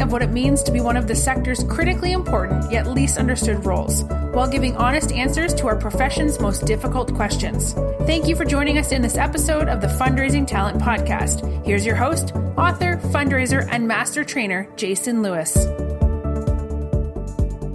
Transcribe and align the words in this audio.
of 0.00 0.12
what 0.12 0.22
it 0.22 0.30
means 0.30 0.62
to 0.62 0.72
be 0.72 0.80
one 0.80 0.96
of 0.96 1.06
the 1.06 1.14
sector's 1.14 1.64
critically 1.64 2.12
important 2.12 2.70
yet 2.70 2.86
least 2.86 3.18
understood 3.18 3.64
roles, 3.64 4.04
while 4.32 4.48
giving 4.48 4.76
honest 4.76 5.12
answers 5.12 5.54
to 5.54 5.66
our 5.66 5.76
profession's 5.76 6.40
most 6.40 6.66
difficult 6.66 7.14
questions. 7.14 7.72
Thank 8.06 8.26
you 8.26 8.36
for 8.36 8.44
joining 8.44 8.78
us 8.78 8.92
in 8.92 9.02
this 9.02 9.16
episode 9.16 9.68
of 9.68 9.80
the 9.80 9.86
Fundraising 9.86 10.46
Talent 10.46 10.80
Podcast. 10.80 11.64
Here's 11.64 11.84
your 11.86 11.96
host, 11.96 12.34
author, 12.56 12.96
fundraiser, 13.04 13.68
and 13.70 13.86
master 13.88 14.24
trainer, 14.24 14.68
Jason 14.76 15.22
Lewis. 15.22 15.56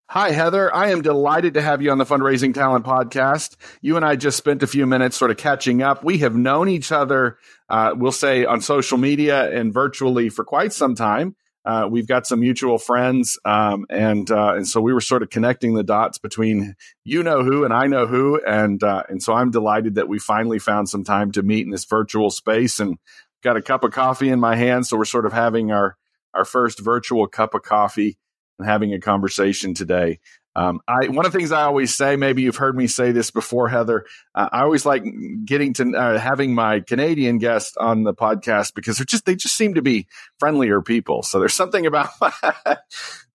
Hi, 0.09 0.31
Heather. 0.31 0.73
I 0.73 0.91
am 0.91 1.01
delighted 1.01 1.55
to 1.55 1.61
have 1.61 1.81
you 1.81 1.91
on 1.91 1.97
the 1.97 2.05
Fundraising 2.05 2.53
Talent 2.53 2.85
Podcast. 2.85 3.55
You 3.81 3.95
and 3.95 4.05
I 4.05 4.15
just 4.15 4.37
spent 4.37 4.61
a 4.61 4.67
few 4.67 4.85
minutes 4.85 5.17
sort 5.17 5.31
of 5.31 5.37
catching 5.37 5.81
up. 5.81 6.03
We 6.03 6.19
have 6.19 6.35
known 6.35 6.69
each 6.69 6.91
other, 6.91 7.37
uh, 7.69 7.95
we'll 7.95 8.11
say, 8.11 8.45
on 8.45 8.61
social 8.61 8.99
media 8.99 9.51
and 9.51 9.73
virtually 9.73 10.29
for 10.29 10.45
quite 10.45 10.73
some 10.73 10.93
time. 10.93 11.35
Uh, 11.65 11.87
we've 11.89 12.07
got 12.07 12.27
some 12.27 12.39
mutual 12.39 12.77
friends, 12.77 13.39
um, 13.43 13.85
and 13.89 14.29
uh, 14.29 14.53
and 14.55 14.67
so 14.67 14.79
we 14.79 14.93
were 14.93 15.01
sort 15.01 15.23
of 15.23 15.29
connecting 15.29 15.73
the 15.73 15.83
dots 15.83 16.19
between 16.19 16.75
you 17.03 17.23
know 17.23 17.43
who 17.43 17.63
and 17.63 17.73
I 17.73 17.87
know 17.87 18.05
who, 18.05 18.39
and 18.45 18.83
uh, 18.83 19.03
and 19.09 19.21
so 19.21 19.33
I'm 19.33 19.49
delighted 19.49 19.95
that 19.95 20.07
we 20.07 20.19
finally 20.19 20.59
found 20.59 20.89
some 20.89 21.03
time 21.03 21.31
to 21.31 21.41
meet 21.41 21.65
in 21.65 21.71
this 21.71 21.85
virtual 21.85 22.29
space, 22.29 22.79
and 22.79 22.97
got 23.43 23.57
a 23.57 23.61
cup 23.61 23.83
of 23.83 23.91
coffee 23.91 24.29
in 24.29 24.39
my 24.39 24.55
hand, 24.55 24.85
so 24.85 24.97
we're 24.97 25.05
sort 25.05 25.25
of 25.25 25.33
having 25.33 25.71
our 25.71 25.97
our 26.35 26.45
first 26.45 26.79
virtual 26.79 27.27
cup 27.27 27.55
of 27.55 27.63
coffee 27.63 28.17
and 28.59 28.67
having 28.67 28.93
a 28.93 28.99
conversation 28.99 29.73
today. 29.73 30.19
Um, 30.55 30.79
I 30.87 31.07
one 31.07 31.25
of 31.25 31.31
the 31.31 31.37
things 31.37 31.51
I 31.51 31.63
always 31.63 31.95
say, 31.95 32.15
maybe 32.15 32.41
you've 32.41 32.55
heard 32.55 32.77
me 32.77 32.87
say 32.87 33.11
this 33.11 33.29
before, 33.29 33.67
Heather. 33.67 34.05
Uh, 34.33 34.49
I 34.51 34.61
always 34.61 34.85
like 34.85 35.03
getting 35.43 35.73
to 35.73 35.91
uh, 35.91 36.17
having 36.17 36.55
my 36.55 36.79
Canadian 36.79 37.39
guests 37.39 37.75
on 37.77 38.03
the 38.03 38.13
podcast 38.13 38.73
because 38.73 38.97
they're 38.97 39.05
just 39.05 39.25
they 39.25 39.35
just 39.35 39.55
seem 39.55 39.73
to 39.73 39.81
be 39.81 40.07
friendlier 40.39 40.81
people. 40.81 41.23
So 41.23 41.39
there's 41.39 41.53
something 41.55 41.85
about 41.85 42.09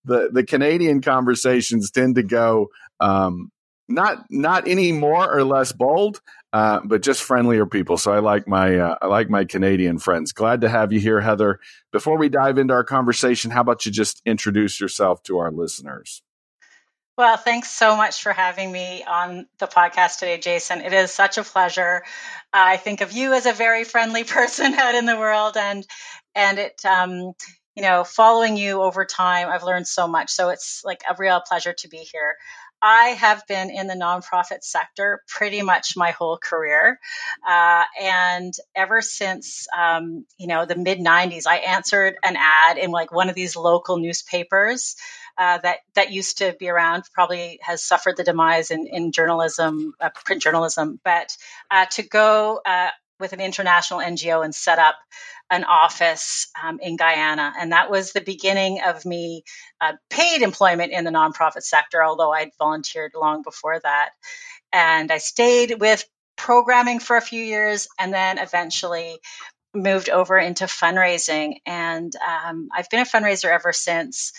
the 0.04 0.30
the 0.32 0.44
Canadian 0.46 1.02
conversations 1.02 1.90
tend 1.90 2.14
to 2.14 2.22
go 2.22 2.70
um, 3.00 3.50
not 3.90 4.24
not 4.30 4.66
any 4.66 4.92
more 4.92 5.30
or 5.30 5.44
less 5.44 5.72
bold, 5.72 6.22
uh, 6.52 6.80
but 6.84 7.02
just 7.02 7.22
friendlier 7.22 7.66
people. 7.66 7.98
So 7.98 8.12
I 8.12 8.20
like 8.20 8.48
my 8.48 8.78
uh, 8.78 8.96
I 9.02 9.06
like 9.06 9.28
my 9.28 9.44
Canadian 9.44 9.98
friends. 9.98 10.32
Glad 10.32 10.62
to 10.62 10.68
have 10.68 10.92
you 10.92 11.00
here, 11.00 11.20
Heather. 11.20 11.60
Before 11.92 12.16
we 12.16 12.28
dive 12.28 12.56
into 12.56 12.72
our 12.72 12.84
conversation, 12.84 13.50
how 13.50 13.60
about 13.60 13.84
you 13.84 13.92
just 13.92 14.22
introduce 14.24 14.80
yourself 14.80 15.22
to 15.24 15.38
our 15.38 15.50
listeners? 15.50 16.22
Well, 17.20 17.36
thanks 17.36 17.70
so 17.70 17.98
much 17.98 18.22
for 18.22 18.32
having 18.32 18.72
me 18.72 19.04
on 19.04 19.46
the 19.58 19.66
podcast 19.66 20.20
today, 20.20 20.38
Jason. 20.38 20.80
It 20.80 20.94
is 20.94 21.12
such 21.12 21.36
a 21.36 21.44
pleasure. 21.44 22.02
I 22.50 22.78
think 22.78 23.02
of 23.02 23.12
you 23.12 23.34
as 23.34 23.44
a 23.44 23.52
very 23.52 23.84
friendly 23.84 24.24
person 24.36 24.72
out 24.72 24.94
in 24.94 25.04
the 25.04 25.18
world, 25.18 25.58
and 25.58 25.86
and 26.34 26.58
it, 26.58 26.82
um, 26.86 27.34
you 27.76 27.82
know, 27.82 28.04
following 28.04 28.56
you 28.56 28.80
over 28.80 29.04
time, 29.04 29.50
I've 29.50 29.64
learned 29.64 29.86
so 29.86 30.08
much. 30.08 30.30
So 30.30 30.48
it's 30.48 30.80
like 30.82 31.02
a 31.10 31.14
real 31.18 31.42
pleasure 31.46 31.74
to 31.74 31.88
be 31.88 31.98
here. 31.98 32.36
I 32.82 33.08
have 33.08 33.46
been 33.46 33.68
in 33.68 33.86
the 33.86 33.94
nonprofit 33.94 34.62
sector 34.64 35.20
pretty 35.28 35.60
much 35.60 35.98
my 35.98 36.12
whole 36.12 36.38
career. 36.38 36.98
Uh, 37.46 37.84
and 38.00 38.54
ever 38.74 39.02
since, 39.02 39.66
um, 39.78 40.24
you 40.38 40.46
know, 40.46 40.64
the 40.64 40.76
mid 40.76 40.98
90s, 41.00 41.46
I 41.46 41.56
answered 41.56 42.14
an 42.24 42.36
ad 42.38 42.78
in 42.78 42.90
like 42.90 43.12
one 43.12 43.28
of 43.28 43.34
these 43.34 43.56
local 43.56 43.98
newspapers 43.98 44.96
uh, 45.40 45.56
that 45.56 45.78
that 45.94 46.12
used 46.12 46.38
to 46.38 46.54
be 46.60 46.68
around 46.68 47.04
probably 47.14 47.58
has 47.62 47.82
suffered 47.82 48.18
the 48.18 48.24
demise 48.24 48.70
in, 48.70 48.86
in 48.86 49.10
journalism, 49.10 49.94
uh, 49.98 50.10
print 50.26 50.42
journalism. 50.42 51.00
But 51.02 51.34
uh, 51.70 51.86
to 51.92 52.02
go 52.02 52.60
uh, 52.64 52.88
with 53.18 53.32
an 53.32 53.40
international 53.40 54.00
NGO 54.00 54.44
and 54.44 54.54
set 54.54 54.78
up 54.78 54.96
an 55.48 55.64
office 55.64 56.48
um, 56.62 56.78
in 56.82 56.96
Guyana, 56.96 57.54
and 57.58 57.72
that 57.72 57.90
was 57.90 58.12
the 58.12 58.20
beginning 58.20 58.82
of 58.86 59.06
me 59.06 59.44
uh, 59.80 59.94
paid 60.10 60.42
employment 60.42 60.92
in 60.92 61.04
the 61.04 61.10
nonprofit 61.10 61.62
sector. 61.62 62.04
Although 62.04 62.32
I'd 62.32 62.50
volunteered 62.58 63.12
long 63.18 63.40
before 63.42 63.80
that, 63.80 64.10
and 64.74 65.10
I 65.10 65.16
stayed 65.16 65.80
with 65.80 66.04
programming 66.36 67.00
for 67.00 67.16
a 67.16 67.22
few 67.22 67.42
years, 67.42 67.88
and 67.98 68.12
then 68.12 68.36
eventually 68.36 69.16
moved 69.72 70.10
over 70.10 70.36
into 70.36 70.64
fundraising. 70.64 71.60
And 71.64 72.12
um, 72.16 72.68
I've 72.76 72.90
been 72.90 73.00
a 73.00 73.04
fundraiser 73.04 73.46
ever 73.46 73.72
since 73.72 74.32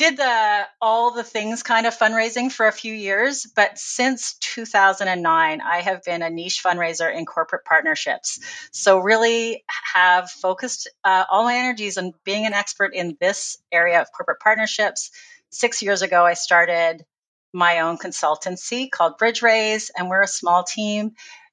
did 0.00 0.16
the 0.16 0.66
all 0.80 1.10
the 1.10 1.22
things 1.22 1.62
kind 1.62 1.86
of 1.86 1.94
fundraising 1.94 2.50
for 2.50 2.66
a 2.66 2.72
few 2.72 2.94
years, 2.94 3.46
but 3.54 3.78
since 3.78 4.32
2009, 4.38 5.60
I 5.60 5.80
have 5.82 6.02
been 6.04 6.22
a 6.22 6.30
niche 6.30 6.62
fundraiser 6.64 7.14
in 7.14 7.26
corporate 7.26 7.66
partnerships. 7.66 8.40
So 8.72 9.00
really 9.00 9.62
have 9.92 10.30
focused 10.30 10.88
uh, 11.04 11.24
all 11.30 11.44
my 11.44 11.54
energies 11.54 11.98
on 11.98 12.14
being 12.24 12.46
an 12.46 12.54
expert 12.54 12.94
in 12.94 13.18
this 13.20 13.58
area 13.70 14.00
of 14.00 14.10
corporate 14.10 14.40
partnerships. 14.40 15.10
Six 15.50 15.82
years 15.82 16.00
ago, 16.00 16.24
I 16.24 16.32
started 16.32 17.04
my 17.52 17.80
own 17.80 17.98
consultancy 17.98 18.90
called 18.90 19.18
BridgeRaise, 19.20 19.90
and 19.94 20.08
we're 20.08 20.22
a 20.22 20.28
small 20.28 20.64
team 20.64 21.12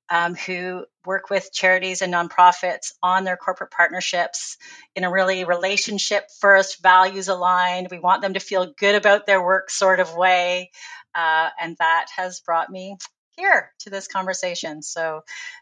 um, 0.10 0.36
who 0.36 0.86
work 1.07 1.30
with 1.30 1.51
charities 1.51 2.01
and 2.01 2.13
nonprofits 2.13 2.92
on 3.01 3.24
their 3.24 3.38
corporate 3.38 3.71
partnerships 3.71 4.57
in 4.95 5.06
a 5.06 5.12
really 5.12 5.45
relationship 5.45 6.25
first, 6.39 6.83
values 6.83 7.30
aligned. 7.30 7.88
We 7.89 8.00
want 8.00 8.21
them 8.21 8.33
to 8.33 8.39
feel 8.39 8.74
good 8.77 8.95
about 8.95 9.25
their 9.25 9.44
work 9.44 9.71
sort 9.71 10.00
of 10.00 10.15
way. 10.15 10.69
Uh, 11.15 11.50
and 11.59 11.75
that 11.80 12.07
has 12.15 12.42
brought 12.42 12.69
me 12.69 12.98
here 13.38 13.71
to 13.80 13.89
this 13.89 14.07
conversation. 14.07 14.83
So 14.83 15.21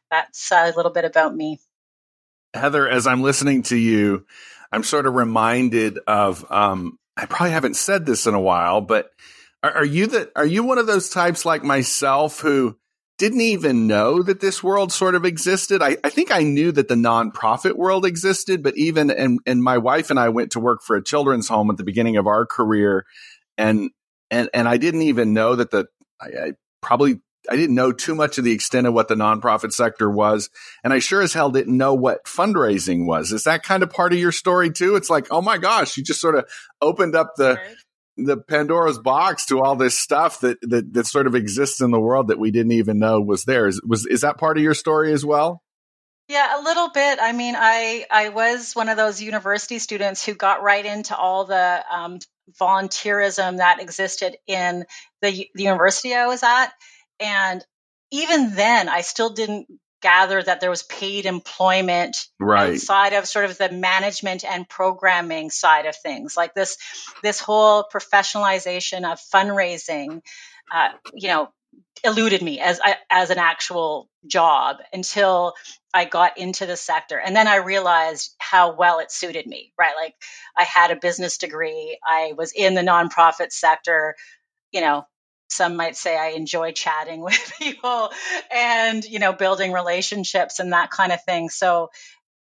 that's 0.09 0.51
a 0.51 0.73
little 0.75 0.91
bit 0.91 1.05
about 1.05 1.33
me. 1.33 1.59
Heather, 2.53 2.89
as 2.89 3.05
I'm 3.05 3.21
listening 3.21 3.63
to 3.63 3.77
you, 3.77 4.25
I'm 4.71 4.83
sort 4.83 5.05
of 5.05 5.13
reminded 5.13 5.99
of 6.07 6.49
um, 6.51 6.97
I 7.15 7.25
probably 7.27 7.51
haven't 7.51 7.75
said 7.75 8.05
this 8.05 8.27
in 8.27 8.33
a 8.33 8.41
while, 8.41 8.81
but 8.81 9.11
are, 9.61 9.77
are 9.77 9.85
you 9.85 10.07
that 10.07 10.31
are 10.35 10.45
you 10.45 10.63
one 10.63 10.77
of 10.77 10.87
those 10.87 11.09
types 11.09 11.45
like 11.45 11.63
myself 11.63 12.39
who 12.39 12.77
didn't 13.17 13.41
even 13.41 13.87
know 13.87 14.21
that 14.21 14.41
this 14.41 14.61
world 14.61 14.91
sort 14.91 15.15
of 15.15 15.23
existed. 15.23 15.81
I, 15.81 15.97
I, 16.03 16.09
think 16.09 16.31
I 16.31 16.43
knew 16.43 16.71
that 16.73 16.89
the 16.89 16.95
nonprofit 16.95 17.75
world 17.75 18.05
existed, 18.05 18.61
but 18.61 18.77
even 18.77 19.09
and 19.09 19.39
and 19.45 19.63
my 19.63 19.77
wife 19.77 20.09
and 20.09 20.19
I 20.19 20.29
went 20.29 20.51
to 20.51 20.59
work 20.59 20.81
for 20.83 20.95
a 20.95 21.03
children's 21.03 21.47
home 21.47 21.69
at 21.69 21.77
the 21.77 21.83
beginning 21.83 22.17
of 22.17 22.27
our 22.27 22.45
career, 22.45 23.05
and 23.57 23.89
and 24.29 24.49
and 24.53 24.67
I 24.67 24.77
didn't 24.77 25.03
even 25.03 25.33
know 25.33 25.55
that 25.55 25.71
the 25.71 25.87
I, 26.19 26.25
I 26.25 26.51
probably 26.81 27.21
I 27.49 27.55
didn't 27.55 27.75
know 27.75 27.91
too 27.91 28.15
much 28.15 28.37
of 28.37 28.43
the 28.43 28.51
extent 28.51 28.87
of 28.87 28.93
what 28.93 29.07
the 29.07 29.15
nonprofit 29.15 29.71
sector 29.71 30.09
was, 30.09 30.49
and 30.83 30.91
I 30.91 30.99
sure 30.99 31.21
as 31.21 31.33
hell 31.33 31.51
didn't 31.51 31.77
know 31.77 31.93
what 31.93 32.25
fundraising 32.25 33.05
was. 33.05 33.31
Is 33.31 33.45
that 33.45 33.63
kind 33.63 33.83
of 33.83 33.89
part 33.89 34.13
of 34.13 34.19
your 34.19 34.31
story 34.33 34.71
too? 34.71 34.95
It's 34.95 35.09
like, 35.09 35.27
oh 35.31 35.41
my 35.41 35.57
gosh, 35.57 35.95
you 35.95 36.03
just 36.03 36.21
sort 36.21 36.35
of 36.35 36.49
opened 36.81 37.15
up 37.15 37.33
the 37.37 37.59
the 38.17 38.37
Pandora's 38.37 38.99
box 38.99 39.45
to 39.47 39.61
all 39.61 39.75
this 39.75 39.97
stuff 39.97 40.39
that, 40.41 40.57
that 40.61 40.93
that 40.93 41.07
sort 41.07 41.27
of 41.27 41.35
exists 41.35 41.81
in 41.81 41.91
the 41.91 41.99
world 41.99 42.29
that 42.29 42.39
we 42.39 42.51
didn't 42.51 42.71
even 42.73 42.99
know 42.99 43.19
was 43.21 43.43
there. 43.43 43.67
Is 43.67 43.81
was 43.85 44.05
is 44.05 44.21
that 44.21 44.37
part 44.37 44.57
of 44.57 44.63
your 44.63 44.73
story 44.73 45.11
as 45.13 45.25
well? 45.25 45.61
Yeah, 46.27 46.59
a 46.59 46.63
little 46.63 46.89
bit. 46.89 47.19
I 47.21 47.33
mean, 47.33 47.55
I 47.57 48.05
I 48.09 48.29
was 48.29 48.73
one 48.73 48.89
of 48.89 48.97
those 48.97 49.21
university 49.21 49.79
students 49.79 50.25
who 50.25 50.33
got 50.33 50.63
right 50.63 50.85
into 50.85 51.15
all 51.15 51.45
the 51.45 51.83
um, 51.91 52.19
volunteerism 52.59 53.57
that 53.57 53.81
existed 53.81 54.37
in 54.47 54.85
the, 55.21 55.49
the 55.53 55.63
university 55.63 56.13
I 56.13 56.27
was 56.27 56.41
at, 56.41 56.71
and 57.19 57.63
even 58.11 58.55
then, 58.55 58.87
I 58.87 59.01
still 59.01 59.31
didn't 59.31 59.67
gather 60.05 60.43
that 60.43 60.61
there 60.61 60.69
was 60.69 60.83
paid 60.83 61.25
employment 61.25 62.15
right. 62.39 62.73
outside 62.73 63.13
of 63.13 63.25
sort 63.25 63.45
of 63.45 63.57
the 63.57 63.71
management 63.71 64.45
and 64.45 64.69
programming 64.69 65.49
side 65.49 65.87
of 65.87 65.95
things. 65.95 66.37
Like 66.37 66.53
this 66.53 66.77
this 67.23 67.39
whole 67.39 67.83
professionalization 67.91 69.11
of 69.11 69.19
fundraising 69.33 70.21
uh, 70.71 70.89
you 71.15 71.29
know 71.29 71.49
eluded 72.03 72.43
me 72.43 72.59
as 72.59 72.79
as 73.09 73.31
an 73.31 73.39
actual 73.39 74.07
job 74.27 74.77
until 74.93 75.55
I 75.91 76.05
got 76.05 76.37
into 76.37 76.67
the 76.67 76.77
sector. 76.77 77.17
And 77.17 77.35
then 77.35 77.47
I 77.47 77.55
realized 77.55 78.35
how 78.37 78.75
well 78.75 78.99
it 78.99 79.11
suited 79.11 79.47
me 79.47 79.73
right? 79.75 79.95
Like 79.99 80.13
I 80.55 80.65
had 80.65 80.91
a 80.91 80.97
business 80.97 81.39
degree. 81.39 81.97
I 82.07 82.33
was 82.37 82.51
in 82.51 82.75
the 82.75 82.81
nonprofit 82.81 83.51
sector 83.51 84.15
you 84.71 84.81
know 84.81 85.03
some 85.49 85.75
might 85.75 85.95
say 85.95 86.17
I 86.17 86.29
enjoy 86.29 86.71
chatting 86.71 87.21
with 87.23 87.53
people 87.59 88.09
and, 88.51 89.03
you 89.03 89.19
know, 89.19 89.33
building 89.33 89.71
relationships 89.71 90.59
and 90.59 90.73
that 90.73 90.91
kind 90.91 91.11
of 91.11 91.23
thing. 91.23 91.49
So, 91.49 91.89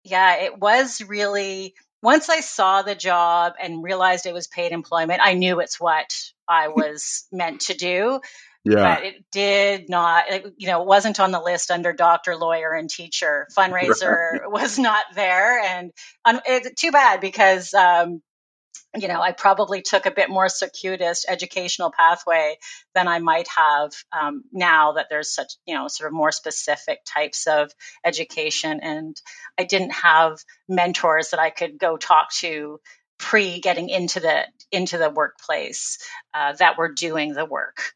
yeah, 0.02 0.36
it 0.42 0.58
was 0.58 1.02
really, 1.02 1.74
once 2.02 2.28
I 2.28 2.40
saw 2.40 2.82
the 2.82 2.94
job 2.94 3.54
and 3.60 3.82
realized 3.82 4.26
it 4.26 4.34
was 4.34 4.46
paid 4.46 4.72
employment, 4.72 5.20
I 5.22 5.34
knew 5.34 5.60
it's 5.60 5.80
what 5.80 6.14
I 6.46 6.68
was 6.76 7.26
meant 7.32 7.62
to 7.62 7.74
do. 7.74 8.20
Yeah. 8.66 8.94
But 8.94 9.04
it 9.04 9.24
did 9.30 9.90
not, 9.90 10.24
you 10.56 10.68
know, 10.68 10.80
it 10.80 10.86
wasn't 10.86 11.20
on 11.20 11.32
the 11.32 11.40
list 11.40 11.70
under 11.70 11.92
doctor, 11.92 12.34
lawyer, 12.34 12.72
and 12.72 12.88
teacher. 12.88 13.46
Fundraiser 13.56 14.40
was 14.46 14.78
not 14.78 15.04
there. 15.14 15.60
And 15.60 15.92
um, 16.24 16.40
it's 16.46 16.80
too 16.80 16.90
bad 16.90 17.20
because, 17.20 17.74
um, 17.74 18.22
you 18.96 19.08
know, 19.08 19.20
I 19.20 19.32
probably 19.32 19.82
took 19.82 20.06
a 20.06 20.10
bit 20.10 20.30
more 20.30 20.48
circuitous 20.48 21.24
educational 21.28 21.90
pathway 21.90 22.58
than 22.94 23.08
I 23.08 23.18
might 23.18 23.48
have 23.48 23.92
um, 24.12 24.44
now 24.52 24.92
that 24.92 25.06
there's 25.10 25.34
such, 25.34 25.54
you 25.66 25.74
know, 25.74 25.88
sort 25.88 26.08
of 26.08 26.14
more 26.14 26.32
specific 26.32 27.00
types 27.04 27.46
of 27.46 27.72
education. 28.04 28.80
And 28.80 29.20
I 29.58 29.64
didn't 29.64 29.92
have 29.92 30.38
mentors 30.68 31.30
that 31.30 31.40
I 31.40 31.50
could 31.50 31.78
go 31.78 31.96
talk 31.96 32.32
to 32.40 32.80
pre 33.18 33.60
getting 33.60 33.88
into 33.88 34.20
the 34.20 34.44
into 34.70 34.98
the 34.98 35.10
workplace 35.10 35.98
uh, 36.32 36.52
that 36.54 36.78
were 36.78 36.92
doing 36.92 37.32
the 37.32 37.44
work. 37.44 37.94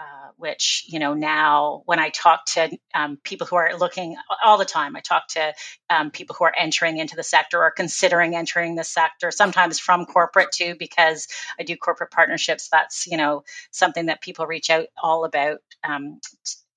Uh, 0.00 0.30
which 0.38 0.86
you 0.88 0.98
know 0.98 1.12
now 1.12 1.82
when 1.84 1.98
I 1.98 2.08
talk 2.08 2.46
to 2.54 2.70
um, 2.94 3.18
people 3.22 3.46
who 3.46 3.56
are 3.56 3.76
looking 3.76 4.16
all 4.42 4.56
the 4.56 4.64
time, 4.64 4.96
I 4.96 5.00
talk 5.00 5.28
to 5.30 5.52
um, 5.90 6.10
people 6.10 6.34
who 6.38 6.46
are 6.46 6.54
entering 6.58 6.96
into 6.96 7.16
the 7.16 7.22
sector 7.22 7.62
or 7.62 7.70
considering 7.70 8.34
entering 8.34 8.76
the 8.76 8.84
sector. 8.84 9.30
Sometimes 9.30 9.78
from 9.78 10.06
corporate 10.06 10.52
too, 10.52 10.74
because 10.78 11.28
I 11.58 11.64
do 11.64 11.76
corporate 11.76 12.12
partnerships. 12.12 12.70
That's 12.72 13.06
you 13.08 13.18
know 13.18 13.44
something 13.72 14.06
that 14.06 14.22
people 14.22 14.46
reach 14.46 14.70
out 14.70 14.86
all 15.02 15.26
about 15.26 15.58
um, 15.84 16.18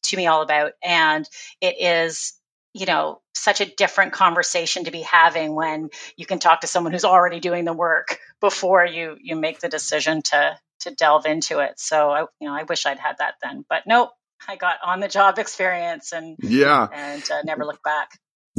to 0.04 0.18
me 0.18 0.28
all 0.28 0.42
about, 0.42 0.74
and 0.84 1.26
it 1.62 1.76
is 1.80 2.34
you 2.74 2.86
know 2.86 3.22
such 3.34 3.62
a 3.62 3.74
different 3.76 4.12
conversation 4.12 4.84
to 4.84 4.92
be 4.92 5.02
having 5.02 5.56
when 5.56 5.92
you 6.18 6.26
can 6.26 6.40
talk 6.40 6.60
to 6.62 6.68
someone 6.68 6.92
who's 6.92 7.06
already 7.06 7.40
doing 7.40 7.64
the 7.64 7.72
work 7.72 8.20
before 8.42 8.86
you 8.86 9.16
you 9.22 9.38
make 9.38 9.62
the 9.62 9.70
decision 9.70 10.22
to 10.24 10.58
to 10.84 10.92
delve 10.92 11.26
into 11.26 11.60
it. 11.60 11.74
So 11.78 12.10
I, 12.10 12.22
you 12.40 12.48
know, 12.48 12.54
I 12.54 12.64
wish 12.64 12.86
I'd 12.86 13.00
had 13.00 13.18
that 13.20 13.36
then, 13.42 13.66
but 13.68 13.84
nope, 13.86 14.12
I 14.48 14.56
got 14.56 14.78
on 14.84 15.00
the 15.00 15.08
job 15.08 15.38
experience 15.40 16.12
and 16.12 16.38
yeah, 16.42 16.88
and 16.92 17.24
uh, 17.32 17.42
never 17.44 17.66
looked 17.66 17.84
back. 17.84 18.10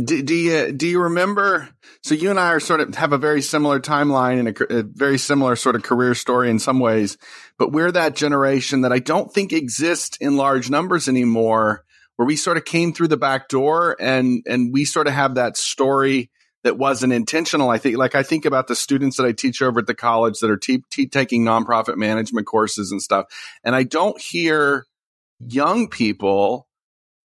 Do, 0.02 0.22
do, 0.22 0.34
you 0.34 0.72
do 0.72 0.88
you 0.88 1.02
remember? 1.02 1.68
So 2.02 2.16
you 2.16 2.30
and 2.30 2.40
I 2.40 2.48
are 2.48 2.60
sort 2.60 2.80
of 2.80 2.96
have 2.96 3.12
a 3.12 3.18
very 3.18 3.40
similar 3.40 3.78
timeline 3.78 4.40
and 4.40 4.48
a, 4.48 4.78
a, 4.80 4.82
very 4.82 5.18
similar 5.18 5.54
sort 5.54 5.76
of 5.76 5.84
career 5.84 6.16
story 6.16 6.50
in 6.50 6.58
some 6.58 6.80
ways, 6.80 7.16
but 7.58 7.70
we're 7.70 7.92
that 7.92 8.16
generation 8.16 8.80
that 8.80 8.92
I 8.92 8.98
don't 8.98 9.32
think 9.32 9.52
exists 9.52 10.16
in 10.20 10.36
large 10.36 10.68
numbers 10.68 11.06
anymore, 11.06 11.84
where 12.16 12.26
we 12.26 12.34
sort 12.34 12.56
of 12.56 12.64
came 12.64 12.92
through 12.92 13.06
the 13.06 13.16
back 13.16 13.48
door 13.48 13.96
and 14.00 14.42
and 14.46 14.72
we 14.72 14.84
sort 14.84 15.06
of 15.06 15.12
have 15.12 15.36
that 15.36 15.56
story 15.56 16.28
that 16.64 16.78
wasn't 16.78 17.12
intentional. 17.12 17.70
I 17.70 17.78
think, 17.78 17.96
like 17.96 18.14
I 18.14 18.22
think 18.22 18.44
about 18.44 18.66
the 18.66 18.74
students 18.74 19.16
that 19.18 19.26
I 19.26 19.32
teach 19.32 19.62
over 19.62 19.80
at 19.80 19.86
the 19.86 19.94
college 19.94 20.40
that 20.40 20.50
are 20.50 20.56
te- 20.56 20.82
te- 20.90 21.06
taking 21.06 21.44
nonprofit 21.44 21.96
management 21.96 22.46
courses 22.46 22.90
and 22.90 23.00
stuff, 23.00 23.26
and 23.62 23.76
I 23.76 23.84
don't 23.84 24.20
hear 24.20 24.86
young 25.38 25.88
people, 25.88 26.66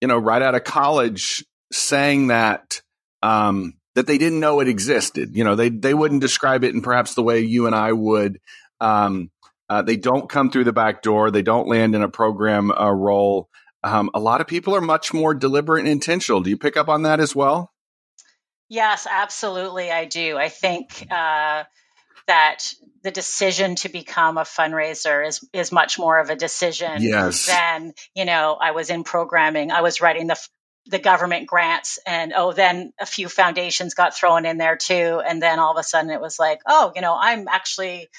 you 0.01 0.07
know, 0.07 0.17
right 0.17 0.41
out 0.41 0.55
of 0.55 0.63
college 0.63 1.43
saying 1.71 2.27
that 2.27 2.81
um, 3.23 3.73
that 3.95 4.07
they 4.07 4.17
didn't 4.17 4.39
know 4.39 4.59
it 4.59 4.67
existed. 4.67 5.35
You 5.35 5.43
know, 5.43 5.55
they 5.55 5.69
they 5.69 5.93
wouldn't 5.93 6.21
describe 6.21 6.63
it 6.63 6.75
in 6.75 6.81
perhaps 6.81 7.15
the 7.15 7.23
way 7.23 7.39
you 7.39 7.65
and 7.65 7.75
I 7.75 7.93
would. 7.93 8.39
Um, 8.79 9.31
uh, 9.69 9.83
they 9.83 9.97
don't 9.97 10.29
come 10.29 10.49
through 10.49 10.63
the 10.63 10.73
back 10.73 11.01
door. 11.01 11.31
They 11.31 11.43
don't 11.43 11.67
land 11.67 11.95
in 11.95 12.01
a 12.01 12.09
program 12.09 12.71
uh, 12.71 12.91
role. 12.91 13.49
Um, 13.83 14.09
a 14.13 14.19
lot 14.19 14.41
of 14.41 14.47
people 14.47 14.75
are 14.75 14.81
much 14.81 15.13
more 15.13 15.33
deliberate 15.33 15.81
and 15.81 15.87
intentional. 15.87 16.41
Do 16.41 16.49
you 16.49 16.57
pick 16.57 16.75
up 16.75 16.89
on 16.89 17.03
that 17.03 17.19
as 17.19 17.35
well? 17.35 17.71
Yes, 18.69 19.07
absolutely. 19.09 19.91
I 19.91 20.05
do. 20.05 20.37
I 20.37 20.49
think 20.49 21.07
uh, 21.09 21.63
that 22.27 22.73
the 23.03 23.11
decision 23.11 23.75
to 23.75 23.89
become 23.89 24.37
a 24.37 24.43
fundraiser 24.43 25.27
is 25.27 25.43
is 25.53 25.71
much 25.71 25.97
more 25.97 26.19
of 26.19 26.29
a 26.29 26.35
decision 26.35 27.01
yes. 27.01 27.47
than 27.47 27.93
you 28.13 28.25
know. 28.25 28.57
I 28.61 28.71
was 28.71 28.91
in 28.91 29.03
programming. 29.03 29.71
I 29.71 29.81
was 29.81 30.01
writing 30.01 30.27
the 30.27 30.39
the 30.85 30.99
government 30.99 31.47
grants, 31.47 31.97
and 32.05 32.31
oh, 32.35 32.53
then 32.53 32.93
a 32.99 33.05
few 33.07 33.27
foundations 33.27 33.95
got 33.95 34.15
thrown 34.15 34.45
in 34.45 34.57
there 34.57 34.77
too, 34.77 35.21
and 35.25 35.41
then 35.41 35.57
all 35.57 35.71
of 35.71 35.77
a 35.77 35.83
sudden 35.83 36.11
it 36.11 36.21
was 36.21 36.37
like, 36.37 36.61
oh, 36.67 36.91
you 36.95 37.01
know, 37.01 37.17
I'm 37.19 37.47
actually 37.47 38.09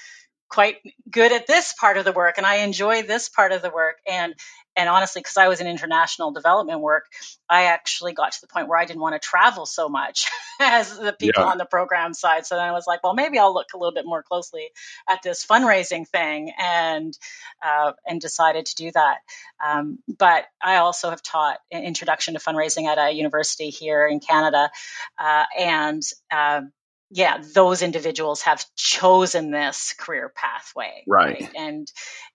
quite 0.50 0.78
good 1.08 1.30
at 1.30 1.46
this 1.46 1.72
part 1.72 1.96
of 1.96 2.04
the 2.04 2.12
work 2.12 2.36
and 2.36 2.44
I 2.44 2.56
enjoy 2.56 3.02
this 3.02 3.28
part 3.28 3.52
of 3.52 3.62
the 3.62 3.70
work 3.70 3.98
and 4.06 4.34
and 4.76 4.88
honestly 4.88 5.20
because 5.20 5.36
I 5.36 5.48
was 5.48 5.60
in 5.60 5.66
international 5.66 6.32
development 6.32 6.80
work 6.80 7.06
I 7.48 7.64
actually 7.64 8.12
got 8.12 8.32
to 8.32 8.40
the 8.40 8.46
point 8.46 8.68
where 8.68 8.78
I 8.78 8.84
didn't 8.84 9.00
want 9.00 9.20
to 9.20 9.26
travel 9.26 9.66
so 9.66 9.88
much 9.88 10.26
as 10.60 10.96
the 10.96 11.12
people 11.12 11.42
yeah. 11.42 11.50
on 11.50 11.58
the 11.58 11.64
program 11.64 12.14
side 12.14 12.46
so 12.46 12.56
then 12.56 12.64
I 12.64 12.72
was 12.72 12.86
like 12.86 13.02
well 13.02 13.14
maybe 13.14 13.38
I'll 13.38 13.54
look 13.54 13.68
a 13.74 13.78
little 13.78 13.94
bit 13.94 14.04
more 14.06 14.22
closely 14.22 14.68
at 15.08 15.22
this 15.22 15.44
fundraising 15.44 16.06
thing 16.06 16.52
and 16.60 17.16
uh, 17.62 17.92
and 18.06 18.20
decided 18.20 18.66
to 18.66 18.74
do 18.74 18.90
that 18.92 19.18
um, 19.64 19.98
but 20.18 20.44
I 20.62 20.76
also 20.76 21.10
have 21.10 21.22
taught 21.22 21.58
introduction 21.70 22.34
to 22.34 22.40
fundraising 22.40 22.86
at 22.86 22.98
a 22.98 23.12
university 23.12 23.70
here 23.70 24.06
in 24.06 24.20
Canada 24.20 24.70
uh, 25.18 25.44
and 25.58 26.02
uh, 26.30 26.62
yeah, 27.10 27.42
those 27.54 27.82
individuals 27.82 28.42
have 28.42 28.64
chosen 28.76 29.50
this 29.50 29.94
career 29.98 30.32
pathway, 30.34 31.02
right? 31.06 31.40
right? 31.40 31.50
And 31.56 31.90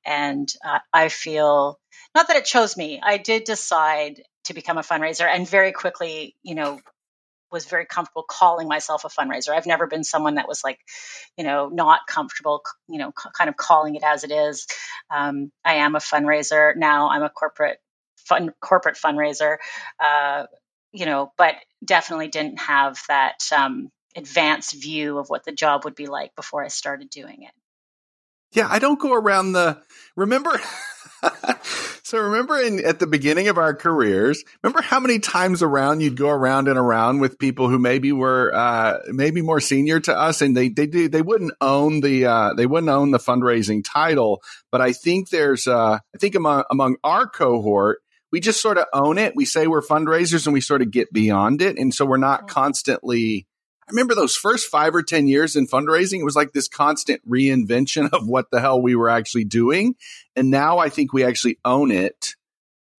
and 0.05 0.49
uh, 0.63 0.79
I 0.93 1.09
feel 1.09 1.79
not 2.13 2.27
that 2.27 2.37
it 2.37 2.45
chose 2.45 2.75
me. 2.75 2.99
I 3.01 3.17
did 3.17 3.45
decide 3.45 4.21
to 4.45 4.53
become 4.53 4.77
a 4.77 4.81
fundraiser, 4.81 5.27
and 5.27 5.49
very 5.49 5.71
quickly, 5.71 6.35
you 6.43 6.55
know, 6.55 6.79
was 7.51 7.65
very 7.65 7.85
comfortable 7.85 8.25
calling 8.29 8.67
myself 8.67 9.05
a 9.05 9.09
fundraiser. 9.09 9.49
I've 9.49 9.65
never 9.65 9.87
been 9.87 10.03
someone 10.03 10.35
that 10.35 10.47
was 10.47 10.63
like, 10.63 10.79
you 11.37 11.45
know, 11.45 11.69
not 11.69 12.01
comfortable, 12.07 12.61
you 12.89 12.97
know, 12.99 13.13
c- 13.17 13.29
kind 13.37 13.49
of 13.49 13.55
calling 13.55 13.95
it 13.95 14.03
as 14.03 14.25
it 14.25 14.31
is. 14.31 14.67
Um, 15.09 15.51
I 15.63 15.75
am 15.75 15.95
a 15.95 15.99
fundraiser 15.99 16.75
now. 16.75 17.09
I'm 17.09 17.23
a 17.23 17.29
corporate 17.29 17.77
fun 18.17 18.53
corporate 18.59 18.97
fundraiser. 18.97 19.57
Uh, 20.03 20.47
you 20.91 21.05
know, 21.05 21.31
but 21.37 21.55
definitely 21.83 22.27
didn't 22.27 22.59
have 22.59 22.99
that 23.07 23.39
um, 23.55 23.89
advanced 24.15 24.73
view 24.73 25.17
of 25.17 25.29
what 25.29 25.43
the 25.43 25.51
job 25.51 25.85
would 25.85 25.95
be 25.95 26.07
like 26.07 26.35
before 26.35 26.63
I 26.63 26.69
started 26.69 27.09
doing 27.09 27.43
it. 27.43 27.51
Yeah, 28.53 28.67
I 28.69 28.79
don't 28.79 28.99
go 28.99 29.13
around 29.13 29.51
the 29.51 29.81
remember 30.15 30.59
So 32.05 32.19
remember 32.19 32.59
in 32.59 32.85
at 32.85 32.99
the 32.99 33.07
beginning 33.07 33.47
of 33.47 33.57
our 33.57 33.73
careers, 33.73 34.43
remember 34.61 34.83
how 34.83 34.99
many 34.99 35.17
times 35.17 35.63
around 35.63 36.01
you'd 36.01 36.15
go 36.15 36.29
around 36.29 36.67
and 36.67 36.77
around 36.77 37.19
with 37.19 37.39
people 37.39 37.67
who 37.67 37.79
maybe 37.79 38.11
were 38.11 38.53
uh, 38.53 38.99
maybe 39.07 39.41
more 39.41 39.59
senior 39.59 39.99
to 40.01 40.15
us 40.15 40.43
and 40.43 40.55
they 40.55 40.69
they 40.69 40.85
do 40.85 41.09
they 41.09 41.23
wouldn't 41.23 41.53
own 41.61 42.01
the 42.01 42.27
uh, 42.27 42.53
they 42.53 42.67
wouldn't 42.67 42.91
own 42.91 43.09
the 43.09 43.17
fundraising 43.17 43.83
title, 43.83 44.43
but 44.71 44.81
I 44.81 44.93
think 44.93 45.29
there's 45.29 45.65
uh, 45.65 45.97
I 45.97 46.17
think 46.19 46.35
among 46.35 46.65
among 46.69 46.97
our 47.03 47.27
cohort 47.27 48.03
we 48.31 48.39
just 48.39 48.61
sort 48.61 48.77
of 48.77 48.85
own 48.93 49.17
it. 49.17 49.35
We 49.35 49.45
say 49.45 49.65
we're 49.65 49.81
fundraisers 49.81 50.45
and 50.45 50.53
we 50.53 50.61
sort 50.61 50.83
of 50.83 50.91
get 50.91 51.11
beyond 51.11 51.63
it 51.63 51.79
and 51.79 51.91
so 51.91 52.05
we're 52.05 52.17
not 52.17 52.47
constantly 52.47 53.47
I 53.87 53.91
remember 53.91 54.15
those 54.15 54.35
first 54.35 54.67
five 54.67 54.95
or 54.95 55.03
10 55.03 55.27
years 55.27 55.55
in 55.55 55.67
fundraising, 55.67 56.19
it 56.19 56.25
was 56.25 56.35
like 56.35 56.53
this 56.53 56.67
constant 56.67 57.21
reinvention 57.29 58.09
of 58.13 58.27
what 58.27 58.49
the 58.51 58.59
hell 58.59 58.81
we 58.81 58.95
were 58.95 59.09
actually 59.09 59.45
doing. 59.45 59.95
And 60.35 60.49
now 60.49 60.79
I 60.79 60.89
think 60.89 61.13
we 61.13 61.23
actually 61.23 61.59
own 61.63 61.91
it. 61.91 62.35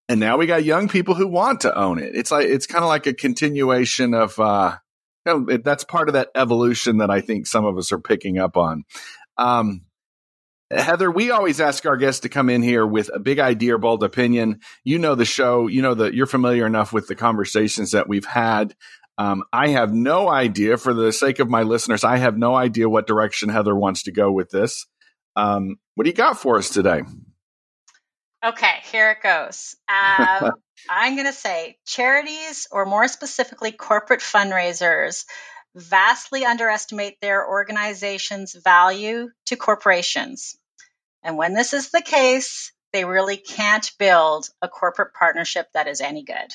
And 0.07 0.21
now 0.21 0.37
we 0.37 0.45
got 0.45 0.63
young 0.63 0.87
people 0.87 1.15
who 1.15 1.27
want 1.27 1.61
to 1.61 1.77
own 1.77 1.99
it. 1.99 2.15
It's 2.15 2.31
like, 2.31 2.45
it's 2.45 2.67
kind 2.67 2.83
of 2.83 2.87
like 2.87 3.05
a 3.05 3.13
continuation 3.13 4.13
of, 4.13 4.39
uh, 4.39 4.77
you 5.25 5.45
know, 5.45 5.57
that's 5.57 5.83
part 5.83 6.07
of 6.07 6.13
that 6.13 6.29
evolution 6.33 6.99
that 6.99 7.09
I 7.09 7.19
think 7.19 7.47
some 7.47 7.65
of 7.65 7.77
us 7.77 7.91
are 7.91 7.99
picking 7.99 8.37
up 8.37 8.55
on. 8.55 8.85
Um, 9.37 9.81
Heather, 10.69 11.09
we 11.09 11.31
always 11.31 11.61
ask 11.61 11.85
our 11.85 11.95
guests 11.95 12.21
to 12.21 12.29
come 12.29 12.49
in 12.49 12.61
here 12.61 12.85
with 12.85 13.09
a 13.13 13.19
big 13.19 13.39
idea 13.39 13.75
or 13.75 13.77
bold 13.77 14.03
opinion. 14.03 14.59
You 14.83 14.99
know 14.99 15.15
the 15.15 15.23
show, 15.23 15.67
you 15.67 15.81
know 15.81 15.93
that 15.93 16.13
you're 16.13 16.25
familiar 16.25 16.65
enough 16.65 16.91
with 16.91 17.07
the 17.07 17.15
conversations 17.15 17.91
that 17.91 18.09
we've 18.09 18.25
had. 18.25 18.75
Um, 19.17 19.43
I 19.51 19.69
have 19.69 19.93
no 19.93 20.29
idea, 20.29 20.77
for 20.77 20.93
the 20.93 21.11
sake 21.11 21.39
of 21.39 21.49
my 21.49 21.63
listeners, 21.63 22.03
I 22.03 22.17
have 22.17 22.37
no 22.37 22.55
idea 22.55 22.87
what 22.87 23.07
direction 23.07 23.49
Heather 23.49 23.75
wants 23.75 24.03
to 24.03 24.11
go 24.11 24.31
with 24.31 24.49
this. 24.51 24.85
Um, 25.35 25.77
what 25.95 26.03
do 26.03 26.09
you 26.09 26.15
got 26.15 26.39
for 26.39 26.57
us 26.57 26.69
today? 26.69 27.01
Okay, 28.45 28.75
here 28.91 29.11
it 29.11 29.23
goes. 29.23 29.75
Um, 29.89 30.51
I'm 30.89 31.15
going 31.15 31.27
to 31.27 31.33
say 31.33 31.77
charities, 31.85 32.67
or 32.71 32.85
more 32.85 33.07
specifically, 33.07 33.71
corporate 33.71 34.19
fundraisers, 34.19 35.25
vastly 35.75 36.45
underestimate 36.45 37.19
their 37.21 37.47
organization's 37.47 38.53
value 38.53 39.29
to 39.47 39.55
corporations. 39.55 40.55
And 41.23 41.37
when 41.37 41.53
this 41.53 41.73
is 41.73 41.89
the 41.89 42.01
case, 42.01 42.71
they 42.93 43.05
really 43.05 43.37
can't 43.37 43.91
build 43.99 44.47
a 44.61 44.67
corporate 44.67 45.13
partnership 45.13 45.67
that 45.73 45.87
is 45.87 46.01
any 46.01 46.23
good. 46.23 46.53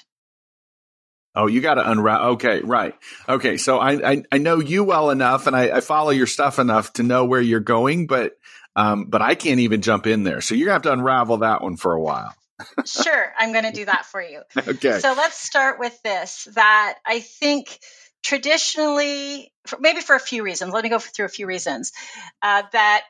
Oh, 1.35 1.47
you 1.47 1.61
got 1.61 1.75
to 1.75 1.91
unwrap. 1.91 2.21
Okay, 2.21 2.61
right. 2.61 2.95
Okay, 3.29 3.57
so 3.57 3.79
I, 3.79 4.11
I, 4.11 4.23
I 4.31 4.39
know 4.39 4.61
you 4.61 4.85
well 4.85 5.11
enough, 5.11 5.47
and 5.47 5.57
I, 5.57 5.77
I 5.77 5.81
follow 5.81 6.11
your 6.11 6.27
stuff 6.27 6.59
enough 6.59 6.93
to 6.95 7.03
know 7.03 7.25
where 7.25 7.41
you're 7.41 7.61
going, 7.61 8.07
but 8.07 8.37
um, 8.77 9.07
but 9.07 9.23
I 9.23 9.35
can't 9.35 9.61
even 9.61 9.83
jump 9.83 10.07
in 10.07 10.25
there. 10.25 10.41
So 10.41 10.55
you're 10.55 10.67
gonna 10.67 10.75
have 10.75 10.83
to 10.83 10.93
unravel 10.93 11.39
that 11.39 11.63
one 11.63 11.77
for 11.77 11.93
a 11.93 12.01
while. 12.01 12.35
sure, 12.87 13.33
I'm 13.39 13.53
going 13.53 13.65
to 13.65 13.73
do 13.73 13.85
that 13.87 14.07
for 14.07 14.23
you. 14.23 14.43
okay. 14.57 14.99
So 14.99 15.15
let's 15.17 15.39
start 15.39 15.79
with 15.79 16.01
this. 16.03 16.49
That 16.55 16.99
I 17.05 17.21
think 17.21 17.79
traditionally, 18.23 19.53
maybe 19.81 20.01
for 20.01 20.15
a 20.15 20.21
few 20.21 20.43
reasons. 20.43 20.73
Let 20.73 20.85
me 20.85 20.91
go 20.91 20.99
through 20.99 21.27
a 21.27 21.31
few 21.31 21.47
reasons 21.47 21.93
uh, 22.41 22.63
that 22.73 23.03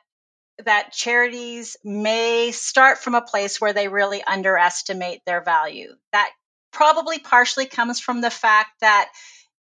that 0.65 0.91
charities 0.91 1.77
may 1.83 2.51
start 2.51 2.99
from 2.99 3.15
a 3.15 3.21
place 3.21 3.59
where 3.59 3.73
they 3.73 3.87
really 3.87 4.23
underestimate 4.23 5.21
their 5.25 5.43
value. 5.43 5.93
That 6.11 6.29
probably 6.73 7.19
partially 7.19 7.65
comes 7.65 7.99
from 7.99 8.21
the 8.21 8.29
fact 8.29 8.71
that 8.81 9.09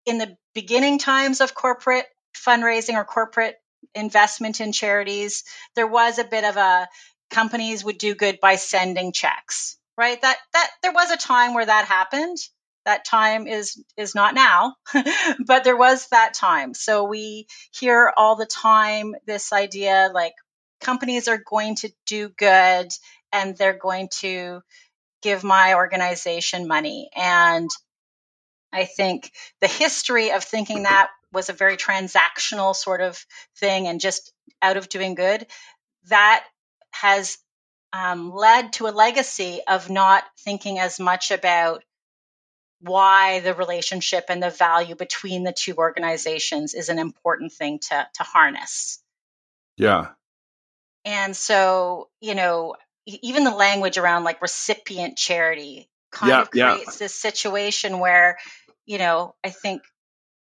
in 0.06 0.18
the 0.18 0.36
beginning 0.56 0.98
times 0.98 1.42
of 1.42 1.54
corporate 1.54 2.08
fundraising 2.36 2.96
or 2.96 3.04
corporate 3.04 3.56
investment 3.94 4.62
in 4.62 4.72
charities, 4.72 5.44
there 5.76 5.88
was 5.88 6.18
a 6.18 6.24
bit 6.24 6.44
of 6.44 6.58
a 6.58 6.88
companies 7.30 7.84
would 7.84 7.98
do 7.98 8.16
good 8.16 8.40
by 8.42 8.56
sending 8.56 9.12
checks, 9.12 9.78
right? 9.98 10.22
That 10.22 10.38
that 10.54 10.70
there 10.82 10.94
was 10.94 11.12
a 11.12 11.18
time 11.18 11.54
where 11.54 11.66
that 11.66 11.86
happened. 11.86 12.38
That 12.86 13.06
time 13.06 13.48
is 13.48 13.82
is 13.96 14.16
not 14.16 14.34
now, 14.34 14.76
but 15.46 15.64
there 15.64 15.78
was 15.78 16.08
that 16.08 16.34
time. 16.34 16.74
So 16.74 17.04
we 17.04 17.48
hear 17.72 18.12
all 18.16 18.36
the 18.36 18.46
time 18.48 19.16
this 19.28 19.54
idea 19.54 20.10
like 20.14 20.34
companies 20.82 21.28
are 21.28 21.42
going 21.46 21.76
to 21.76 21.92
do 22.08 22.30
good 22.30 22.88
and 23.32 23.56
they're 23.56 23.78
going 23.78 24.10
to 24.20 24.62
give 25.22 25.44
my 25.44 25.76
organization 25.76 26.68
money. 26.68 27.10
And 27.16 27.70
I 28.74 28.86
think 28.86 29.32
the 29.60 29.68
history 29.68 30.32
of 30.32 30.44
thinking 30.44 30.84
that 30.84 31.10
was 31.34 31.50
a 31.50 31.54
very 31.54 31.78
transactional 31.78 32.76
sort 32.76 33.02
of 33.02 33.26
thing 33.58 33.88
and 33.88 34.00
just 34.00 34.34
out 34.62 34.78
of 34.78 34.90
doing 34.90 35.16
good, 35.16 35.46
that 36.08 36.44
has 36.92 37.38
um, 37.94 38.34
led 38.34 38.74
to 38.74 38.88
a 38.88 38.90
legacy 38.90 39.62
of 39.68 39.90
not 39.90 40.24
thinking 40.40 40.80
as 40.80 41.00
much 41.00 41.32
about 41.32 41.84
why 42.80 43.42
the 43.42 43.54
relationship 43.54 44.26
and 44.30 44.42
the 44.42 44.50
value 44.50 44.96
between 44.96 45.44
the 45.44 45.54
two 45.54 45.76
organizations 45.76 46.74
is 46.74 46.90
an 46.90 47.00
important 47.00 47.52
thing 47.52 47.80
to, 47.80 48.08
to 48.16 48.24
harness. 48.24 49.00
Yeah. 49.78 50.08
And 51.06 51.36
so, 51.36 52.10
you 52.22 52.36
know, 52.36 52.76
even 53.06 53.44
the 53.44 53.52
language 53.52 53.98
around 53.98 54.24
like 54.24 54.42
recipient 54.42 55.18
charity 55.18 55.90
kind 56.12 56.30
yeah, 56.30 56.42
of 56.42 56.52
creates 56.52 56.86
yeah. 56.86 57.06
this 57.06 57.16
situation 57.16 58.00
where 58.00 58.38
you 58.86 58.98
know 58.98 59.34
i 59.44 59.50
think 59.50 59.82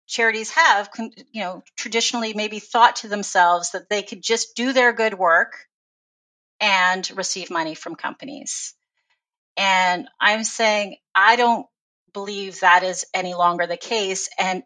charities 0.07 0.49
have 0.51 0.89
you 1.31 1.41
know 1.41 1.63
traditionally 1.75 2.33
maybe 2.33 2.59
thought 2.59 2.97
to 2.97 3.07
themselves 3.07 3.71
that 3.71 3.89
they 3.89 4.01
could 4.01 4.21
just 4.21 4.55
do 4.55 4.73
their 4.73 4.93
good 4.93 5.13
work 5.13 5.65
and 6.59 7.09
receive 7.15 7.51
money 7.51 7.75
from 7.75 7.95
companies 7.95 8.73
and 9.57 10.07
i'm 10.19 10.43
saying 10.43 10.95
i 11.13 11.35
don't 11.35 11.67
believe 12.13 12.61
that 12.61 12.83
is 12.83 13.05
any 13.13 13.33
longer 13.33 13.67
the 13.67 13.77
case 13.77 14.29
and 14.39 14.63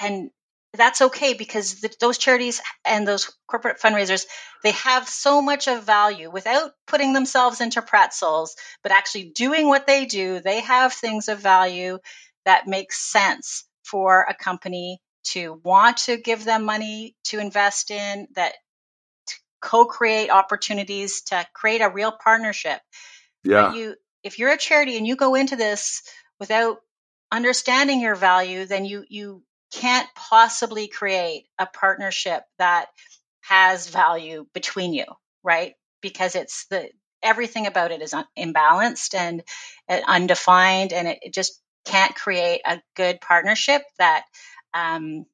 and 0.00 0.30
that's 0.76 1.02
okay 1.02 1.34
because 1.34 1.80
the, 1.80 1.94
those 2.00 2.18
charities 2.18 2.60
and 2.84 3.06
those 3.06 3.32
corporate 3.46 3.80
fundraisers 3.80 4.26
they 4.62 4.72
have 4.72 5.08
so 5.08 5.40
much 5.40 5.68
of 5.68 5.84
value 5.84 6.30
without 6.30 6.72
putting 6.86 7.12
themselves 7.12 7.60
into 7.60 7.82
pretzels 7.82 8.56
but 8.82 8.92
actually 8.92 9.30
doing 9.34 9.68
what 9.68 9.86
they 9.86 10.04
do 10.06 10.40
they 10.40 10.60
have 10.60 10.92
things 10.92 11.28
of 11.28 11.38
value 11.40 11.98
that 12.44 12.66
makes 12.66 13.00
sense 13.00 13.64
for 13.84 14.26
a 14.28 14.34
company 14.34 15.00
to 15.24 15.60
want 15.64 15.98
to 15.98 16.16
give 16.16 16.44
them 16.44 16.64
money 16.64 17.16
to 17.24 17.38
invest 17.38 17.90
in 17.90 18.28
that 18.34 18.52
co-create 19.60 20.30
opportunities 20.30 21.22
to 21.22 21.46
create 21.54 21.80
a 21.80 21.88
real 21.88 22.12
partnership. 22.12 22.80
Yeah. 23.42 23.68
but 23.68 23.76
you 23.76 23.94
if 24.22 24.38
you're 24.38 24.52
a 24.52 24.58
charity 24.58 24.96
and 24.96 25.06
you 25.06 25.16
go 25.16 25.34
into 25.34 25.56
this 25.56 26.02
without 26.38 26.78
understanding 27.32 28.00
your 28.00 28.14
value 28.14 28.66
then 28.66 28.84
you 28.84 29.04
you 29.08 29.42
can't 29.74 30.08
possibly 30.14 30.86
create 30.86 31.46
a 31.58 31.66
partnership 31.66 32.44
that 32.58 32.86
has 33.40 33.88
value 33.88 34.46
between 34.54 34.94
you, 34.94 35.04
right? 35.42 35.74
Because 36.00 36.36
it's 36.36 36.66
the 36.66 36.88
everything 37.22 37.66
about 37.66 37.90
it 37.90 38.00
is 38.00 38.14
un- 38.14 38.26
imbalanced 38.38 39.14
and 39.14 39.42
uh, 39.88 40.00
undefined, 40.06 40.92
and 40.92 41.08
it, 41.08 41.18
it, 41.22 41.34
just 41.34 41.60
can't 41.84 42.14
create 42.14 42.60
a 42.64 42.80
good 42.94 43.20
partnership 43.20 43.82
that 43.98 44.24
um, 44.74 45.26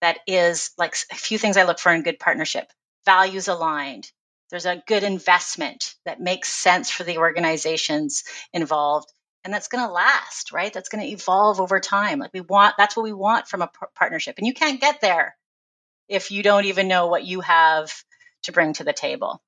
that 0.00 0.18
is 0.26 0.70
like 0.78 0.96
a 1.12 1.16
few 1.16 1.36
things 1.38 1.56
I 1.56 1.64
look 1.64 1.78
for 1.78 1.92
in 1.92 2.02
good 2.02 2.18
partnership: 2.18 2.72
values 3.04 3.48
aligned. 3.48 4.10
There's 4.50 4.66
a 4.66 4.82
good 4.86 5.02
investment 5.02 5.94
that 6.04 6.20
makes 6.20 6.48
sense 6.48 6.90
for 6.90 7.04
the 7.04 7.18
organizations 7.18 8.24
involved 8.52 9.10
and 9.44 9.52
that's 9.52 9.68
going 9.68 9.86
to 9.86 9.92
last, 9.92 10.52
right? 10.52 10.72
That's 10.72 10.88
going 10.88 11.04
to 11.04 11.10
evolve 11.10 11.60
over 11.60 11.80
time. 11.80 12.18
Like 12.18 12.32
we 12.32 12.40
want, 12.40 12.74
that's 12.78 12.96
what 12.96 13.04
we 13.04 13.12
want 13.12 13.48
from 13.48 13.62
a 13.62 13.66
p- 13.66 13.86
partnership. 13.94 14.36
And 14.38 14.46
you 14.46 14.54
can't 14.54 14.80
get 14.80 15.00
there 15.00 15.36
if 16.08 16.30
you 16.30 16.42
don't 16.42 16.66
even 16.66 16.88
know 16.88 17.08
what 17.08 17.24
you 17.24 17.40
have 17.40 17.92
to 18.44 18.52
bring 18.52 18.74
to 18.74 18.84
the 18.84 18.92
table. 18.92 19.42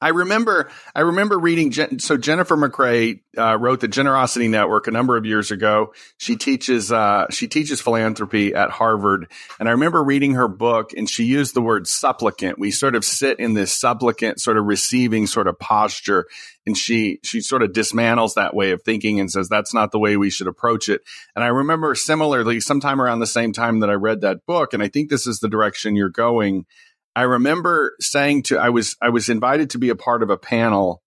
I 0.00 0.10
remember, 0.10 0.70
I 0.94 1.00
remember 1.00 1.38
reading. 1.38 1.72
So 1.98 2.16
Jennifer 2.16 2.56
McCrea 2.56 3.20
uh, 3.36 3.56
wrote 3.58 3.80
the 3.80 3.88
Generosity 3.88 4.46
Network 4.46 4.86
a 4.86 4.92
number 4.92 5.16
of 5.16 5.26
years 5.26 5.50
ago. 5.50 5.92
She 6.18 6.36
teaches, 6.36 6.92
uh, 6.92 7.26
she 7.30 7.48
teaches 7.48 7.80
philanthropy 7.80 8.54
at 8.54 8.70
Harvard, 8.70 9.28
and 9.58 9.68
I 9.68 9.72
remember 9.72 10.02
reading 10.04 10.34
her 10.34 10.46
book, 10.46 10.92
and 10.96 11.10
she 11.10 11.24
used 11.24 11.54
the 11.54 11.62
word 11.62 11.88
supplicant. 11.88 12.60
We 12.60 12.70
sort 12.70 12.94
of 12.94 13.04
sit 13.04 13.40
in 13.40 13.54
this 13.54 13.72
supplicant, 13.72 14.40
sort 14.40 14.56
of 14.56 14.66
receiving 14.66 15.26
sort 15.26 15.48
of 15.48 15.58
posture, 15.58 16.26
and 16.64 16.76
she 16.76 17.18
she 17.24 17.40
sort 17.40 17.62
of 17.62 17.72
dismantles 17.72 18.34
that 18.34 18.54
way 18.54 18.70
of 18.70 18.82
thinking 18.82 19.18
and 19.18 19.30
says 19.30 19.48
that's 19.48 19.74
not 19.74 19.90
the 19.90 19.98
way 19.98 20.16
we 20.16 20.30
should 20.30 20.46
approach 20.46 20.88
it. 20.88 21.02
And 21.34 21.42
I 21.42 21.48
remember 21.48 21.94
similarly, 21.96 22.60
sometime 22.60 23.00
around 23.00 23.18
the 23.18 23.26
same 23.26 23.52
time 23.52 23.80
that 23.80 23.90
I 23.90 23.94
read 23.94 24.20
that 24.20 24.46
book, 24.46 24.74
and 24.74 24.82
I 24.82 24.88
think 24.88 25.10
this 25.10 25.26
is 25.26 25.40
the 25.40 25.48
direction 25.48 25.96
you're 25.96 26.08
going 26.08 26.66
I 27.18 27.22
remember 27.22 27.96
saying 27.98 28.44
to 28.44 28.58
I 28.58 28.68
was 28.68 28.94
I 29.02 29.08
was 29.08 29.28
invited 29.28 29.70
to 29.70 29.78
be 29.78 29.88
a 29.88 29.96
part 29.96 30.22
of 30.22 30.30
a 30.30 30.36
panel 30.36 31.02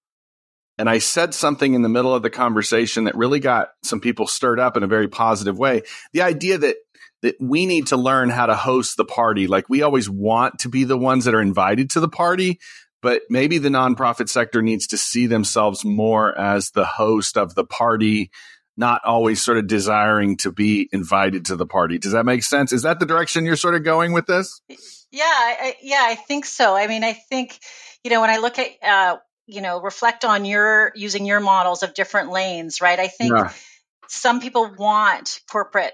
and 0.77 0.89
I 0.89 0.97
said 0.97 1.33
something 1.33 1.73
in 1.73 1.83
the 1.83 1.89
middle 1.89 2.13
of 2.13 2.21
the 2.21 2.29
conversation 2.29 3.05
that 3.05 3.15
really 3.15 3.39
got 3.39 3.69
some 3.81 4.01
people 4.01 4.27
stirred 4.27 4.59
up 4.59 4.75
in 4.75 4.83
a 4.83 4.87
very 4.87 5.07
positive 5.07 5.57
way. 5.57 5.83
The 6.11 6.23
idea 6.23 6.57
that 6.57 6.75
that 7.21 7.35
we 7.39 7.65
need 7.65 7.87
to 7.87 7.95
learn 7.95 8.29
how 8.29 8.47
to 8.47 8.55
host 8.55 8.97
the 8.97 9.05
party. 9.05 9.47
Like 9.47 9.69
we 9.69 9.83
always 9.83 10.09
want 10.09 10.59
to 10.59 10.69
be 10.69 10.83
the 10.83 10.97
ones 10.97 11.23
that 11.23 11.33
are 11.33 11.41
invited 11.41 11.91
to 11.91 12.01
the 12.01 12.09
party, 12.09 12.59
but 13.01 13.21
maybe 13.29 13.57
the 13.57 13.69
nonprofit 13.69 14.27
sector 14.27 14.61
needs 14.61 14.87
to 14.87 14.97
see 14.97 15.27
themselves 15.27 15.85
more 15.85 16.37
as 16.37 16.71
the 16.71 16.83
host 16.83 17.37
of 17.37 17.55
the 17.55 17.63
party, 17.63 18.31
not 18.75 18.99
always 19.05 19.41
sort 19.41 19.59
of 19.59 19.67
desiring 19.67 20.35
to 20.37 20.51
be 20.51 20.89
invited 20.91 21.45
to 21.45 21.55
the 21.55 21.65
party. 21.65 21.97
Does 21.97 22.11
that 22.11 22.25
make 22.25 22.43
sense? 22.43 22.73
Is 22.73 22.81
that 22.81 22.99
the 22.99 23.05
direction 23.05 23.45
you're 23.45 23.55
sort 23.55 23.75
of 23.75 23.85
going 23.85 24.11
with 24.11 24.25
this? 24.25 24.61
Yeah, 25.11 25.23
I, 25.25 25.75
yeah, 25.81 26.03
I 26.03 26.15
think 26.15 26.45
so. 26.45 26.75
I 26.75 26.87
mean, 26.87 27.03
I 27.03 27.13
think 27.13 27.59
you 28.03 28.11
know 28.11 28.21
when 28.21 28.29
I 28.29 28.37
look 28.37 28.59
at 28.59 28.69
uh, 28.81 29.17
you 29.47 29.61
know 29.61 29.81
reflect 29.81 30.25
on 30.25 30.45
your 30.45 30.91
using 30.95 31.25
your 31.25 31.39
models 31.39 31.83
of 31.83 31.93
different 31.93 32.31
lanes, 32.31 32.81
right? 32.81 32.99
I 32.99 33.07
think 33.07 33.33
yeah. 33.35 33.51
some 34.07 34.39
people 34.39 34.73
want 34.77 35.41
corporate 35.49 35.93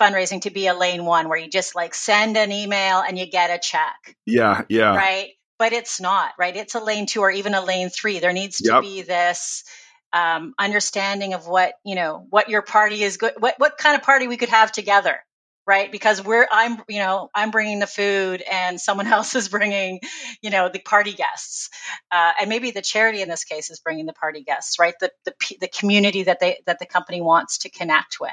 fundraising 0.00 0.42
to 0.42 0.50
be 0.50 0.66
a 0.66 0.74
lane 0.74 1.04
one 1.04 1.28
where 1.28 1.38
you 1.38 1.48
just 1.48 1.74
like 1.74 1.94
send 1.94 2.36
an 2.36 2.52
email 2.52 3.00
and 3.06 3.18
you 3.18 3.26
get 3.26 3.50
a 3.50 3.58
check. 3.58 4.16
Yeah, 4.26 4.62
yeah. 4.68 4.96
Right. 4.96 5.30
But 5.58 5.72
it's 5.72 6.00
not, 6.00 6.32
right? 6.38 6.56
It's 6.56 6.74
a 6.74 6.80
lane 6.80 7.06
two 7.06 7.20
or 7.20 7.30
even 7.30 7.54
a 7.54 7.64
lane 7.64 7.88
three. 7.88 8.18
There 8.18 8.32
needs 8.32 8.58
to 8.58 8.72
yep. 8.72 8.82
be 8.82 9.02
this 9.02 9.64
um, 10.12 10.54
understanding 10.58 11.34
of 11.34 11.46
what, 11.46 11.74
you 11.84 11.94
know, 11.94 12.26
what 12.30 12.48
your 12.48 12.62
party 12.62 13.02
is 13.02 13.16
good, 13.16 13.34
what, 13.38 13.54
what 13.58 13.78
kind 13.78 13.96
of 13.96 14.02
party 14.02 14.26
we 14.26 14.36
could 14.36 14.48
have 14.48 14.72
together. 14.72 15.20
Right. 15.64 15.92
Because 15.92 16.22
we're, 16.24 16.46
I'm, 16.50 16.82
you 16.88 16.98
know, 16.98 17.30
I'm 17.32 17.52
bringing 17.52 17.78
the 17.78 17.86
food 17.86 18.42
and 18.42 18.80
someone 18.80 19.06
else 19.12 19.34
is 19.36 19.48
bringing, 19.48 20.00
you 20.42 20.50
know, 20.50 20.68
the 20.68 20.80
party 20.80 21.12
guests. 21.12 21.70
Uh, 22.10 22.32
and 22.40 22.48
maybe 22.48 22.72
the 22.72 22.82
charity 22.82 23.22
in 23.22 23.28
this 23.28 23.44
case 23.44 23.70
is 23.70 23.78
bringing 23.80 24.06
the 24.06 24.12
party 24.12 24.42
guests, 24.42 24.78
right? 24.80 24.94
The, 25.00 25.12
the, 25.24 25.34
the 25.60 25.68
community 25.68 26.24
that 26.24 26.40
they, 26.40 26.58
that 26.66 26.80
the 26.80 26.86
company 26.86 27.20
wants 27.20 27.58
to 27.58 27.70
connect 27.70 28.18
with 28.20 28.32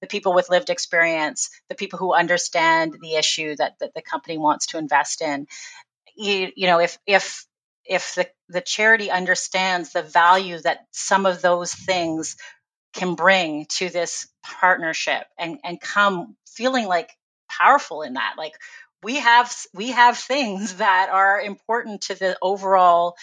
the 0.00 0.06
people 0.06 0.34
with 0.34 0.50
lived 0.50 0.70
experience, 0.70 1.50
the 1.68 1.74
people 1.74 1.98
who 1.98 2.12
understand 2.12 2.96
the 3.00 3.14
issue 3.16 3.56
that, 3.56 3.74
that 3.80 3.94
the 3.94 4.02
company 4.02 4.38
wants 4.38 4.66
to 4.66 4.78
invest 4.78 5.22
in. 5.22 5.46
You, 6.16 6.50
you 6.56 6.66
know, 6.66 6.80
if 6.80 6.98
if 7.06 7.46
if 7.84 8.14
the, 8.16 8.28
the 8.48 8.60
charity 8.60 9.10
understands 9.10 9.92
the 9.92 10.02
value 10.02 10.58
that 10.60 10.86
some 10.90 11.24
of 11.26 11.40
those 11.40 11.72
things 11.72 12.36
can 12.96 13.14
bring 13.14 13.66
to 13.66 13.88
this 13.88 14.28
partnership 14.42 15.26
and, 15.38 15.58
and 15.64 15.80
come 15.80 16.36
feeling 16.48 16.86
like 16.86 17.10
powerful 17.48 18.02
in 18.02 18.14
that, 18.14 18.34
like 18.36 18.54
we 19.02 19.16
have 19.16 19.54
we 19.74 19.92
have 19.92 20.18
things 20.18 20.74
that 20.78 21.08
are 21.10 21.40
important 21.40 22.02
to 22.02 22.14
the 22.14 22.36
overall 22.42 23.16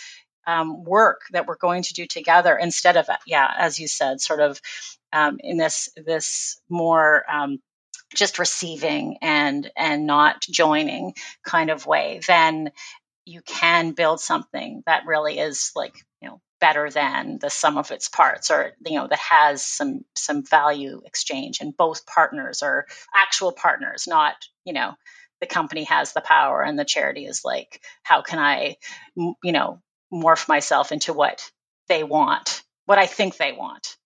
um, 0.46 0.84
work 0.84 1.22
that 1.32 1.48
we're 1.48 1.58
going 1.58 1.84
to 1.84 1.94
do 1.94 2.06
together 2.06 2.58
instead 2.58 2.98
of 2.98 3.08
yeah 3.26 3.50
as 3.58 3.80
you 3.80 3.88
said 3.88 4.20
sort 4.20 4.42
of 4.42 4.60
um, 5.14 5.40
in 5.42 5.58
this 5.58 5.90
this 5.96 6.60
more 6.70 7.24
um, 7.32 7.60
just 8.14 8.40
receiving 8.40 9.18
and 9.22 9.72
and 9.76 10.06
not 10.06 10.42
joining 10.42 11.14
kind 11.44 11.70
of 11.70 11.86
way, 11.86 12.20
then 12.28 12.72
you 13.26 13.42
can 13.42 13.92
build 13.92 14.20
something 14.20 14.84
that 14.86 15.06
really 15.06 15.40
is 15.40 15.72
like 15.76 15.96
you 16.22 16.30
know 16.30 16.42
better 16.64 16.90
than 16.90 17.40
the 17.42 17.50
sum 17.50 17.78
of 17.78 17.92
its 17.92 18.08
parts 18.08 18.50
or 18.50 18.72
you 18.86 18.98
know 18.98 19.06
that 19.06 19.20
has 19.20 19.66
some 19.66 20.06
some 20.16 20.46
value 20.46 21.02
exchange. 21.06 21.60
And 21.60 21.76
both 21.76 22.06
partners 22.06 22.64
are 22.64 22.86
actual 23.14 23.52
partners 23.52 24.06
not 24.08 24.36
you 24.64 24.72
know 24.72 24.94
the 25.42 25.46
company 25.46 25.84
has 25.84 26.14
the 26.14 26.22
power 26.22 26.62
and 26.62 26.80
the 26.80 26.86
charity 26.86 27.26
is 27.26 27.42
like 27.44 27.82
how 28.02 28.22
can 28.22 28.40
i 28.40 28.78
you 29.18 29.52
know 29.52 29.82
morph 30.14 30.48
myself 30.48 30.94
into 30.94 31.12
what 31.12 31.52
they 31.90 32.02
want 32.02 32.64
what 32.86 32.98
i 32.98 33.08
think 33.08 33.36
they 33.36 33.52
want? 33.52 33.98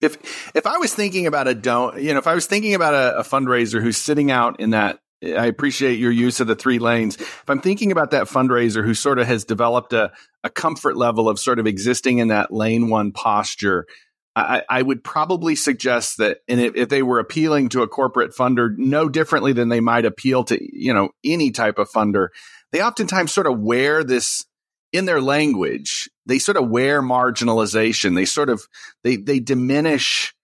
If 0.00 0.16
if 0.56 0.66
I 0.66 0.78
was 0.78 0.92
thinking 0.92 1.28
about 1.28 1.46
a 1.46 1.54
don't, 1.54 2.02
you 2.02 2.14
know, 2.14 2.18
if 2.18 2.26
I 2.26 2.34
was 2.34 2.46
thinking 2.46 2.74
about 2.74 2.94
a, 2.94 3.18
a, 3.18 3.22
fundraiser 3.22 3.82
who's 3.82 3.98
sitting 3.98 4.30
out 4.30 4.58
in 4.58 4.70
that, 4.70 4.98
I 5.22 5.46
appreciate 5.46 5.98
your 5.98 6.12
use 6.12 6.40
of 6.40 6.46
the 6.46 6.56
three 6.56 6.78
lanes. 6.78 7.16
If 7.16 7.44
I'm 7.48 7.60
thinking 7.60 7.92
about 7.92 8.12
that 8.12 8.26
fundraiser 8.26 8.84
who 8.84 8.94
sort 8.94 9.18
of 9.18 9.26
has 9.26 9.44
developed 9.44 9.92
a, 9.92 10.12
a 10.42 10.50
comfort 10.50 10.96
level 10.96 11.28
of 11.28 11.38
sort 11.38 11.58
of 11.58 11.66
existing 11.66 12.18
in 12.18 12.28
that 12.28 12.52
lane 12.52 12.88
one 12.88 13.12
posture, 13.12 13.86
I, 14.34 14.62
I 14.68 14.80
would 14.80 15.04
probably 15.04 15.56
suggest 15.56 16.18
that, 16.18 16.38
and 16.48 16.60
if, 16.60 16.76
if 16.76 16.88
they 16.88 17.02
were 17.02 17.18
appealing 17.18 17.70
to 17.70 17.82
a 17.82 17.88
corporate 17.88 18.34
funder, 18.34 18.70
no 18.76 19.08
differently 19.08 19.52
than 19.52 19.68
they 19.68 19.80
might 19.80 20.04
appeal 20.04 20.44
to, 20.44 20.58
you 20.60 20.94
know, 20.94 21.10
any 21.24 21.50
type 21.50 21.78
of 21.78 21.90
funder, 21.90 22.28
they 22.72 22.82
oftentimes 22.82 23.32
sort 23.32 23.48
of 23.48 23.58
wear 23.58 24.04
this 24.04 24.46
in 24.92 25.04
their 25.04 25.20
language, 25.20 26.10
they 26.26 26.38
sort 26.38 26.56
of 26.56 26.68
wear 26.68 27.02
marginalization. 27.02 28.14
They 28.14 28.24
sort 28.24 28.48
of 28.48 28.66
they 29.04 29.16
they 29.16 29.40
diminish 29.40 30.34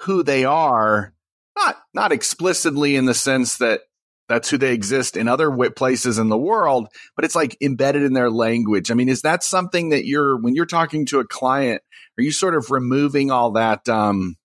who 0.00 0.22
they 0.22 0.44
are, 0.44 1.14
not 1.56 1.76
not 1.94 2.12
explicitly 2.12 2.96
in 2.96 3.06
the 3.06 3.14
sense 3.14 3.58
that 3.58 3.82
that's 4.28 4.48
who 4.48 4.58
they 4.58 4.72
exist 4.72 5.16
in 5.16 5.28
other 5.28 5.70
places 5.70 6.18
in 6.18 6.28
the 6.28 6.38
world, 6.38 6.88
but 7.14 7.24
it's 7.24 7.34
like 7.34 7.56
embedded 7.60 8.02
in 8.02 8.14
their 8.14 8.30
language. 8.30 8.90
I 8.90 8.94
mean, 8.94 9.08
is 9.08 9.22
that 9.22 9.42
something 9.42 9.90
that 9.90 10.06
you're 10.06 10.40
when 10.40 10.54
you're 10.54 10.66
talking 10.66 11.06
to 11.06 11.20
a 11.20 11.26
client, 11.26 11.82
are 12.18 12.22
you 12.22 12.32
sort 12.32 12.54
of 12.54 12.70
removing 12.70 13.30
all 13.30 13.52
that? 13.52 13.88
Um, 13.88 14.36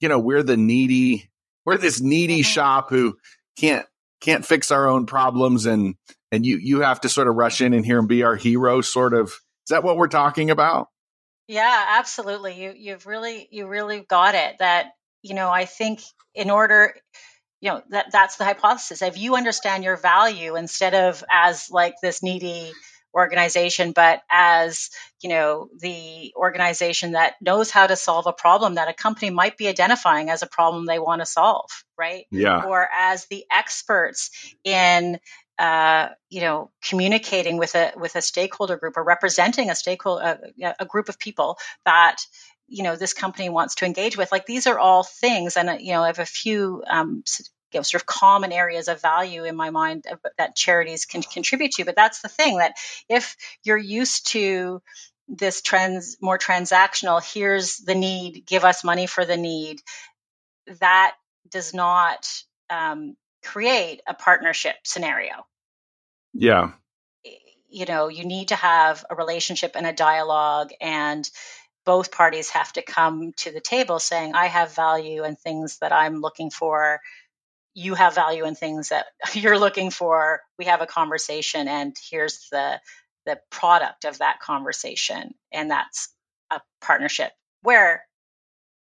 you 0.00 0.08
know, 0.08 0.18
we're 0.18 0.42
the 0.42 0.56
needy, 0.56 1.30
we're 1.64 1.76
this 1.76 2.00
needy 2.00 2.40
mm-hmm. 2.40 2.50
shop 2.50 2.90
who 2.90 3.16
can't 3.58 3.86
can't 4.20 4.44
fix 4.44 4.70
our 4.70 4.88
own 4.88 5.06
problems 5.06 5.66
and 5.66 5.94
and 6.32 6.44
you 6.44 6.58
you 6.58 6.80
have 6.80 7.00
to 7.00 7.08
sort 7.08 7.28
of 7.28 7.34
rush 7.34 7.60
in 7.60 7.72
and 7.74 7.84
here 7.84 7.98
and 7.98 8.08
be 8.08 8.22
our 8.22 8.36
hero 8.36 8.80
sort 8.80 9.14
of 9.14 9.28
is 9.28 9.70
that 9.70 9.84
what 9.84 9.96
we're 9.96 10.08
talking 10.08 10.50
about 10.50 10.88
yeah 11.46 11.86
absolutely 11.90 12.60
you 12.60 12.74
you've 12.76 13.06
really 13.06 13.48
you 13.50 13.66
really 13.66 14.00
got 14.00 14.34
it 14.34 14.56
that 14.58 14.92
you 15.22 15.34
know 15.34 15.48
i 15.50 15.64
think 15.64 16.00
in 16.34 16.50
order 16.50 16.94
you 17.60 17.70
know 17.70 17.82
that 17.90 18.12
that's 18.12 18.36
the 18.36 18.44
hypothesis. 18.44 19.02
If 19.02 19.18
you 19.18 19.36
understand 19.36 19.84
your 19.84 19.96
value 19.96 20.56
instead 20.56 20.94
of 20.94 21.24
as 21.30 21.70
like 21.70 21.94
this 22.02 22.22
needy 22.22 22.72
organization 23.14 23.92
but 23.92 24.20
as 24.30 24.90
you 25.22 25.30
know 25.30 25.68
the 25.80 26.32
organization 26.36 27.12
that 27.12 27.34
knows 27.40 27.70
how 27.70 27.86
to 27.86 27.96
solve 27.96 28.26
a 28.26 28.32
problem 28.32 28.74
that 28.74 28.88
a 28.88 28.92
company 28.92 29.30
might 29.30 29.56
be 29.56 29.66
identifying 29.66 30.28
as 30.28 30.42
a 30.42 30.46
problem 30.46 30.84
they 30.84 30.98
want 30.98 31.22
to 31.22 31.26
solve 31.26 31.70
right? 31.98 32.26
Yeah. 32.30 32.62
Or 32.62 32.88
as 32.96 33.26
the 33.26 33.44
experts 33.50 34.54
in 34.64 35.18
uh, 35.58 36.10
you 36.30 36.40
know, 36.40 36.70
communicating 36.88 37.56
with 37.56 37.74
a 37.74 37.92
with 37.96 38.14
a 38.14 38.22
stakeholder 38.22 38.76
group 38.76 38.96
or 38.96 39.02
representing 39.02 39.70
a 39.70 39.74
stakeholder 39.74 40.38
a, 40.62 40.74
a, 40.78 40.86
group 40.86 41.08
of 41.08 41.18
people 41.18 41.58
that 41.84 42.18
you 42.68 42.82
know 42.82 42.96
this 42.96 43.14
company 43.14 43.48
wants 43.48 43.76
to 43.76 43.86
engage 43.86 44.16
with. 44.16 44.30
Like 44.30 44.46
these 44.46 44.66
are 44.66 44.78
all 44.78 45.02
things, 45.02 45.56
and 45.56 45.70
uh, 45.70 45.76
you 45.80 45.92
know, 45.92 46.02
I 46.02 46.08
have 46.08 46.18
a 46.18 46.26
few 46.26 46.82
um, 46.88 47.24
you 47.72 47.78
know, 47.78 47.82
sort 47.82 48.02
of 48.02 48.06
common 48.06 48.52
areas 48.52 48.88
of 48.88 49.02
value 49.02 49.44
in 49.44 49.56
my 49.56 49.70
mind 49.70 50.04
that 50.38 50.56
charities 50.56 51.04
can 51.04 51.22
contribute 51.22 51.72
to. 51.72 51.84
But 51.84 51.96
that's 51.96 52.22
the 52.22 52.28
thing 52.28 52.58
that 52.58 52.74
if 53.08 53.36
you're 53.62 53.76
used 53.76 54.28
to 54.28 54.82
this 55.28 55.60
trends 55.60 56.16
more 56.20 56.38
transactional, 56.38 57.22
here's 57.22 57.78
the 57.78 57.94
need, 57.94 58.46
give 58.46 58.64
us 58.64 58.84
money 58.84 59.06
for 59.06 59.24
the 59.24 59.36
need, 59.36 59.80
that 60.80 61.14
does 61.50 61.74
not 61.74 62.30
um, 62.70 63.16
create 63.44 64.00
a 64.06 64.14
partnership 64.14 64.76
scenario. 64.84 65.32
Yeah. 66.32 66.72
You 67.68 67.84
know, 67.84 68.08
you 68.08 68.24
need 68.24 68.48
to 68.48 68.56
have 68.56 69.04
a 69.10 69.14
relationship 69.14 69.72
and 69.74 69.86
a 69.86 69.92
dialogue, 69.92 70.70
and 70.80 71.28
both 71.88 72.12
parties 72.12 72.50
have 72.50 72.70
to 72.70 72.82
come 72.82 73.32
to 73.32 73.50
the 73.50 73.62
table 73.62 73.98
saying, 73.98 74.34
I 74.34 74.44
have 74.48 74.74
value 74.74 75.22
and 75.22 75.38
things 75.38 75.78
that 75.78 75.90
I'm 75.90 76.20
looking 76.20 76.50
for. 76.50 77.00
You 77.72 77.94
have 77.94 78.14
value 78.14 78.44
and 78.44 78.58
things 78.58 78.90
that 78.90 79.06
you're 79.32 79.58
looking 79.58 79.90
for. 79.90 80.42
We 80.58 80.66
have 80.66 80.82
a 80.82 80.86
conversation, 80.86 81.66
and 81.66 81.96
here's 82.10 82.46
the 82.52 82.78
the 83.24 83.40
product 83.50 84.04
of 84.04 84.18
that 84.18 84.38
conversation. 84.40 85.32
And 85.50 85.70
that's 85.70 86.10
a 86.50 86.60
partnership 86.82 87.32
where 87.62 88.04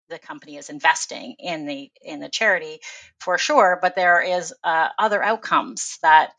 the 0.09 0.17
company 0.17 0.57
is 0.57 0.71
investing 0.71 1.35
in 1.37 1.67
the 1.67 1.91
in 2.01 2.19
the 2.19 2.29
charity 2.29 2.79
for 3.19 3.37
sure 3.37 3.77
but 3.79 3.93
there 3.93 4.21
is 4.23 4.51
uh, 4.63 4.87
other 4.97 5.21
outcomes 5.21 5.99
that 6.01 6.31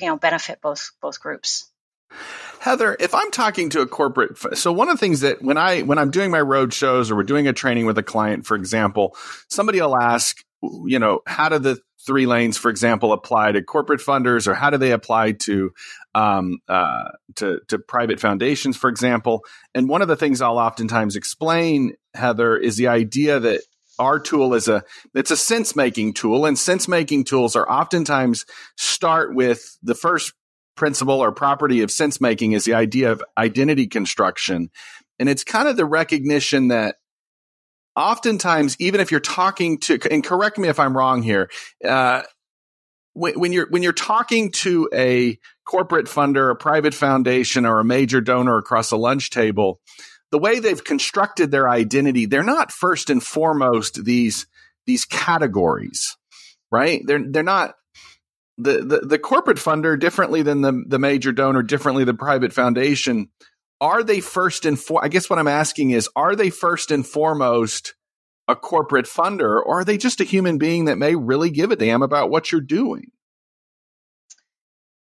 you 0.00 0.06
know 0.06 0.16
benefit 0.16 0.60
both 0.62 0.92
both 1.00 1.20
groups 1.20 1.68
Heather, 2.62 2.96
if 3.00 3.12
I'm 3.12 3.32
talking 3.32 3.70
to 3.70 3.80
a 3.80 3.88
corporate, 3.88 4.38
so 4.56 4.72
one 4.72 4.88
of 4.88 4.94
the 4.94 5.00
things 5.00 5.22
that 5.22 5.42
when 5.42 5.56
I 5.56 5.82
when 5.82 5.98
I'm 5.98 6.12
doing 6.12 6.30
my 6.30 6.40
road 6.40 6.72
shows 6.72 7.10
or 7.10 7.16
we're 7.16 7.24
doing 7.24 7.48
a 7.48 7.52
training 7.52 7.86
with 7.86 7.98
a 7.98 8.04
client, 8.04 8.46
for 8.46 8.54
example, 8.54 9.16
somebody 9.48 9.80
will 9.80 10.00
ask, 10.00 10.44
you 10.84 11.00
know, 11.00 11.22
how 11.26 11.48
do 11.48 11.58
the 11.58 11.80
three 12.06 12.24
lanes, 12.24 12.56
for 12.56 12.70
example, 12.70 13.12
apply 13.12 13.50
to 13.50 13.64
corporate 13.64 13.98
funders, 13.98 14.46
or 14.46 14.54
how 14.54 14.70
do 14.70 14.78
they 14.78 14.92
apply 14.92 15.32
to 15.32 15.72
um, 16.14 16.58
uh, 16.68 17.08
to 17.34 17.58
to 17.66 17.80
private 17.80 18.20
foundations, 18.20 18.76
for 18.76 18.88
example? 18.88 19.44
And 19.74 19.88
one 19.88 20.00
of 20.00 20.06
the 20.06 20.14
things 20.14 20.40
I'll 20.40 20.58
oftentimes 20.58 21.16
explain, 21.16 21.94
Heather, 22.14 22.56
is 22.56 22.76
the 22.76 22.86
idea 22.86 23.40
that 23.40 23.62
our 23.98 24.20
tool 24.20 24.54
is 24.54 24.68
a 24.68 24.84
it's 25.16 25.32
a 25.32 25.36
sense 25.36 25.74
making 25.74 26.14
tool, 26.14 26.46
and 26.46 26.56
sense 26.56 26.86
making 26.86 27.24
tools 27.24 27.56
are 27.56 27.68
oftentimes 27.68 28.46
start 28.76 29.34
with 29.34 29.76
the 29.82 29.96
first 29.96 30.32
principle 30.76 31.22
or 31.22 31.32
property 31.32 31.82
of 31.82 31.90
sense 31.90 32.20
making 32.20 32.52
is 32.52 32.64
the 32.64 32.74
idea 32.74 33.12
of 33.12 33.22
identity 33.36 33.86
construction, 33.86 34.70
and 35.18 35.28
it's 35.28 35.44
kind 35.44 35.68
of 35.68 35.76
the 35.76 35.84
recognition 35.84 36.68
that 36.68 36.96
oftentimes, 37.96 38.76
even 38.78 39.00
if 39.00 39.10
you're 39.10 39.20
talking 39.20 39.78
to, 39.78 39.98
and 40.10 40.24
correct 40.24 40.58
me 40.58 40.68
if 40.68 40.80
I'm 40.80 40.96
wrong 40.96 41.22
here, 41.22 41.50
uh, 41.86 42.22
when, 43.14 43.38
when, 43.38 43.52
you're 43.52 43.68
when 43.68 43.82
you're 43.82 43.92
talking 43.92 44.50
to 44.52 44.88
a 44.94 45.38
corporate 45.66 46.06
funder, 46.06 46.50
a 46.50 46.56
private 46.56 46.94
foundation, 46.94 47.66
or 47.66 47.78
a 47.78 47.84
major 47.84 48.20
donor 48.20 48.56
across 48.58 48.90
a 48.90 48.96
lunch 48.96 49.30
table, 49.30 49.80
the 50.30 50.38
way 50.38 50.60
they've 50.60 50.82
constructed 50.82 51.50
their 51.50 51.68
identity, 51.68 52.26
they're 52.26 52.42
not 52.42 52.72
first 52.72 53.10
and 53.10 53.22
foremost 53.22 54.04
these 54.04 54.46
these 54.86 55.04
categories, 55.04 56.16
right? 56.70 57.02
They're 57.04 57.22
they're 57.30 57.42
not 57.42 57.74
the, 58.58 58.84
the, 58.84 59.00
the 59.06 59.18
corporate 59.18 59.58
funder 59.58 59.98
differently 59.98 60.42
than 60.42 60.60
the 60.60 60.84
the 60.86 60.98
major 60.98 61.32
donor, 61.32 61.62
differently 61.62 62.04
the 62.04 62.14
private 62.14 62.52
foundation. 62.52 63.28
Are 63.80 64.02
they 64.02 64.20
first 64.20 64.64
and 64.64 64.78
for? 64.78 65.04
I 65.04 65.08
guess 65.08 65.28
what 65.28 65.38
I'm 65.38 65.48
asking 65.48 65.90
is, 65.90 66.08
are 66.14 66.36
they 66.36 66.50
first 66.50 66.90
and 66.90 67.06
foremost 67.06 67.94
a 68.46 68.54
corporate 68.54 69.06
funder, 69.06 69.60
or 69.64 69.80
are 69.80 69.84
they 69.84 69.98
just 69.98 70.20
a 70.20 70.24
human 70.24 70.58
being 70.58 70.84
that 70.84 70.98
may 70.98 71.14
really 71.14 71.50
give 71.50 71.70
a 71.70 71.76
damn 71.76 72.02
about 72.02 72.30
what 72.30 72.52
you're 72.52 72.60
doing? 72.60 73.10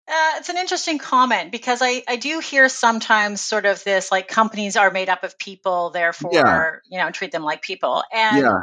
Uh, 0.05 0.31
it's 0.37 0.49
an 0.49 0.57
interesting 0.57 0.97
comment 0.97 1.51
because 1.51 1.81
I, 1.81 2.03
I 2.07 2.17
do 2.17 2.39
hear 2.39 2.67
sometimes 2.67 3.39
sort 3.39 3.65
of 3.65 3.83
this 3.85 4.11
like 4.11 4.27
companies 4.27 4.75
are 4.75 4.91
made 4.91 5.07
up 5.07 5.23
of 5.23 5.39
people, 5.39 5.91
therefore, 5.91 6.31
yeah. 6.33 6.71
you 6.89 6.97
know, 6.97 7.09
treat 7.09 7.31
them 7.31 7.43
like 7.43 7.61
people. 7.61 8.03
And 8.11 8.37
yeah. 8.37 8.59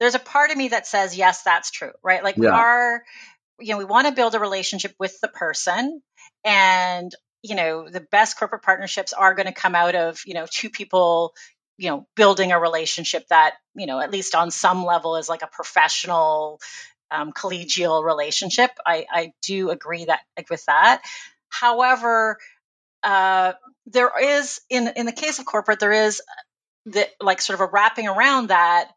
there's 0.00 0.14
a 0.14 0.18
part 0.18 0.50
of 0.50 0.56
me 0.56 0.68
that 0.68 0.86
says, 0.86 1.16
yes, 1.16 1.42
that's 1.42 1.70
true, 1.70 1.92
right? 2.02 2.24
Like 2.24 2.36
yeah. 2.36 2.40
we 2.40 2.46
are, 2.46 3.02
you 3.60 3.72
know, 3.72 3.78
we 3.78 3.84
want 3.84 4.06
to 4.06 4.12
build 4.12 4.34
a 4.34 4.40
relationship 4.40 4.94
with 4.98 5.18
the 5.20 5.28
person 5.28 6.00
and, 6.44 7.12
you 7.42 7.54
know, 7.54 7.88
the 7.88 8.00
best 8.00 8.38
corporate 8.38 8.62
partnerships 8.62 9.12
are 9.12 9.34
going 9.34 9.46
to 9.46 9.52
come 9.52 9.74
out 9.74 9.94
of, 9.94 10.20
you 10.26 10.34
know, 10.34 10.46
two 10.50 10.70
people, 10.70 11.34
you 11.76 11.90
know, 11.90 12.06
building 12.16 12.52
a 12.52 12.60
relationship 12.60 13.26
that, 13.28 13.54
you 13.74 13.86
know, 13.86 14.00
at 14.00 14.10
least 14.10 14.34
on 14.34 14.50
some 14.50 14.84
level 14.84 15.16
is 15.16 15.28
like 15.28 15.42
a 15.42 15.48
professional, 15.48 16.60
um, 17.10 17.32
collegial 17.32 18.04
relationship. 18.04 18.70
I, 18.84 19.06
I 19.10 19.32
do 19.42 19.70
agree 19.70 20.04
that 20.04 20.20
like, 20.36 20.50
with 20.50 20.64
that. 20.66 21.02
However, 21.48 22.38
uh, 23.02 23.52
there 23.86 24.10
is 24.20 24.60
in 24.68 24.88
in 24.96 25.06
the 25.06 25.12
case 25.12 25.38
of 25.38 25.46
corporate, 25.46 25.80
there 25.80 25.92
is 25.92 26.20
the 26.84 27.08
like 27.20 27.40
sort 27.40 27.60
of 27.60 27.68
a 27.68 27.70
wrapping 27.70 28.08
around 28.08 28.48
that. 28.48 28.90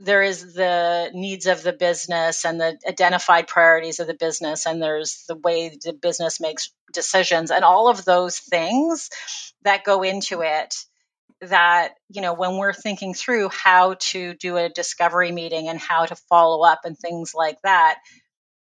There 0.00 0.22
is 0.22 0.54
the 0.54 1.10
needs 1.14 1.46
of 1.46 1.62
the 1.62 1.72
business 1.72 2.44
and 2.44 2.60
the 2.60 2.78
identified 2.86 3.46
priorities 3.46 4.00
of 4.00 4.06
the 4.06 4.14
business, 4.14 4.66
and 4.66 4.82
there's 4.82 5.24
the 5.28 5.36
way 5.36 5.70
the 5.70 5.92
business 5.92 6.40
makes 6.40 6.70
decisions, 6.92 7.50
and 7.50 7.64
all 7.64 7.88
of 7.88 8.04
those 8.04 8.38
things 8.38 9.10
that 9.62 9.84
go 9.84 10.02
into 10.02 10.42
it 10.42 10.74
that 11.40 11.94
you 12.10 12.22
know 12.22 12.34
when 12.34 12.56
we're 12.56 12.72
thinking 12.72 13.14
through 13.14 13.48
how 13.50 13.94
to 13.94 14.34
do 14.34 14.56
a 14.56 14.68
discovery 14.68 15.32
meeting 15.32 15.68
and 15.68 15.78
how 15.78 16.06
to 16.06 16.16
follow 16.28 16.64
up 16.64 16.80
and 16.84 16.98
things 16.98 17.32
like 17.34 17.58
that 17.62 17.98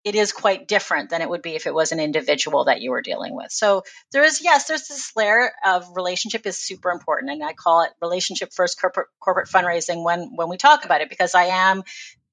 it 0.07 0.15
is 0.15 0.33
quite 0.33 0.69
different 0.69 1.11
than 1.11 1.21
it 1.21 1.29
would 1.29 1.43
be 1.43 1.57
if 1.57 1.67
it 1.67 1.75
was 1.75 1.91
an 1.91 1.99
individual 1.99 2.67
that 2.67 2.81
you 2.81 2.93
were 2.93 3.03
dealing 3.03 3.35
with 3.35 3.51
so 3.51 3.83
there 4.13 4.23
is 4.23 4.41
yes 4.43 4.69
there's 4.69 4.87
this 4.87 5.13
layer 5.17 5.51
of 5.65 5.85
relationship 5.97 6.47
is 6.47 6.57
super 6.57 6.91
important 6.91 7.33
and 7.33 7.43
i 7.43 7.53
call 7.53 7.83
it 7.83 7.91
relationship 8.01 8.53
first 8.53 8.81
corporate 8.81 9.09
corporate 9.21 9.49
fundraising 9.49 10.05
when 10.05 10.31
when 10.37 10.49
we 10.49 10.57
talk 10.57 10.85
about 10.85 11.01
it 11.01 11.11
because 11.11 11.35
i 11.35 11.45
am 11.45 11.83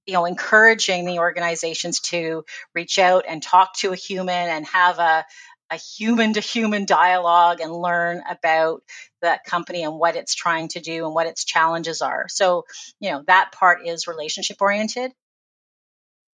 you 0.06 0.14
know 0.14 0.26
encouraging 0.26 1.06
the 1.06 1.18
organizations 1.20 2.00
to 2.00 2.46
reach 2.76 3.00
out 3.00 3.26
and 3.28 3.42
talk 3.42 3.76
to 3.76 3.92
a 3.92 3.96
human 3.96 4.30
and 4.50 4.66
have 4.68 5.00
a 5.00 5.26
a 5.72 5.78
human 5.78 6.34
to 6.34 6.40
human 6.40 6.86
dialogue 6.86 7.60
and 7.60 7.74
learn 7.74 8.22
about 8.30 8.84
that 9.22 9.44
company 9.44 9.84
and 9.84 9.98
what 9.98 10.16
it's 10.16 10.36
trying 10.36 10.68
to 10.68 10.80
do 10.80 11.06
and 11.06 11.16
what 11.16 11.26
its 11.26 11.46
challenges 11.46 12.02
are. 12.02 12.28
So, 12.30 12.66
you 13.00 13.10
know, 13.10 13.24
that 13.26 13.52
part 13.54 13.88
is 13.88 14.08
relationship 14.08 14.58
oriented. 14.60 15.12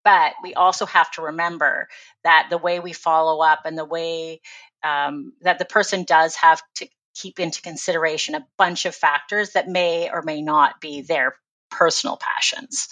But 0.07 0.35
we 0.41 0.53
also 0.53 0.85
have 0.85 1.11
to 1.11 1.23
remember 1.23 1.89
that 2.23 2.47
the 2.49 2.57
way 2.57 2.79
we 2.79 2.93
follow 2.93 3.43
up 3.43 3.63
and 3.65 3.77
the 3.77 3.83
way 3.83 4.39
um, 4.81 5.33
that 5.41 5.59
the 5.59 5.65
person 5.65 6.05
does 6.05 6.33
have 6.37 6.61
to 6.75 6.87
keep 7.13 7.41
into 7.41 7.61
consideration 7.61 8.33
a 8.33 8.47
bunch 8.57 8.85
of 8.85 8.95
factors 8.95 9.51
that 9.51 9.67
may 9.67 10.09
or 10.09 10.21
may 10.21 10.41
not 10.41 10.79
be 10.79 11.01
their 11.01 11.35
personal 11.69 12.15
passions. 12.15 12.87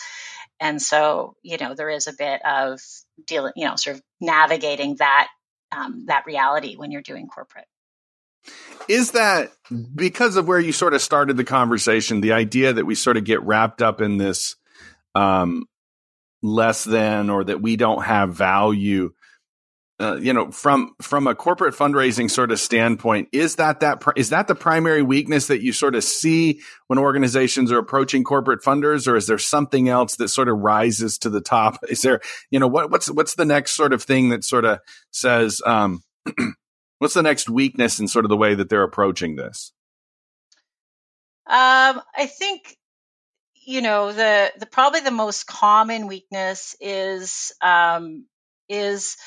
And 0.59 0.81
so, 0.81 1.37
you 1.41 1.55
know, 1.55 1.73
there 1.73 1.89
is 1.89 2.07
a 2.07 2.13
bit 2.13 2.41
of 2.45 2.81
dealing, 3.25 3.53
you 3.55 3.65
know, 3.65 3.77
sort 3.77 3.95
of 3.95 4.01
navigating 4.19 4.97
that 4.97 5.29
um, 5.71 6.07
that 6.07 6.25
reality 6.25 6.75
when 6.75 6.91
you're 6.91 7.01
doing 7.01 7.27
corporate. 7.27 7.67
Is 8.89 9.11
that 9.11 9.53
because 9.95 10.35
of 10.35 10.49
where 10.49 10.59
you 10.59 10.73
sort 10.73 10.93
of 10.93 11.01
started 11.01 11.37
the 11.37 11.45
conversation, 11.45 12.19
the 12.19 12.33
idea 12.33 12.73
that 12.73 12.85
we 12.85 12.93
sort 12.93 13.15
of 13.15 13.23
get 13.23 13.41
wrapped 13.41 13.81
up 13.81 14.01
in 14.01 14.17
this 14.17 14.57
um, 15.15 15.63
less 16.45 16.83
than 16.83 17.29
or 17.29 17.43
that 17.43 17.61
we 17.61 17.75
don't 17.75 18.03
have 18.03 18.33
value? 18.33 19.13
Uh, 19.97 20.17
you 20.17 20.33
know, 20.33 20.51
from 20.51 20.93
from 21.01 21.25
a 21.25 21.33
corporate 21.33 21.73
fundraising 21.73 22.29
sort 22.29 22.51
of 22.51 22.59
standpoint, 22.59 23.29
is 23.31 23.55
that 23.55 23.79
that 23.79 24.03
is 24.17 24.29
that 24.29 24.45
the 24.45 24.53
primary 24.53 25.01
weakness 25.01 25.47
that 25.47 25.61
you 25.61 25.71
sort 25.71 25.95
of 25.95 26.03
see 26.03 26.59
when 26.87 26.99
organizations 26.99 27.71
are 27.71 27.77
approaching 27.77 28.25
corporate 28.25 28.61
funders, 28.61 29.07
or 29.07 29.15
is 29.15 29.25
there 29.27 29.37
something 29.37 29.87
else 29.87 30.17
that 30.17 30.27
sort 30.27 30.49
of 30.49 30.57
rises 30.57 31.17
to 31.19 31.29
the 31.29 31.39
top? 31.39 31.77
Is 31.89 32.01
there, 32.01 32.19
you 32.51 32.59
know, 32.59 32.67
what 32.67 32.91
what's 32.91 33.09
what's 33.09 33.35
the 33.35 33.45
next 33.45 33.71
sort 33.71 33.93
of 33.93 34.03
thing 34.03 34.29
that 34.29 34.43
sort 34.43 34.65
of 34.65 34.79
says, 35.11 35.61
um, 35.65 36.03
what's 36.99 37.13
the 37.13 37.23
next 37.23 37.49
weakness 37.49 37.97
in 37.97 38.09
sort 38.09 38.25
of 38.25 38.29
the 38.29 38.35
way 38.35 38.53
that 38.53 38.67
they're 38.67 38.83
approaching 38.83 39.37
this? 39.37 39.71
Um, 41.47 42.01
I 42.17 42.25
think 42.25 42.75
you 43.65 43.81
know 43.81 44.11
the 44.11 44.51
the 44.59 44.65
probably 44.65 45.01
the 45.01 45.11
most 45.11 45.45
common 45.47 46.07
weakness 46.07 46.75
is 46.79 47.51
um, 47.61 48.25
is 48.69 49.17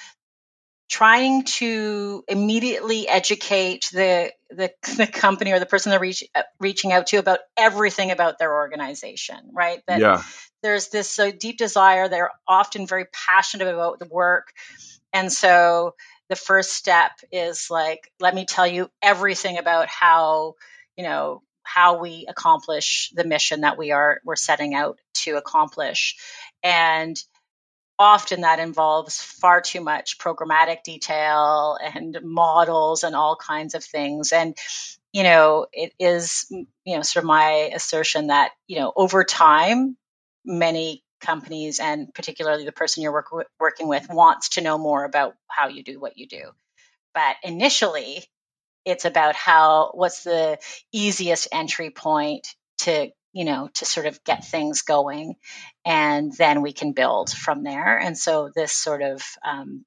trying 0.88 1.44
to 1.44 2.24
immediately 2.28 3.06
educate 3.08 3.88
the, 3.92 4.32
the, 4.50 4.72
the 4.96 5.06
company 5.06 5.52
or 5.52 5.60
the 5.60 5.66
person 5.66 5.90
they're 5.90 6.00
reach, 6.00 6.24
uh, 6.34 6.42
reaching 6.60 6.92
out 6.92 7.08
to 7.08 7.18
about 7.18 7.40
everything 7.56 8.10
about 8.10 8.38
their 8.38 8.54
organization, 8.54 9.50
right? 9.52 9.82
That 9.86 10.00
yeah. 10.00 10.22
there's 10.62 10.88
this 10.88 11.18
uh, 11.18 11.30
deep 11.38 11.58
desire. 11.58 12.08
They're 12.08 12.30
often 12.46 12.86
very 12.86 13.04
passionate 13.12 13.68
about 13.68 13.98
the 13.98 14.06
work. 14.06 14.52
And 15.12 15.30
so 15.30 15.94
the 16.30 16.36
first 16.36 16.72
step 16.72 17.12
is 17.30 17.68
like, 17.70 18.10
let 18.18 18.34
me 18.34 18.46
tell 18.46 18.66
you 18.66 18.88
everything 19.02 19.58
about 19.58 19.88
how, 19.88 20.54
you 20.96 21.04
know, 21.04 21.42
how 21.68 21.98
we 21.98 22.24
accomplish 22.28 23.10
the 23.14 23.24
mission 23.24 23.60
that 23.60 23.76
we 23.76 23.92
are 23.92 24.20
we're 24.24 24.36
setting 24.36 24.74
out 24.74 24.98
to 25.12 25.36
accomplish. 25.36 26.16
And 26.62 27.16
often 27.98 28.40
that 28.40 28.58
involves 28.58 29.20
far 29.20 29.60
too 29.60 29.80
much 29.80 30.18
programmatic 30.18 30.82
detail 30.82 31.76
and 31.82 32.18
models 32.22 33.04
and 33.04 33.14
all 33.14 33.36
kinds 33.36 33.74
of 33.74 33.84
things 33.84 34.32
and 34.32 34.56
you 35.12 35.24
know 35.24 35.66
it 35.72 35.92
is 35.98 36.46
you 36.50 36.96
know 36.96 37.02
sort 37.02 37.24
of 37.24 37.26
my 37.26 37.70
assertion 37.74 38.28
that 38.28 38.52
you 38.68 38.78
know 38.78 38.92
over 38.94 39.24
time 39.24 39.96
many 40.44 41.02
companies 41.20 41.80
and 41.80 42.14
particularly 42.14 42.64
the 42.64 42.70
person 42.70 43.02
you're 43.02 43.12
work, 43.12 43.26
working 43.58 43.88
with 43.88 44.06
wants 44.08 44.50
to 44.50 44.60
know 44.60 44.78
more 44.78 45.04
about 45.04 45.34
how 45.48 45.66
you 45.66 45.82
do 45.82 45.98
what 45.98 46.16
you 46.16 46.28
do 46.28 46.52
but 47.14 47.34
initially 47.42 48.24
it's 48.84 49.04
about 49.04 49.34
how 49.34 49.90
what's 49.94 50.24
the 50.24 50.58
easiest 50.92 51.48
entry 51.52 51.90
point 51.90 52.54
to 52.78 53.10
you 53.32 53.44
know, 53.44 53.68
to 53.74 53.84
sort 53.84 54.06
of 54.06 54.22
get 54.24 54.44
things 54.44 54.82
going. 54.82 55.36
And 55.84 56.32
then 56.32 56.62
we 56.62 56.72
can 56.72 56.92
build 56.92 57.30
from 57.30 57.62
there. 57.62 57.98
And 57.98 58.16
so 58.16 58.50
this 58.54 58.72
sort 58.72 59.02
of, 59.02 59.22
um, 59.44 59.84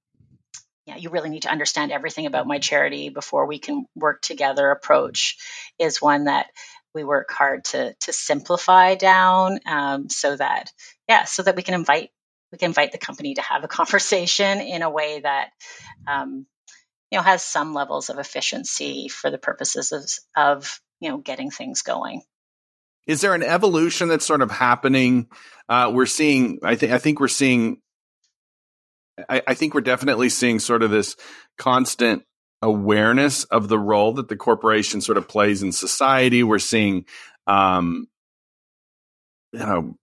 yeah, 0.85 0.97
you 0.97 1.09
really 1.09 1.29
need 1.29 1.43
to 1.43 1.51
understand 1.51 1.91
everything 1.91 2.25
about 2.25 2.47
my 2.47 2.59
charity 2.59 3.09
before 3.09 3.45
we 3.45 3.59
can 3.59 3.85
work 3.95 4.21
together 4.21 4.71
approach 4.71 5.37
is 5.79 6.01
one 6.01 6.25
that 6.25 6.47
we 6.93 7.03
work 7.03 7.31
hard 7.31 7.63
to 7.63 7.93
to 8.01 8.11
simplify 8.11 8.95
down 8.95 9.59
um, 9.65 10.09
so 10.09 10.35
that 10.35 10.71
yeah 11.07 11.23
so 11.23 11.41
that 11.43 11.55
we 11.55 11.61
can 11.61 11.73
invite 11.73 12.09
we 12.51 12.57
can 12.57 12.71
invite 12.71 12.91
the 12.91 12.97
company 12.97 13.35
to 13.35 13.41
have 13.41 13.63
a 13.63 13.67
conversation 13.79 14.59
in 14.59 14.81
a 14.81 14.89
way 14.89 15.21
that 15.21 15.51
um, 16.07 16.45
you 17.11 17.17
know 17.17 17.23
has 17.23 17.43
some 17.43 17.73
levels 17.73 18.09
of 18.09 18.17
efficiency 18.17 19.07
for 19.07 19.29
the 19.29 19.37
purposes 19.37 19.91
of, 19.91 20.09
of 20.35 20.81
you 20.99 21.09
know 21.09 21.17
getting 21.17 21.51
things 21.51 21.81
going 21.81 22.21
is 23.07 23.21
there 23.21 23.33
an 23.33 23.43
evolution 23.43 24.07
that's 24.07 24.25
sort 24.25 24.41
of 24.41 24.51
happening? 24.51 25.27
Uh, 25.67 25.91
we're 25.93 26.05
seeing, 26.05 26.59
I 26.63 26.75
think, 26.75 26.91
I 26.91 26.97
think 26.97 27.19
we're 27.19 27.27
seeing, 27.27 27.81
I, 29.27 29.41
I 29.47 29.53
think 29.53 29.73
we're 29.73 29.81
definitely 29.81 30.29
seeing 30.29 30.59
sort 30.59 30.83
of 30.83 30.91
this 30.91 31.15
constant 31.57 32.23
awareness 32.61 33.43
of 33.45 33.67
the 33.69 33.79
role 33.79 34.13
that 34.13 34.27
the 34.27 34.35
corporation 34.35 35.01
sort 35.01 35.17
of 35.17 35.27
plays 35.27 35.63
in 35.63 35.71
society. 35.71 36.43
We're 36.43 36.59
seeing, 36.59 37.05
um, 37.47 38.07
you 39.51 39.59
know, 39.59 39.95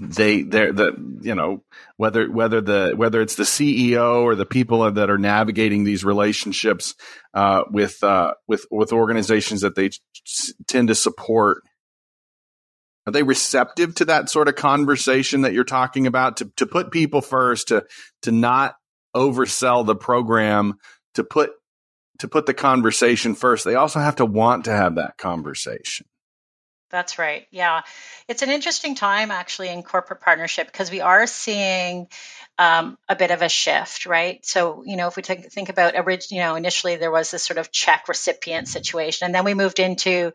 they 0.00 0.42
they're 0.42 0.72
the 0.72 0.92
you 1.20 1.34
know 1.34 1.62
whether 1.96 2.30
whether 2.30 2.60
the 2.60 2.94
whether 2.96 3.20
it's 3.20 3.34
the 3.34 3.42
CEO 3.42 4.22
or 4.22 4.34
the 4.34 4.46
people 4.46 4.90
that 4.90 5.10
are 5.10 5.18
navigating 5.18 5.84
these 5.84 6.02
relationships 6.02 6.94
uh, 7.34 7.64
with 7.70 8.02
uh, 8.02 8.32
with 8.48 8.66
with 8.70 8.92
organizations 8.92 9.60
that 9.60 9.74
they 9.74 9.90
tend 10.66 10.88
to 10.88 10.94
support 10.94 11.62
are 13.06 13.12
they 13.12 13.22
receptive 13.22 13.94
to 13.96 14.04
that 14.06 14.30
sort 14.30 14.48
of 14.48 14.54
conversation 14.54 15.42
that 15.42 15.52
you're 15.52 15.64
talking 15.64 16.06
about 16.06 16.38
to, 16.38 16.50
to 16.56 16.66
put 16.66 16.90
people 16.90 17.20
first, 17.20 17.68
to, 17.68 17.84
to 18.22 18.30
not 18.30 18.76
oversell 19.16 19.84
the 19.84 19.96
program 19.96 20.74
to 21.14 21.24
put 21.24 21.50
to 22.20 22.28
put 22.28 22.46
the 22.46 22.54
conversation 22.54 23.34
first. 23.34 23.64
They 23.64 23.74
also 23.74 23.98
have 23.98 24.16
to 24.16 24.26
want 24.26 24.66
to 24.66 24.72
have 24.72 24.96
that 24.96 25.16
conversation. 25.16 26.06
That's 26.90 27.20
right. 27.20 27.46
Yeah. 27.52 27.82
It's 28.26 28.42
an 28.42 28.50
interesting 28.50 28.96
time 28.96 29.30
actually 29.30 29.68
in 29.68 29.84
corporate 29.84 30.20
partnership 30.20 30.66
because 30.66 30.90
we 30.90 31.00
are 31.00 31.26
seeing 31.28 32.08
um, 32.58 32.98
a 33.08 33.14
bit 33.14 33.30
of 33.30 33.42
a 33.42 33.48
shift, 33.48 34.06
right? 34.06 34.44
So, 34.44 34.82
you 34.84 34.96
know, 34.96 35.06
if 35.06 35.14
we 35.14 35.22
think 35.22 35.68
about, 35.68 35.94
orig- 35.94 36.30
you 36.32 36.40
know, 36.40 36.56
initially 36.56 36.96
there 36.96 37.12
was 37.12 37.30
this 37.30 37.44
sort 37.44 37.58
of 37.58 37.70
check 37.70 38.08
recipient 38.08 38.66
situation, 38.66 39.26
and 39.26 39.34
then 39.34 39.44
we 39.44 39.54
moved 39.54 39.78
into, 39.78 40.32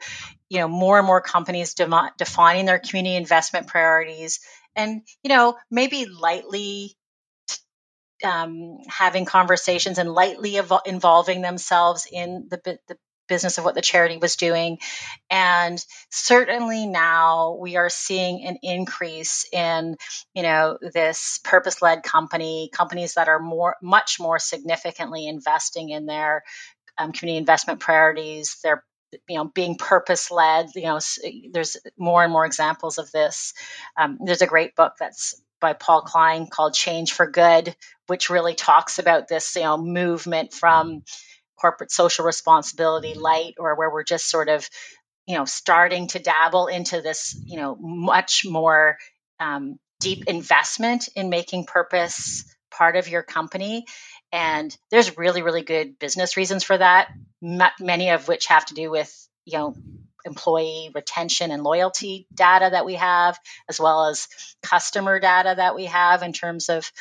you 0.49 0.59
know, 0.59 0.69
more 0.69 0.97
and 0.97 1.05
more 1.05 1.19
companies 1.19 1.73
de- 1.73 2.11
defining 2.17 2.65
their 2.65 2.79
community 2.79 3.17
investment 3.17 3.67
priorities 3.67 4.39
and, 4.77 5.01
you 5.23 5.29
know, 5.29 5.57
maybe 5.69 6.05
lightly 6.05 6.95
um, 8.23 8.79
having 8.87 9.25
conversations 9.25 9.97
and 9.97 10.09
lightly 10.11 10.59
involving 10.85 11.41
themselves 11.41 12.07
in 12.11 12.47
the, 12.49 12.79
the 12.87 12.97
business 13.27 13.57
of 13.57 13.65
what 13.65 13.75
the 13.75 13.81
charity 13.81 14.17
was 14.17 14.35
doing. 14.35 14.79
And 15.29 15.83
certainly 16.09 16.87
now 16.87 17.57
we 17.59 17.75
are 17.75 17.89
seeing 17.89 18.45
an 18.45 18.57
increase 18.63 19.45
in, 19.51 19.97
you 20.33 20.43
know, 20.43 20.77
this 20.81 21.39
purpose 21.43 21.81
led 21.81 22.03
company, 22.03 22.69
companies 22.73 23.15
that 23.15 23.27
are 23.27 23.39
more, 23.39 23.75
much 23.81 24.19
more 24.19 24.39
significantly 24.39 25.27
investing 25.27 25.89
in 25.89 26.05
their 26.05 26.43
um, 26.97 27.11
community 27.11 27.37
investment 27.37 27.79
priorities, 27.79 28.57
their 28.63 28.83
you 29.27 29.37
know 29.37 29.45
being 29.45 29.75
purpose 29.75 30.31
led 30.31 30.67
you 30.75 30.83
know 30.83 30.99
there's 31.51 31.77
more 31.97 32.23
and 32.23 32.33
more 32.33 32.45
examples 32.45 32.97
of 32.97 33.11
this 33.11 33.53
um, 33.97 34.17
there's 34.25 34.41
a 34.41 34.47
great 34.47 34.75
book 34.75 34.93
that's 34.99 35.41
by 35.61 35.73
paul 35.73 36.01
klein 36.01 36.47
called 36.47 36.73
change 36.73 37.13
for 37.13 37.29
good 37.29 37.75
which 38.07 38.29
really 38.29 38.55
talks 38.55 38.99
about 38.99 39.27
this 39.27 39.55
you 39.55 39.61
know 39.61 39.77
movement 39.77 40.53
from 40.53 41.03
corporate 41.59 41.91
social 41.91 42.25
responsibility 42.25 43.13
light 43.13 43.55
or 43.57 43.75
where 43.75 43.91
we're 43.91 44.03
just 44.03 44.29
sort 44.29 44.49
of 44.49 44.67
you 45.25 45.35
know 45.35 45.45
starting 45.45 46.07
to 46.07 46.19
dabble 46.19 46.67
into 46.67 47.01
this 47.01 47.39
you 47.45 47.57
know 47.57 47.75
much 47.79 48.43
more 48.45 48.97
um, 49.39 49.77
deep 49.99 50.25
investment 50.27 51.09
in 51.15 51.29
making 51.29 51.65
purpose 51.65 52.43
part 52.71 52.95
of 52.95 53.07
your 53.07 53.23
company. 53.23 53.85
And 54.31 54.75
there's 54.91 55.17
really 55.17 55.41
really 55.41 55.63
good 55.63 55.97
business 55.99 56.37
reasons 56.37 56.63
for 56.63 56.77
that 56.77 57.09
many 57.41 58.09
of 58.09 58.27
which 58.27 58.47
have 58.47 58.65
to 58.65 58.73
do 58.73 58.89
with 58.89 59.11
you 59.45 59.57
know 59.57 59.75
employee 60.25 60.91
retention 60.93 61.51
and 61.51 61.63
loyalty 61.63 62.27
data 62.33 62.69
that 62.71 62.85
we 62.85 62.95
have 62.95 63.37
as 63.69 63.79
well 63.79 64.07
as 64.07 64.27
customer 64.63 65.19
data 65.19 65.53
that 65.55 65.75
we 65.75 65.85
have 65.85 66.23
in 66.23 66.33
terms 66.33 66.69
of 66.69 66.91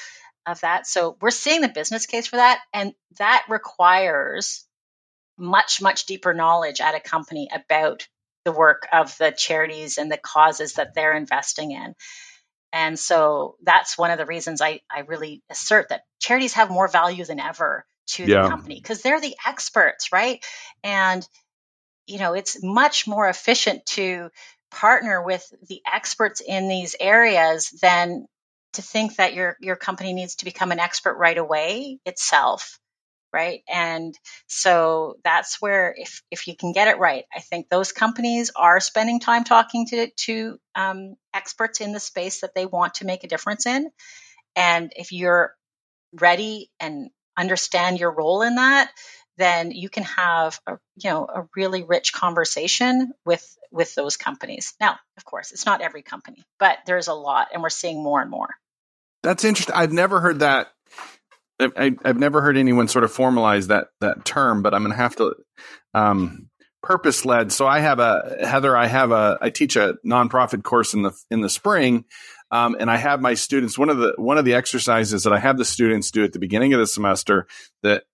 of 0.47 0.61
that. 0.61 0.87
So 0.87 1.17
we're 1.21 1.31
seeing 1.31 1.61
the 1.61 1.69
business 1.69 2.07
case 2.07 2.27
for 2.27 2.37
that. 2.37 2.61
And 2.73 2.95
that 3.19 3.45
requires 3.49 4.65
much, 5.39 5.83
much 5.83 6.07
deeper 6.07 6.35
knowledge 6.35 6.81
at 6.81 6.95
a 6.95 7.01
company 7.01 7.49
about 7.53 8.07
the 8.45 8.53
work 8.53 8.87
of 8.93 9.17
the 9.19 9.31
charities 9.31 9.99
and 9.99 10.11
the 10.11 10.19
causes 10.19 10.75
that 10.75 10.95
they're 10.95 11.17
investing 11.17 11.73
in. 11.73 11.95
And 12.73 12.99
so 12.99 13.57
that's 13.63 13.97
one 13.97 14.11
of 14.11 14.19
the 14.19 14.27
reasons 14.27 14.61
I, 14.61 14.81
I 14.91 15.01
really 15.01 15.43
assert 15.51 15.91
that 15.91 16.03
charities 16.21 16.55
have 16.55 16.71
more 16.71 16.89
value 16.89 17.25
than 17.25 17.41
ever 17.41 17.87
to 18.07 18.25
yeah. 18.25 18.43
the 18.43 18.49
company 18.49 18.75
because 18.75 19.01
they're 19.01 19.21
the 19.21 19.37
experts, 19.47 20.13
right? 20.13 20.45
And, 20.83 21.27
you 22.07 22.19
know, 22.19 22.35
it's 22.35 22.63
much 22.63 23.07
more 23.07 23.29
efficient 23.29 23.87
to 23.87 24.29
partner 24.71 25.23
with 25.23 25.49
the 25.69 25.81
experts 25.91 26.43
in 26.47 26.69
these 26.69 26.97
areas 26.99 27.71
than 27.81 28.27
to 28.75 28.83
think 28.83 29.17
that 29.17 29.35
your 29.35 29.57
your 29.61 29.77
company 29.77 30.13
needs 30.13 30.37
to 30.37 30.45
become 30.45 30.73
an 30.73 30.81
expert 30.81 31.17
right 31.17 31.39
away 31.39 31.99
itself 32.05 32.79
right? 33.35 33.63
And 33.69 34.17
so 34.47 35.17
that's 35.25 35.61
where 35.61 35.93
if 35.99 36.23
if 36.31 36.47
you 36.47 36.57
can 36.57 36.73
get 36.73 36.87
it 36.87 36.99
right 36.99 37.25
i 37.35 37.41
think 37.41 37.69
those 37.69 37.91
companies 37.91 38.53
are 38.55 38.79
spending 38.79 39.19
time 39.19 39.43
talking 39.43 39.87
to 39.89 40.09
to 40.17 40.59
um, 40.77 41.17
experts 41.35 41.81
in 41.81 41.93
the 41.93 42.01
space 42.01 42.41
that 42.41 42.55
they 42.55 42.65
want 42.65 42.95
to 42.95 43.07
make 43.07 43.25
a 43.25 43.29
difference 43.29 43.67
in. 43.67 43.91
And 44.55 44.93
if 44.95 45.11
you're 45.11 45.53
ready 46.13 46.71
and 46.79 47.11
understand 47.37 47.99
your 47.99 48.13
role 48.13 48.43
in 48.43 48.55
that 48.55 48.91
then 49.37 49.73
you 49.73 49.89
can 49.89 50.05
have 50.05 50.61
a 50.69 50.79
you 50.97 51.11
know 51.11 51.27
a 51.27 51.49
really 51.57 51.83
rich 51.83 52.13
conversation 52.13 53.13
with 53.27 53.45
with 53.73 53.93
those 53.97 54.17
companies. 54.17 54.75
Now 54.81 54.97
of 55.17 55.25
course 55.25 55.51
it's 55.51 55.67
not 55.67 55.81
every 55.81 56.03
company 56.03 56.45
but 56.61 56.79
there's 56.87 57.09
a 57.09 57.15
lot 57.15 57.49
and 57.53 57.63
we're 57.63 57.71
seeing 57.71 58.01
more 58.01 58.23
and 58.23 58.31
more 58.31 58.51
that's 59.25 59.45
interesting. 59.45 59.75
I've 59.75 59.93
never 59.93 60.21
heard 60.21 60.41
that. 60.41 60.69
I, 61.61 61.97
have 62.05 62.19
never 62.19 62.41
heard 62.41 62.57
anyone 62.57 62.89
sort 62.89 63.05
of 63.05 63.13
formalize 63.13 63.69
that 63.69 63.89
that 64.01 64.25
term, 64.25 64.63
but 64.63 64.75
I'm 64.75 64.83
going 64.83 64.93
to 64.93 64.97
have 64.97 65.17
to. 65.17 65.35
Um, 65.95 66.51
purpose 66.83 67.25
led. 67.25 67.51
So 67.51 67.67
I 67.67 67.81
have 67.81 67.99
a 67.99 68.37
Heather. 68.43 68.77
I 68.77 68.87
have 68.87 69.11
a. 69.11 69.39
I 69.41 69.51
teach 69.51 69.77
a 69.77 69.95
nonprofit 70.07 70.63
course 70.63 70.95
in 70.95 71.03
the 71.03 71.13
in 71.31 71.41
the 71.41 71.49
spring, 71.49 72.05
um, 72.51 72.77
and 72.79 72.91
I 72.91 72.97
have 72.97 73.21
my 73.21 73.35
students. 73.35 73.79
One 73.79 73.89
of 73.89 73.99
the 73.99 74.15
one 74.17 74.39
of 74.39 74.45
the 74.45 74.55
exercises 74.55 75.25
that 75.25 75.33
I 75.33 75.39
have 75.39 75.57
the 75.57 75.65
students 75.65 76.11
do 76.11 76.25
at 76.25 76.33
the 76.33 76.39
beginning 76.39 76.75
of 76.75 76.81
the 76.81 76.87
semester 76.87 77.47
that 77.83 78.05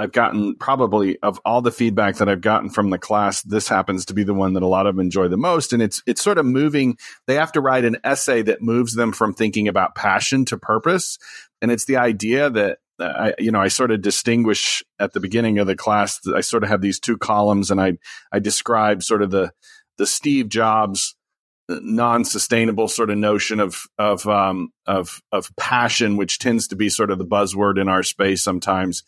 I've 0.00 0.12
gotten 0.12 0.54
probably 0.56 1.18
of 1.18 1.38
all 1.44 1.60
the 1.60 1.70
feedback 1.70 2.16
that 2.16 2.28
I've 2.28 2.40
gotten 2.40 2.70
from 2.70 2.88
the 2.88 2.96
class, 2.96 3.42
this 3.42 3.68
happens 3.68 4.06
to 4.06 4.14
be 4.14 4.24
the 4.24 4.32
one 4.32 4.54
that 4.54 4.62
a 4.62 4.66
lot 4.66 4.86
of 4.86 4.96
them 4.96 5.04
enjoy 5.04 5.28
the 5.28 5.36
most. 5.36 5.74
And 5.74 5.82
it's 5.82 6.02
it's 6.06 6.22
sort 6.22 6.38
of 6.38 6.46
moving. 6.46 6.96
They 7.26 7.34
have 7.34 7.52
to 7.52 7.60
write 7.60 7.84
an 7.84 7.98
essay 8.02 8.40
that 8.42 8.62
moves 8.62 8.94
them 8.94 9.12
from 9.12 9.34
thinking 9.34 9.68
about 9.68 9.94
passion 9.94 10.46
to 10.46 10.56
purpose. 10.56 11.18
And 11.60 11.70
it's 11.70 11.84
the 11.84 11.98
idea 11.98 12.48
that 12.48 12.78
uh, 12.98 13.04
I, 13.04 13.34
you 13.38 13.52
know, 13.52 13.60
I 13.60 13.68
sort 13.68 13.90
of 13.90 14.00
distinguish 14.00 14.82
at 14.98 15.12
the 15.12 15.20
beginning 15.20 15.58
of 15.58 15.66
the 15.66 15.76
class. 15.76 16.18
I 16.34 16.40
sort 16.40 16.62
of 16.62 16.70
have 16.70 16.80
these 16.80 16.98
two 16.98 17.18
columns, 17.18 17.70
and 17.70 17.78
I 17.78 17.98
I 18.32 18.38
describe 18.38 19.02
sort 19.02 19.20
of 19.20 19.30
the 19.30 19.52
the 19.98 20.06
Steve 20.06 20.48
Jobs 20.48 21.14
uh, 21.68 21.78
non-sustainable 21.82 22.88
sort 22.88 23.10
of 23.10 23.18
notion 23.18 23.60
of 23.60 23.82
of 23.98 24.26
um, 24.26 24.72
of 24.86 25.20
of 25.30 25.54
passion, 25.58 26.16
which 26.16 26.38
tends 26.38 26.68
to 26.68 26.76
be 26.76 26.88
sort 26.88 27.10
of 27.10 27.18
the 27.18 27.26
buzzword 27.26 27.78
in 27.78 27.90
our 27.90 28.02
space 28.02 28.42
sometimes 28.42 29.02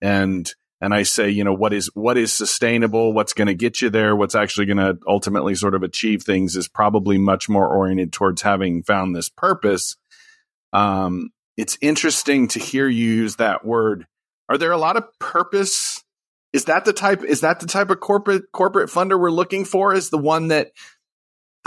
and 0.00 0.52
and 0.80 0.92
I 0.92 1.04
say, 1.04 1.30
you 1.30 1.44
know, 1.44 1.54
what 1.54 1.72
is 1.72 1.90
what 1.94 2.18
is 2.18 2.32
sustainable, 2.32 3.12
what's 3.12 3.32
going 3.32 3.46
to 3.46 3.54
get 3.54 3.80
you 3.80 3.88
there, 3.88 4.14
what's 4.14 4.34
actually 4.34 4.66
going 4.66 4.76
to 4.76 4.98
ultimately 5.08 5.54
sort 5.54 5.74
of 5.74 5.82
achieve 5.82 6.22
things 6.22 6.56
is 6.56 6.68
probably 6.68 7.16
much 7.16 7.48
more 7.48 7.66
oriented 7.66 8.12
towards 8.12 8.42
having 8.42 8.82
found 8.82 9.16
this 9.16 9.28
purpose. 9.28 9.96
Um, 10.72 11.30
it's 11.56 11.78
interesting 11.80 12.48
to 12.48 12.58
hear 12.58 12.88
you 12.88 13.06
use 13.06 13.36
that 13.36 13.64
word. 13.64 14.06
Are 14.48 14.58
there 14.58 14.72
a 14.72 14.78
lot 14.78 14.96
of 14.96 15.04
purpose? 15.18 16.02
Is 16.52 16.66
that 16.66 16.84
the 16.84 16.92
type? 16.92 17.22
Is 17.24 17.40
that 17.40 17.60
the 17.60 17.66
type 17.66 17.90
of 17.90 18.00
corporate 18.00 18.52
corporate 18.52 18.90
funder 18.90 19.18
we're 19.18 19.30
looking 19.30 19.64
for? 19.64 19.94
Is 19.94 20.10
the 20.10 20.18
one 20.18 20.48
that 20.48 20.72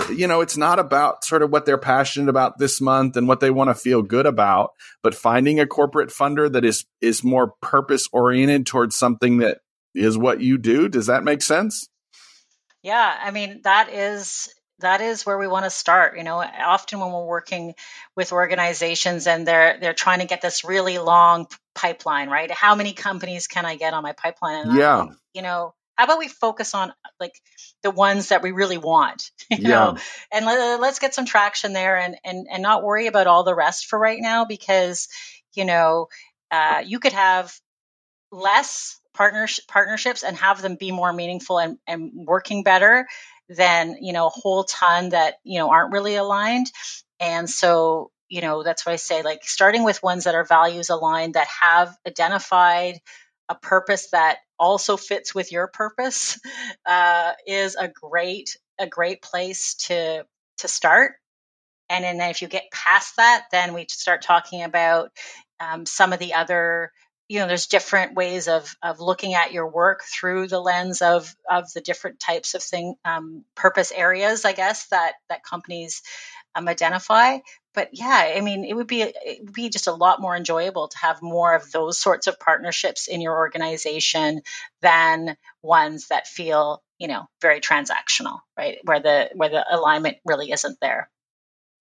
you 0.09 0.27
know, 0.27 0.41
it's 0.41 0.57
not 0.57 0.79
about 0.79 1.23
sort 1.23 1.41
of 1.41 1.51
what 1.51 1.65
they're 1.65 1.77
passionate 1.77 2.29
about 2.29 2.57
this 2.57 2.79
month 2.79 3.17
and 3.17 3.27
what 3.27 3.39
they 3.39 3.49
want 3.49 3.69
to 3.69 3.75
feel 3.75 4.01
good 4.01 4.25
about, 4.25 4.71
but 5.03 5.15
finding 5.15 5.59
a 5.59 5.67
corporate 5.67 6.09
funder 6.09 6.51
that 6.51 6.63
is 6.63 6.85
is 7.01 7.23
more 7.23 7.53
purpose 7.61 8.07
oriented 8.11 8.65
towards 8.65 8.95
something 8.95 9.39
that 9.39 9.59
is 9.93 10.17
what 10.17 10.41
you 10.41 10.57
do. 10.57 10.87
Does 10.87 11.07
that 11.07 11.23
make 11.23 11.41
sense? 11.41 11.89
Yeah, 12.83 13.17
I 13.21 13.31
mean 13.31 13.61
that 13.63 13.89
is 13.91 14.49
that 14.79 15.01
is 15.01 15.25
where 15.25 15.37
we 15.37 15.47
want 15.47 15.65
to 15.65 15.69
start 15.69 16.17
you 16.17 16.23
know 16.23 16.37
often 16.37 16.99
when 16.99 17.11
we're 17.11 17.25
working 17.25 17.73
with 18.15 18.31
organizations 18.31 19.27
and 19.27 19.47
they're 19.47 19.77
they're 19.79 19.93
trying 19.93 20.19
to 20.19 20.25
get 20.25 20.41
this 20.41 20.63
really 20.63 20.97
long 20.97 21.47
pipeline 21.73 22.29
right 22.29 22.51
how 22.51 22.75
many 22.75 22.93
companies 22.93 23.47
can 23.47 23.65
i 23.65 23.75
get 23.75 23.93
on 23.93 24.03
my 24.03 24.13
pipeline 24.13 24.67
and 24.67 24.77
yeah 24.77 25.05
you 25.33 25.41
know 25.41 25.73
how 25.97 26.05
about 26.05 26.19
we 26.19 26.27
focus 26.27 26.73
on 26.73 26.93
like 27.19 27.33
the 27.83 27.91
ones 27.91 28.29
that 28.29 28.41
we 28.41 28.51
really 28.51 28.77
want 28.77 29.31
you 29.49 29.57
yeah. 29.61 29.69
know 29.69 29.97
and 30.31 30.45
let, 30.45 30.79
us 30.81 30.99
get 30.99 31.13
some 31.13 31.25
traction 31.25 31.73
there 31.73 31.97
and, 31.97 32.15
and 32.23 32.47
and 32.49 32.63
not 32.63 32.83
worry 32.83 33.07
about 33.07 33.27
all 33.27 33.43
the 33.43 33.55
rest 33.55 33.87
for 33.87 33.97
right 33.97 34.19
now 34.21 34.45
because 34.45 35.07
you 35.53 35.65
know 35.65 36.07
uh, 36.51 36.81
you 36.85 36.99
could 36.99 37.13
have 37.13 37.53
less 38.31 38.99
partners 39.13 39.59
partnerships 39.67 40.23
and 40.23 40.37
have 40.37 40.61
them 40.61 40.75
be 40.75 40.91
more 40.91 41.11
meaningful 41.11 41.59
and, 41.59 41.77
and 41.87 42.11
working 42.13 42.63
better 42.63 43.07
than 43.49 43.97
you 44.01 44.13
know 44.13 44.27
a 44.27 44.31
whole 44.31 44.63
ton 44.63 45.09
that 45.09 45.35
you 45.43 45.59
know 45.59 45.69
aren't 45.69 45.91
really 45.91 46.15
aligned 46.15 46.67
and 47.19 47.49
so 47.49 48.11
you 48.29 48.41
know 48.41 48.63
that's 48.63 48.85
what 48.85 48.91
i 48.91 48.97
say 48.97 49.23
like 49.23 49.43
starting 49.43 49.83
with 49.83 50.03
ones 50.03 50.25
that 50.25 50.35
are 50.35 50.43
values 50.43 50.89
aligned 50.89 51.35
that 51.35 51.47
have 51.61 51.95
identified 52.05 52.99
a 53.49 53.55
purpose 53.55 54.09
that 54.11 54.37
also 54.59 54.97
fits 54.97 55.33
with 55.33 55.51
your 55.51 55.67
purpose 55.67 56.39
uh, 56.85 57.33
is 57.45 57.75
a 57.75 57.87
great 57.87 58.57
a 58.79 58.87
great 58.87 59.21
place 59.21 59.75
to 59.75 60.23
to 60.57 60.67
start 60.67 61.13
and 61.89 62.03
then 62.03 62.29
if 62.29 62.41
you 62.41 62.47
get 62.47 62.71
past 62.71 63.15
that 63.17 63.45
then 63.51 63.73
we 63.73 63.85
start 63.89 64.21
talking 64.21 64.63
about 64.63 65.09
um, 65.59 65.85
some 65.85 66.13
of 66.13 66.19
the 66.19 66.33
other 66.35 66.91
you 67.27 67.39
know 67.39 67.47
there's 67.47 67.67
different 67.67 68.15
ways 68.15 68.47
of 68.47 68.75
of 68.83 68.99
looking 68.99 69.33
at 69.33 69.51
your 69.51 69.67
work 69.67 70.01
through 70.03 70.47
the 70.47 70.59
lens 70.59 71.01
of 71.01 71.35
of 71.49 71.71
the 71.73 71.81
different 71.81 72.19
types 72.19 72.53
of 72.53 72.61
thing 72.61 72.95
um, 73.05 73.43
purpose 73.55 73.91
areas 73.95 74.45
i 74.45 74.53
guess 74.53 74.87
that 74.87 75.13
that 75.29 75.43
companies 75.43 76.01
um, 76.55 76.67
identify. 76.67 77.37
But 77.77 77.89
yeah, 77.91 78.33
I 78.35 78.41
mean, 78.41 78.65
it 78.65 78.73
would 78.73 78.87
be 78.87 79.03
it 79.03 79.43
would 79.43 79.53
be 79.53 79.69
just 79.69 79.85
a 79.85 79.91
lot 79.91 80.19
more 80.19 80.35
enjoyable 80.35 80.87
to 80.87 80.97
have 80.97 81.21
more 81.21 81.53
of 81.53 81.71
those 81.71 81.99
sorts 81.99 82.25
of 82.25 82.39
partnerships 82.39 83.07
in 83.07 83.21
your 83.21 83.37
organization 83.37 84.41
than 84.81 85.37
ones 85.61 86.07
that 86.07 86.25
feel 86.25 86.81
you 86.97 87.07
know 87.07 87.27
very 87.39 87.61
transactional, 87.61 88.39
right? 88.57 88.79
Where 88.83 88.99
the 88.99 89.29
where 89.35 89.49
the 89.49 89.63
alignment 89.69 90.17
really 90.25 90.49
isn't 90.51 90.79
there. 90.81 91.07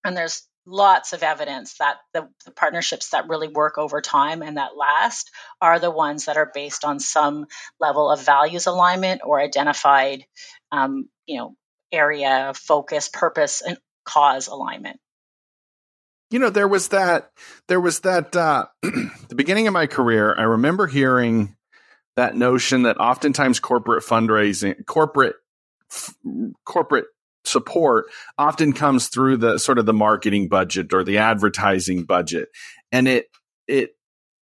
And 0.05 0.15
there's 0.15 0.47
lots 0.67 1.15
of 1.15 1.23
evidence 1.23 1.79
that 1.79 1.97
the, 2.13 2.29
the, 2.45 2.51
partnerships 2.51 3.11
that 3.11 3.29
really 3.31 3.49
work 3.49 3.79
over 3.79 4.03
time 4.03 4.43
and 4.43 4.59
that 4.59 4.77
last 4.77 5.31
are 5.63 5.79
the 5.79 5.91
ones 5.91 6.27
that 6.27 6.37
are 6.37 6.51
based 6.53 6.85
on 6.85 7.01
some 7.01 7.47
level 7.81 8.11
of 8.11 8.21
values 8.21 8.67
alignment 8.67 9.23
or 9.25 9.41
identified 9.41 10.27
um, 10.73 11.09
you 11.25 11.39
know 11.39 11.57
area 11.91 12.53
focus 12.55 13.09
purpose 13.09 13.63
and 13.63 13.79
cause 14.05 14.49
alignment 14.49 15.01
you 16.31 16.39
know 16.39 16.51
there 16.51 16.69
was 16.69 16.89
that 16.89 17.31
there 17.69 17.81
was 17.81 18.01
that 18.01 18.35
uh 18.37 18.67
the 18.83 19.35
beginning 19.35 19.67
of 19.67 19.73
my 19.73 19.87
career 19.87 20.35
i 20.39 20.43
remember 20.43 20.87
hearing 20.87 21.57
that 22.17 22.37
notion 22.37 22.83
that 22.83 22.99
oftentimes 22.99 23.61
corporate 23.61 24.03
fundraising 24.05 24.85
corporate 24.87 25.37
f- 25.91 26.15
corporate 26.65 27.07
support 27.47 28.07
often 28.37 28.73
comes 28.73 29.09
through 29.09 29.39
the 29.39 29.59
sort 29.59 29.79
of 29.79 29.87
the 29.87 29.93
marketing 29.93 30.49
budget 30.49 30.93
or 30.93 31.05
the 31.05 31.19
advertising 31.19 32.05
budget. 32.05 32.49
And 32.93 33.09
it, 33.09 33.27
it, 33.67 33.91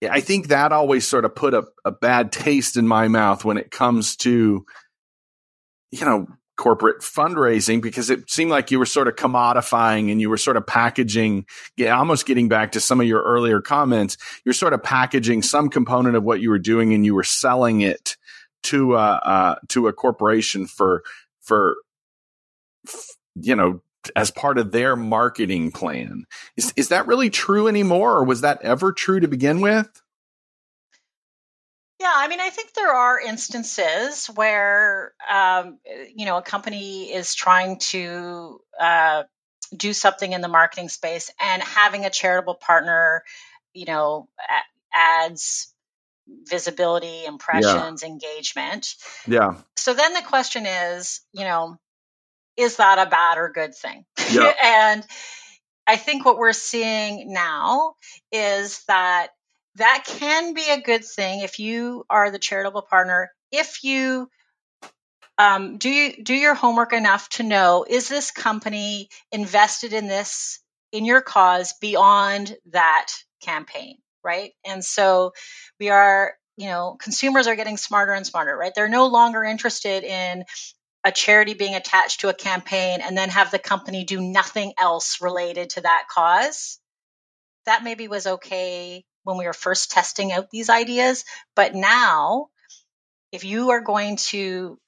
I 0.09 0.21
think 0.21 0.49
that 0.49 0.73
always 0.73 1.07
sort 1.07 1.25
of 1.25 1.35
put 1.35 1.55
a, 1.55 1.65
a 1.85 1.91
bad 1.91 2.33
taste 2.33 2.77
in 2.77 2.89
my 2.89 3.09
mouth 3.09 3.45
when 3.45 3.57
it 3.57 3.71
comes 3.71 4.17
to, 4.17 4.65
you 5.91 6.05
know, 6.05 6.27
corporate 6.57 7.01
fundraising 7.01 7.83
because 7.83 8.11
it 8.11 8.31
seemed 8.31 8.51
like 8.51 8.71
you 8.71 8.79
were 8.79 8.87
sort 8.87 9.09
of 9.09 9.17
commodifying 9.17 10.11
and 10.11 10.21
you 10.21 10.31
were 10.31 10.37
sort 10.37 10.57
of 10.57 10.67
packaging, 10.67 11.47
almost 11.87 12.27
getting 12.27 12.49
back 12.49 12.73
to 12.73 12.81
some 12.81 13.01
of 13.01 13.07
your 13.07 13.23
earlier 13.23 13.61
comments. 13.61 14.17
You're 14.45 14.53
sort 14.53 14.73
of 14.73 14.83
packaging 14.83 15.43
some 15.43 15.69
component 15.69 16.17
of 16.17 16.23
what 16.23 16.41
you 16.41 16.51
were 16.51 16.59
doing 16.59 16.93
and 16.93 17.05
you 17.05 17.15
were 17.15 17.25
selling 17.25 17.81
it 17.81 18.17
to 18.65 18.95
a, 18.95 18.99
uh, 18.99 19.55
to 19.69 19.89
a 19.89 19.93
corporation 19.93 20.67
for, 20.67 21.03
for 21.41 21.77
you 23.35 23.57
know, 23.57 23.81
as 24.17 24.31
part 24.31 24.59
of 24.59 24.73
their 24.73 24.97
marketing 24.97 25.73
plan. 25.73 26.25
Is 26.57 26.73
is 26.77 26.89
that 26.89 27.07
really 27.07 27.31
true 27.31 27.69
anymore, 27.69 28.17
or 28.17 28.25
was 28.25 28.43
that 28.43 28.61
ever 28.63 28.93
true 28.93 29.21
to 29.21 29.29
begin 29.29 29.61
with? 29.61 30.03
Yeah, 32.01 32.13
I 32.13 32.29
mean, 32.29 32.41
I 32.41 32.51
think 32.51 32.73
there 32.75 32.93
are 32.93 33.21
instances 33.21 34.27
where 34.27 35.13
um, 35.31 35.79
you 36.15 36.27
know 36.27 36.39
a 36.39 36.43
company 36.43 37.13
is 37.13 37.35
trying 37.35 37.79
to 37.91 38.61
uh, 38.81 39.23
do 39.75 39.93
something 39.93 40.33
in 40.33 40.41
the 40.41 40.49
marketing 40.49 40.89
space, 40.89 41.31
and 41.41 41.63
having 41.63 42.05
a 42.05 42.11
charitable 42.11 42.57
partner, 42.57 43.23
you 43.73 43.87
know, 43.87 44.29
adds 44.93 45.73
visibility, 46.27 47.25
impressions, 47.25 48.03
yeah. 48.03 48.09
engagement. 48.09 48.95
Yeah. 49.27 49.57
So 49.77 49.95
then 49.95 50.15
the 50.15 50.23
question 50.23 50.67
is, 50.67 51.21
you 51.33 51.45
know, 51.45 51.79
is 52.57 52.77
that 52.77 53.05
a 53.05 53.11
bad 53.11 53.39
or 53.39 53.51
good 53.51 53.75
thing? 53.75 54.05
Yeah. 54.31 54.53
and 54.63 55.07
I 55.87 55.97
think 55.97 56.25
what 56.25 56.39
we're 56.39 56.53
seeing 56.53 57.33
now 57.33 57.95
is 58.33 58.83
that 58.89 59.29
that 59.77 60.05
can 60.07 60.55
be 60.55 60.69
a 60.71 60.81
good 60.81 61.05
thing 61.05 61.41
if 61.41 61.59
you 61.59 62.05
are 62.09 62.31
the 62.31 62.39
charitable 62.39 62.83
partner, 62.83 63.31
if 63.51 63.83
you 63.83 64.29
um, 65.37 65.79
do 65.79 65.91
you 65.91 66.23
do 66.23 66.35
your 66.35 66.55
homework 66.55 66.93
enough 66.93 67.29
to 67.31 67.43
know 67.43 67.85
is 67.89 68.09
this 68.09 68.31
company 68.31 69.09
invested 69.33 69.93
in 69.93 70.07
this 70.07 70.61
in 70.93 71.05
your 71.05 71.23
cause 71.23 71.75
beyond 71.81 72.57
that 72.71 73.09
campaign, 73.43 73.99
right? 74.23 74.53
And 74.65 74.85
so 74.85 75.33
we 75.81 75.91
are 75.91 76.35
you 76.57 76.67
know 76.67 76.97
consumers 77.01 77.49
are 77.49 77.57
getting 77.57 77.77
smarter 77.77 78.13
and 78.13 78.25
smarter 78.25 78.57
right 78.57 78.73
they're 78.77 78.89
no 78.89 79.09
longer 79.09 79.43
interested 79.43 80.05
in 80.05 80.45
a 81.05 81.11
charity 81.11 81.55
being 81.55 81.75
attached 81.75 82.21
to 82.21 82.29
a 82.29 82.35
campaign 82.35 83.01
and 83.03 83.19
then 83.19 83.29
have 83.29 83.51
the 83.51 83.59
company 83.59 84.05
do 84.05 84.21
nothing 84.21 84.73
else 84.79 85.19
related 85.21 85.71
to 85.71 85.83
that 85.83 86.05
cause. 86.11 86.79
That 87.67 87.85
maybe 87.85 88.09
was 88.09 88.27
okay 88.27 89.05
when 89.25 89.37
we 89.37 89.47
were 89.47 89.53
first 89.53 89.91
testing 89.91 90.33
out 90.33 90.51
these 90.51 90.71
ideas, 90.71 91.25
but 91.57 91.75
now 91.75 92.49
if 93.33 93.45
you 93.45 93.71
are 93.71 93.81
going 93.81 94.17
to 94.17 94.79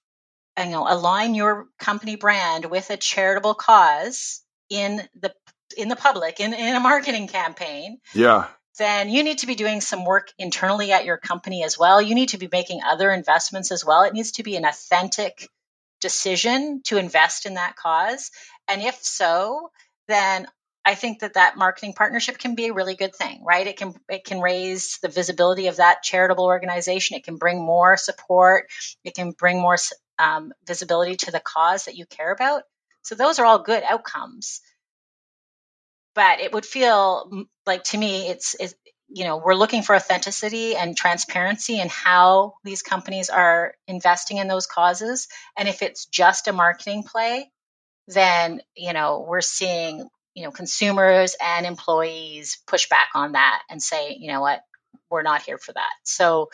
you 0.58 0.70
know 0.70 0.86
align 0.88 1.34
your 1.34 1.66
company 1.78 2.16
brand 2.16 2.64
with 2.64 2.90
a 2.90 2.96
charitable 2.96 3.54
cause 3.54 4.42
in 4.70 5.02
the 5.20 5.34
in 5.76 5.88
the 5.88 5.96
public 5.96 6.38
in, 6.38 6.54
in 6.54 6.76
a 6.76 6.80
marketing 6.80 7.26
campaign 7.26 7.98
yeah. 8.14 8.46
then 8.78 9.10
you 9.10 9.24
need 9.24 9.38
to 9.38 9.46
be 9.46 9.56
doing 9.56 9.80
some 9.80 10.04
work 10.04 10.32
internally 10.38 10.92
at 10.92 11.04
your 11.04 11.16
company 11.16 11.64
as 11.64 11.78
well. 11.78 12.00
You 12.00 12.14
need 12.14 12.30
to 12.30 12.38
be 12.38 12.48
making 12.50 12.82
other 12.86 13.10
investments 13.10 13.72
as 13.72 13.84
well. 13.84 14.04
It 14.04 14.12
needs 14.12 14.32
to 14.32 14.42
be 14.42 14.56
an 14.56 14.64
authentic 14.64 15.48
decision 16.00 16.82
to 16.84 16.98
invest 16.98 17.46
in 17.46 17.54
that 17.54 17.76
cause? 17.76 18.30
And 18.68 18.82
if 18.82 19.02
so, 19.02 19.70
then 20.08 20.46
I 20.86 20.94
think 20.94 21.18
that 21.18 21.34
that 21.34 21.56
marketing 21.56 21.94
partnership 21.94 22.38
can 22.38 22.54
be 22.54 22.68
a 22.68 22.72
really 22.72 22.94
good 22.94 23.12
thing, 23.12 23.42
right? 23.44 23.66
It 23.66 23.76
can 23.76 23.92
it 24.08 24.24
can 24.24 24.40
raise 24.40 24.98
the 25.02 25.08
visibility 25.08 25.66
of 25.66 25.78
that 25.78 26.04
charitable 26.04 26.44
organization. 26.44 27.16
It 27.16 27.24
can 27.24 27.38
bring 27.38 27.60
more 27.60 27.96
support. 27.96 28.68
It 29.02 29.16
can 29.16 29.32
bring 29.32 29.60
more 29.60 29.76
um, 30.20 30.52
visibility 30.64 31.16
to 31.16 31.32
the 31.32 31.40
cause 31.40 31.86
that 31.86 31.96
you 31.96 32.06
care 32.06 32.32
about. 32.32 32.62
So 33.02 33.16
those 33.16 33.40
are 33.40 33.44
all 33.44 33.58
good 33.58 33.82
outcomes. 33.82 34.60
But 36.14 36.38
it 36.38 36.52
would 36.52 36.64
feel 36.64 37.46
like 37.66 37.82
to 37.84 37.98
me, 37.98 38.28
it's, 38.28 38.54
it's 38.58 38.74
you 39.08 39.24
know 39.24 39.38
we're 39.38 39.54
looking 39.54 39.82
for 39.82 39.96
authenticity 39.96 40.76
and 40.76 40.96
transparency 40.96 41.80
in 41.80 41.88
how 41.88 42.54
these 42.62 42.82
companies 42.82 43.28
are 43.28 43.74
investing 43.88 44.36
in 44.38 44.48
those 44.48 44.66
causes 44.66 45.28
and 45.56 45.68
if 45.68 45.82
it's 45.82 46.06
just 46.06 46.48
a 46.48 46.52
marketing 46.52 47.04
play 47.04 47.48
then 48.08 48.60
you 48.74 48.92
know 48.92 49.24
we're 49.28 49.40
seeing 49.40 50.08
you 50.36 50.44
know 50.44 50.52
consumers 50.52 51.34
and 51.42 51.66
employees 51.66 52.58
push 52.68 52.88
back 52.88 53.08
on 53.14 53.32
that 53.32 53.62
and 53.70 53.82
say 53.82 54.16
you 54.20 54.28
know 54.28 54.42
what? 54.42 54.60
We're 55.10 55.22
not 55.22 55.42
here 55.42 55.58
for 55.58 55.72
that. 55.72 55.92
So 56.04 56.50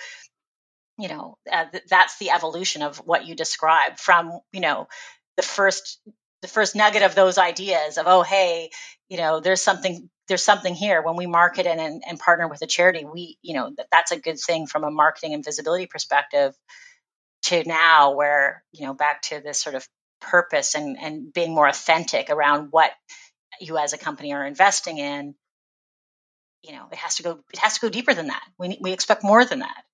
you 0.99 1.09
know 1.09 1.37
uh, 1.51 1.67
th- 1.67 1.85
that's 1.91 2.19
the 2.19 2.31
evolution 2.31 2.83
of 2.83 2.99
what 2.99 3.27
you 3.27 3.35
described 3.35 3.99
from 3.99 4.39
you 4.53 4.61
know 4.61 4.89
the 5.37 5.43
first 5.43 6.01
the 6.43 6.49
first 6.49 6.77
nugget 6.77 7.03
of 7.03 7.15
those 7.15 7.39
ideas 7.39 7.99
of 7.99 8.07
oh 8.07 8.23
hey 8.23 8.71
you 9.09 9.17
know 9.19 9.41
there's 9.41 9.63
something 9.63 10.09
there's 10.29 10.45
something 10.45 10.75
here. 10.75 11.03
When 11.03 11.17
we 11.17 11.27
market 11.27 11.67
and, 11.67 11.81
and, 11.81 12.03
and 12.09 12.19
partner 12.19 12.49
with 12.49 12.63
a 12.63 12.67
charity 12.67 13.05
we 13.05 13.37
you 13.43 13.55
know 13.55 13.73
that, 13.77 13.89
that's 13.91 14.13
a 14.13 14.21
good 14.21 14.39
thing 14.39 14.67
from 14.67 14.85
a 14.85 14.91
marketing 14.91 15.35
and 15.35 15.45
visibility 15.45 15.87
perspective 15.87 16.55
to 17.43 17.65
now 17.65 18.15
where 18.15 18.63
you 18.73 18.87
know 18.87 18.95
back 18.95 19.23
to 19.23 19.41
this 19.41 19.61
sort 19.61 19.75
of 19.75 19.87
purpose 20.21 20.77
and 20.77 20.97
and 21.01 21.33
being 21.33 21.53
more 21.55 21.67
authentic 21.67 22.31
around 22.31 22.69
what 22.71 22.93
you 23.63 23.79
as 23.79 23.93
a 23.93 23.99
company 23.99 24.33
are 24.33 24.47
investing 24.47 24.99
in 24.99 25.35
you 26.63 26.73
know 26.73 26.87
it 26.91 26.99
has 26.99 27.17
to 27.17 27.23
go 27.23 27.39
it 27.53 27.59
has 27.59 27.75
to 27.75 27.81
go 27.81 27.89
deeper 27.89 28.15
than 28.15 28.29
that 28.29 28.43
we 28.59 28.79
we 28.81 28.93
expect 28.93 29.25
more 29.25 29.45
than 29.45 29.61
that 29.61 29.85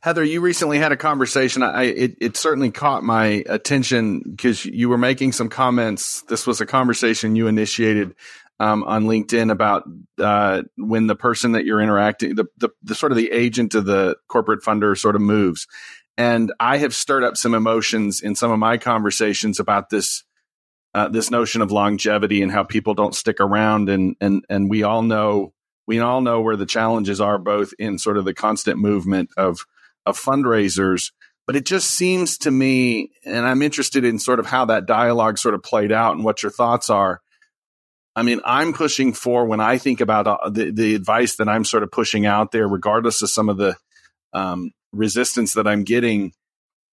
Heather, 0.00 0.22
you 0.22 0.40
recently 0.40 0.78
had 0.78 0.92
a 0.92 0.96
conversation. 0.96 1.64
I 1.64 1.84
it, 1.84 2.14
it 2.20 2.36
certainly 2.36 2.70
caught 2.70 3.02
my 3.02 3.42
attention 3.46 4.20
because 4.20 4.64
you 4.64 4.88
were 4.88 4.98
making 4.98 5.32
some 5.32 5.48
comments. 5.48 6.22
This 6.22 6.46
was 6.46 6.60
a 6.60 6.66
conversation 6.66 7.34
you 7.34 7.48
initiated 7.48 8.14
um, 8.60 8.84
on 8.84 9.04
LinkedIn 9.04 9.50
about 9.50 9.88
uh, 10.18 10.62
when 10.76 11.08
the 11.08 11.16
person 11.16 11.52
that 11.52 11.64
you're 11.64 11.80
interacting, 11.80 12.36
the, 12.36 12.46
the 12.58 12.68
the 12.82 12.94
sort 12.94 13.10
of 13.10 13.18
the 13.18 13.32
agent 13.32 13.74
of 13.74 13.86
the 13.86 14.16
corporate 14.28 14.62
funder, 14.62 14.96
sort 14.96 15.16
of 15.16 15.20
moves. 15.20 15.66
And 16.16 16.52
I 16.60 16.78
have 16.78 16.94
stirred 16.94 17.24
up 17.24 17.36
some 17.36 17.54
emotions 17.54 18.20
in 18.20 18.36
some 18.36 18.52
of 18.52 18.58
my 18.58 18.78
conversations 18.78 19.58
about 19.58 19.90
this 19.90 20.24
uh, 20.94 21.08
this 21.08 21.30
notion 21.30 21.62
of 21.62 21.70
longevity 21.70 22.42
and 22.42 22.50
how 22.50 22.64
people 22.64 22.94
don't 22.94 23.14
stick 23.14 23.40
around. 23.40 23.88
And 23.88 24.16
and 24.20 24.44
and 24.48 24.70
we 24.70 24.82
all 24.82 25.02
know 25.02 25.52
we 25.86 26.00
all 26.00 26.20
know 26.20 26.40
where 26.40 26.56
the 26.56 26.66
challenges 26.66 27.20
are, 27.20 27.38
both 27.38 27.72
in 27.78 27.98
sort 27.98 28.18
of 28.18 28.24
the 28.24 28.34
constant 28.34 28.78
movement 28.78 29.30
of 29.36 29.66
of 30.06 30.18
fundraisers. 30.18 31.12
But 31.46 31.56
it 31.56 31.64
just 31.64 31.90
seems 31.90 32.36
to 32.38 32.50
me, 32.50 33.10
and 33.24 33.46
I'm 33.46 33.62
interested 33.62 34.04
in 34.04 34.18
sort 34.18 34.38
of 34.38 34.44
how 34.44 34.66
that 34.66 34.84
dialogue 34.84 35.38
sort 35.38 35.54
of 35.54 35.62
played 35.62 35.92
out 35.92 36.14
and 36.14 36.22
what 36.22 36.42
your 36.42 36.52
thoughts 36.52 36.90
are. 36.90 37.22
I 38.14 38.22
mean, 38.22 38.40
I'm 38.44 38.74
pushing 38.74 39.14
for 39.14 39.46
when 39.46 39.60
I 39.60 39.78
think 39.78 40.00
about 40.02 40.26
uh, 40.26 40.50
the, 40.50 40.72
the 40.72 40.94
advice 40.94 41.36
that 41.36 41.48
I'm 41.48 41.64
sort 41.64 41.84
of 41.84 41.90
pushing 41.90 42.26
out 42.26 42.52
there, 42.52 42.68
regardless 42.68 43.22
of 43.22 43.30
some 43.30 43.48
of 43.48 43.56
the 43.56 43.76
um, 44.34 44.72
resistance 44.92 45.54
that 45.54 45.66
I'm 45.66 45.84
getting. 45.84 46.32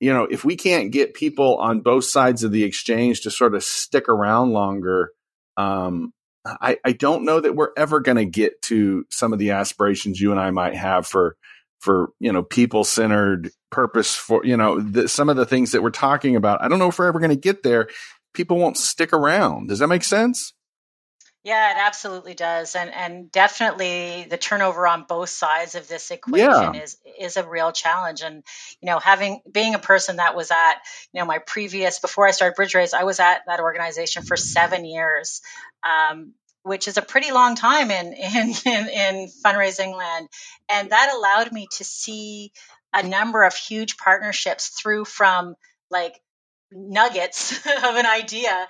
You 0.06 0.14
know, 0.14 0.24
if 0.24 0.46
we 0.46 0.56
can't 0.56 0.92
get 0.92 1.14
people 1.14 1.58
on 1.58 1.82
both 1.82 2.06
sides 2.06 2.44
of 2.44 2.52
the 2.52 2.64
exchange 2.64 3.22
to 3.22 3.32
sort 3.32 3.56
of 3.56 3.64
stick 3.64 4.08
around 4.08 4.52
longer, 4.52 5.12
um, 5.58 6.14
I, 6.46 6.78
I 6.86 6.92
don't 6.92 7.26
know 7.26 7.40
that 7.40 7.56
we're 7.56 7.72
ever 7.76 8.00
going 8.00 8.18
to 8.18 8.26
get 8.26 8.62
to 8.64 9.06
some 9.10 9.34
of 9.34 9.40
the 9.40 9.52
aspirations 9.52 10.22
you 10.22 10.32
and 10.32 10.40
I 10.40 10.52
might 10.52 10.76
have 10.76 11.08
for 11.08 11.36
for 11.80 12.10
you 12.20 12.32
know 12.32 12.44
people 12.44 12.84
centered 12.84 13.52
purpose 13.72 14.16
for 14.16 14.46
you 14.46 14.58
know 14.58 14.80
the, 14.80 15.08
some 15.08 15.30
of 15.30 15.36
the 15.36 15.46
things 15.46 15.72
that 15.72 15.84
we're 15.84 15.90
talking 15.90 16.38
about 16.38 16.62
i 16.62 16.70
don't 16.70 16.80
know 16.80 16.88
if 16.88 16.98
we're 16.98 17.06
ever 17.06 17.20
going 17.20 17.30
to 17.30 17.36
get 17.36 17.64
there 17.64 17.90
people 18.36 18.58
won't 18.58 18.78
stick 18.78 19.14
around. 19.14 19.70
Does 19.70 19.80
that 19.80 19.88
make 19.88 20.04
sense? 20.04 20.54
Yeah, 21.46 21.74
it 21.74 21.78
absolutely 21.78 22.34
does, 22.34 22.74
and 22.74 22.92
and 22.92 23.32
definitely 23.32 24.26
the 24.28 24.36
turnover 24.36 24.88
on 24.88 25.06
both 25.08 25.30
sides 25.30 25.76
of 25.76 25.88
this 25.88 26.10
equation 26.10 26.74
yeah. 26.74 26.82
is 26.82 26.98
is 27.20 27.38
a 27.38 27.48
real 27.48 27.72
challenge. 27.72 28.24
And 28.24 28.44
you 28.82 28.88
know, 28.88 28.98
having 28.98 29.42
being 29.50 29.76
a 29.76 29.80
person 29.80 30.16
that 30.16 30.36
was 30.36 30.50
at 30.50 30.74
you 31.14 31.20
know 31.20 31.26
my 31.26 31.38
previous 31.38 32.00
before 32.00 32.28
I 32.28 32.32
started 32.32 32.58
BridgeRaise, 32.58 32.96
I 32.96 33.04
was 33.04 33.20
at 33.20 33.44
that 33.46 33.60
organization 33.60 34.24
for 34.24 34.36
seven 34.36 34.86
years, 34.86 35.42
um, 35.88 36.34
which 36.64 36.88
is 36.88 36.98
a 36.98 37.04
pretty 37.04 37.32
long 37.32 37.54
time 37.54 37.92
in 37.92 38.14
in 38.14 38.54
in, 38.66 38.90
in 38.90 39.30
fundraising 39.46 39.96
land, 39.96 40.28
and 40.68 40.90
that 40.90 41.14
allowed 41.16 41.52
me 41.52 41.68
to 41.74 41.84
see 41.84 42.54
a 42.92 43.04
number 43.04 43.44
of 43.44 43.54
huge 43.54 43.98
partnerships 43.98 44.70
through 44.70 45.06
from 45.06 45.54
like 45.92 46.20
nuggets 46.72 47.58
of 47.66 47.96
an 47.96 48.06
idea 48.06 48.68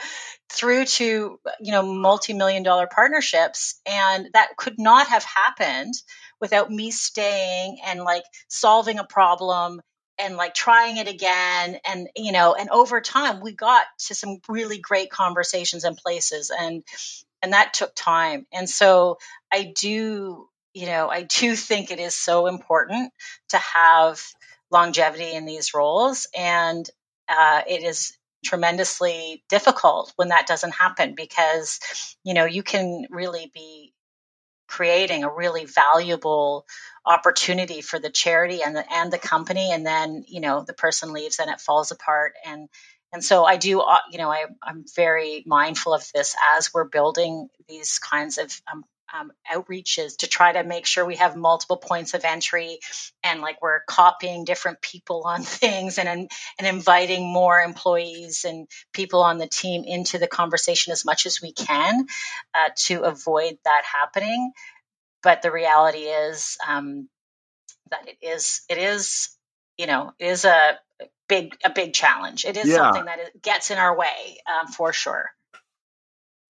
through 0.49 0.85
to 0.85 1.39
you 1.59 1.71
know 1.71 1.83
multi-million 1.83 2.63
dollar 2.63 2.87
partnerships. 2.87 3.79
And 3.85 4.29
that 4.33 4.57
could 4.57 4.79
not 4.79 5.07
have 5.07 5.23
happened 5.23 5.93
without 6.39 6.71
me 6.71 6.91
staying 6.91 7.79
and 7.85 8.01
like 8.01 8.23
solving 8.47 8.99
a 8.99 9.05
problem 9.05 9.81
and 10.17 10.37
like 10.37 10.53
trying 10.53 10.97
it 10.97 11.07
again. 11.07 11.79
And 11.87 12.07
you 12.15 12.31
know 12.31 12.53
and 12.53 12.69
over 12.69 13.01
time 13.01 13.41
we 13.41 13.53
got 13.53 13.85
to 14.07 14.15
some 14.15 14.37
really 14.47 14.79
great 14.79 15.09
conversations 15.09 15.83
and 15.83 15.97
places 15.97 16.51
and 16.57 16.83
and 17.41 17.53
that 17.53 17.73
took 17.73 17.93
time. 17.95 18.45
And 18.53 18.69
so 18.69 19.17
i 19.51 19.73
do 19.75 20.47
you 20.73 20.85
know 20.87 21.09
i 21.09 21.23
do 21.23 21.55
think 21.69 21.91
it 21.91 21.99
is 21.99 22.15
so 22.15 22.47
important 22.47 23.11
to 23.49 23.57
have 23.57 24.21
longevity 24.71 25.33
in 25.33 25.45
these 25.45 25.73
roles. 25.73 26.27
And 26.37 26.89
uh, 27.29 27.61
it 27.67 27.83
is 27.83 28.17
tremendously 28.43 29.43
difficult 29.49 30.13
when 30.17 30.27
that 30.27 30.45
doesn't 30.45 30.73
happen 30.73 31.15
because 31.15 31.79
you 32.23 32.33
know 32.33 32.45
you 32.45 32.61
can 32.61 33.05
really 33.09 33.51
be 33.53 33.93
creating 34.67 35.23
a 35.23 35.33
really 35.33 35.65
valuable 35.65 36.65
opportunity 37.05 37.81
for 37.81 37.99
the 37.99 38.09
charity 38.09 38.63
and 38.63 38.75
the 38.75 38.93
and 38.93 39.11
the 39.11 39.17
company 39.17 39.71
and 39.71 39.85
then 39.85 40.23
you 40.27 40.41
know 40.41 40.63
the 40.65 40.73
person 40.73 41.13
leaves 41.13 41.39
and 41.39 41.49
it 41.49 41.61
falls 41.61 41.91
apart. 41.91 42.33
And 42.45 42.67
and 43.13 43.23
so 43.23 43.45
I 43.45 43.57
do 43.57 43.81
uh, 43.81 43.99
you 44.11 44.17
know 44.17 44.31
I, 44.31 44.45
I'm 44.63 44.85
very 44.95 45.43
mindful 45.45 45.93
of 45.93 46.05
this 46.13 46.35
as 46.57 46.73
we're 46.73 46.89
building 46.89 47.49
these 47.67 47.99
kinds 47.99 48.37
of 48.37 48.51
um, 48.71 48.83
um, 49.13 49.31
outreaches 49.51 50.17
to 50.17 50.27
try 50.27 50.53
to 50.53 50.63
make 50.63 50.85
sure 50.85 51.05
we 51.05 51.17
have 51.17 51.35
multiple 51.35 51.77
points 51.77 52.13
of 52.13 52.25
entry 52.25 52.79
and 53.23 53.41
like 53.41 53.61
we're 53.61 53.81
copying 53.87 54.45
different 54.45 54.81
people 54.81 55.23
on 55.25 55.43
things 55.43 55.97
and 55.97 56.07
and 56.07 56.67
inviting 56.67 57.31
more 57.31 57.59
employees 57.59 58.45
and 58.45 58.67
people 58.93 59.21
on 59.21 59.37
the 59.37 59.47
team 59.47 59.83
into 59.85 60.17
the 60.17 60.27
conversation 60.27 60.91
as 60.91 61.05
much 61.05 61.25
as 61.25 61.41
we 61.41 61.51
can 61.51 62.05
uh, 62.53 62.69
to 62.75 63.01
avoid 63.01 63.57
that 63.63 63.81
happening. 64.01 64.51
But 65.23 65.41
the 65.41 65.51
reality 65.51 65.99
is 65.99 66.57
um, 66.67 67.09
that 67.91 68.07
it 68.07 68.17
is 68.25 68.61
it 68.69 68.77
is 68.77 69.29
you 69.77 69.87
know 69.87 70.13
is 70.19 70.45
a 70.45 70.79
big 71.27 71.55
a 71.63 71.69
big 71.69 71.93
challenge. 71.93 72.45
It 72.45 72.57
is 72.57 72.67
yeah. 72.67 72.77
something 72.77 73.05
that 73.05 73.41
gets 73.41 73.71
in 73.71 73.77
our 73.77 73.97
way 73.97 74.37
um, 74.47 74.67
for 74.67 74.93
sure 74.93 75.34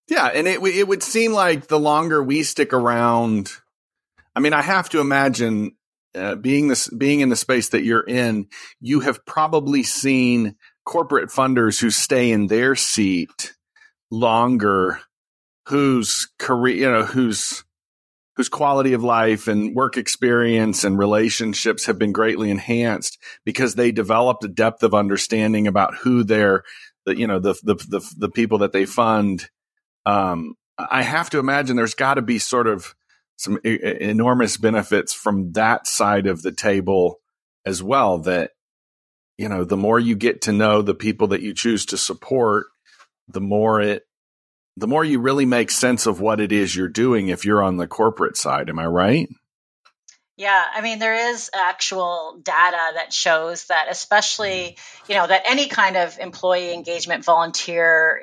yeah, 0.08 0.26
and 0.26 0.46
it 0.46 0.62
it 0.62 0.86
would 0.86 1.02
seem 1.02 1.32
like 1.32 1.66
the 1.66 1.80
longer 1.80 2.22
we 2.22 2.42
stick 2.42 2.72
around, 2.72 3.50
I 4.34 4.40
mean, 4.40 4.52
I 4.52 4.62
have 4.62 4.88
to 4.90 5.00
imagine 5.00 5.76
uh, 6.14 6.36
being 6.36 6.68
this 6.68 6.88
being 6.88 7.20
in 7.20 7.28
the 7.28 7.36
space 7.36 7.70
that 7.70 7.84
you're 7.84 8.06
in, 8.06 8.46
you 8.80 9.00
have 9.00 9.24
probably 9.26 9.82
seen 9.82 10.56
corporate 10.84 11.30
funders 11.30 11.80
who 11.80 11.90
stay 11.90 12.30
in 12.30 12.46
their 12.46 12.74
seat 12.74 13.54
longer, 14.10 15.00
whose 15.66 16.28
career, 16.38 16.76
you 16.76 16.90
know, 16.90 17.04
whose 17.04 17.64
whose 18.36 18.48
quality 18.48 18.92
of 18.92 19.02
life 19.02 19.48
and 19.48 19.74
work 19.74 19.96
experience 19.96 20.84
and 20.84 20.98
relationships 20.98 21.86
have 21.86 21.98
been 21.98 22.12
greatly 22.12 22.50
enhanced 22.50 23.18
because 23.44 23.74
they 23.74 23.90
developed 23.90 24.44
a 24.44 24.48
depth 24.48 24.82
of 24.82 24.94
understanding 24.94 25.66
about 25.66 25.94
who 25.96 26.22
they're, 26.22 26.62
the, 27.06 27.18
you 27.18 27.26
know, 27.26 27.38
the, 27.38 27.54
the, 27.62 27.74
the, 27.88 28.14
the 28.18 28.28
people 28.28 28.58
that 28.58 28.72
they 28.72 28.84
fund 28.84 29.48
um, 30.06 30.54
I 30.78 31.02
have 31.02 31.30
to 31.30 31.38
imagine 31.38 31.76
there's 31.76 31.94
got 31.94 32.14
to 32.14 32.22
be 32.22 32.38
sort 32.38 32.66
of 32.66 32.94
some 33.36 33.58
I- 33.64 33.96
enormous 34.00 34.56
benefits 34.56 35.12
from 35.12 35.52
that 35.52 35.86
side 35.86 36.26
of 36.26 36.42
the 36.42 36.52
table 36.52 37.20
as 37.66 37.82
well. 37.82 38.18
That, 38.18 38.52
you 39.36 39.48
know, 39.48 39.64
the 39.64 39.76
more 39.76 39.98
you 39.98 40.14
get 40.14 40.42
to 40.42 40.52
know 40.52 40.80
the 40.80 40.94
people 40.94 41.28
that 41.28 41.42
you 41.42 41.52
choose 41.52 41.84
to 41.86 41.98
support, 41.98 42.66
the 43.28 43.40
more 43.40 43.80
it, 43.80 44.06
the 44.76 44.86
more 44.86 45.04
you 45.04 45.18
really 45.18 45.46
make 45.46 45.70
sense 45.70 46.06
of 46.06 46.20
what 46.20 46.40
it 46.40 46.52
is 46.52 46.76
you're 46.76 46.88
doing 46.88 47.28
if 47.28 47.44
you're 47.44 47.62
on 47.62 47.76
the 47.76 47.88
corporate 47.88 48.36
side. 48.36 48.68
Am 48.70 48.78
I 48.78 48.86
right? 48.86 49.28
Yeah, 50.36 50.62
I 50.74 50.82
mean, 50.82 50.98
there 50.98 51.30
is 51.30 51.50
actual 51.54 52.38
data 52.42 52.92
that 52.96 53.10
shows 53.10 53.66
that, 53.68 53.86
especially, 53.88 54.76
you 55.08 55.14
know, 55.14 55.26
that 55.26 55.44
any 55.46 55.66
kind 55.66 55.96
of 55.96 56.18
employee 56.18 56.74
engagement 56.74 57.24
volunteer 57.24 58.20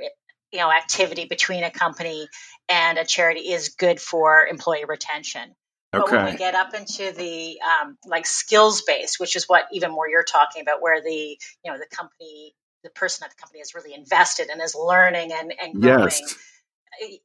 you 0.53 0.59
know 0.59 0.71
activity 0.71 1.25
between 1.25 1.63
a 1.63 1.71
company 1.71 2.29
and 2.69 2.97
a 2.97 3.05
charity 3.05 3.51
is 3.51 3.69
good 3.69 3.99
for 3.99 4.45
employee 4.45 4.85
retention. 4.87 5.55
Okay. 5.93 6.03
But 6.05 6.11
when 6.11 6.25
we 6.25 6.37
get 6.37 6.55
up 6.55 6.73
into 6.73 7.11
the 7.11 7.59
um, 7.61 7.97
like 8.05 8.25
skills 8.25 8.83
base, 8.83 9.19
which 9.19 9.35
is 9.35 9.45
what 9.45 9.65
even 9.71 9.91
more 9.91 10.07
you're 10.07 10.23
talking 10.23 10.61
about, 10.61 10.81
where 10.81 11.01
the 11.01 11.37
you 11.65 11.71
know 11.71 11.77
the 11.77 11.87
company, 11.93 12.53
the 12.83 12.89
person 12.91 13.25
at 13.25 13.31
the 13.31 13.35
company 13.35 13.59
is 13.59 13.75
really 13.75 13.93
invested 13.93 14.49
and 14.49 14.61
is 14.61 14.75
learning 14.75 15.31
and 15.33 15.53
and 15.61 15.81
growing. 15.81 16.09
Yes. 16.09 16.37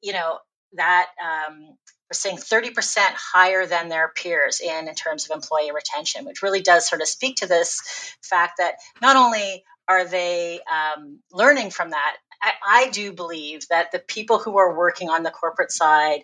You 0.02 0.14
know 0.14 0.38
that 0.74 1.06
um, 1.22 1.76
we're 2.10 2.14
seeing 2.14 2.36
30% 2.36 2.98
higher 2.98 3.66
than 3.66 3.88
their 3.88 4.08
peers 4.08 4.60
in 4.60 4.88
in 4.88 4.94
terms 4.94 5.28
of 5.28 5.34
employee 5.34 5.72
retention, 5.72 6.24
which 6.24 6.42
really 6.42 6.60
does 6.60 6.88
sort 6.88 7.02
of 7.02 7.08
speak 7.08 7.36
to 7.36 7.46
this 7.46 7.80
fact 8.22 8.54
that 8.58 8.74
not 9.00 9.16
only 9.16 9.64
are 9.88 10.04
they 10.04 10.60
um, 10.70 11.20
learning 11.32 11.70
from 11.70 11.90
that 11.90 12.16
I, 12.40 12.52
I 12.66 12.90
do 12.90 13.12
believe 13.12 13.66
that 13.68 13.92
the 13.92 13.98
people 13.98 14.38
who 14.38 14.58
are 14.58 14.76
working 14.76 15.08
on 15.08 15.22
the 15.22 15.30
corporate 15.30 15.72
side 15.72 16.22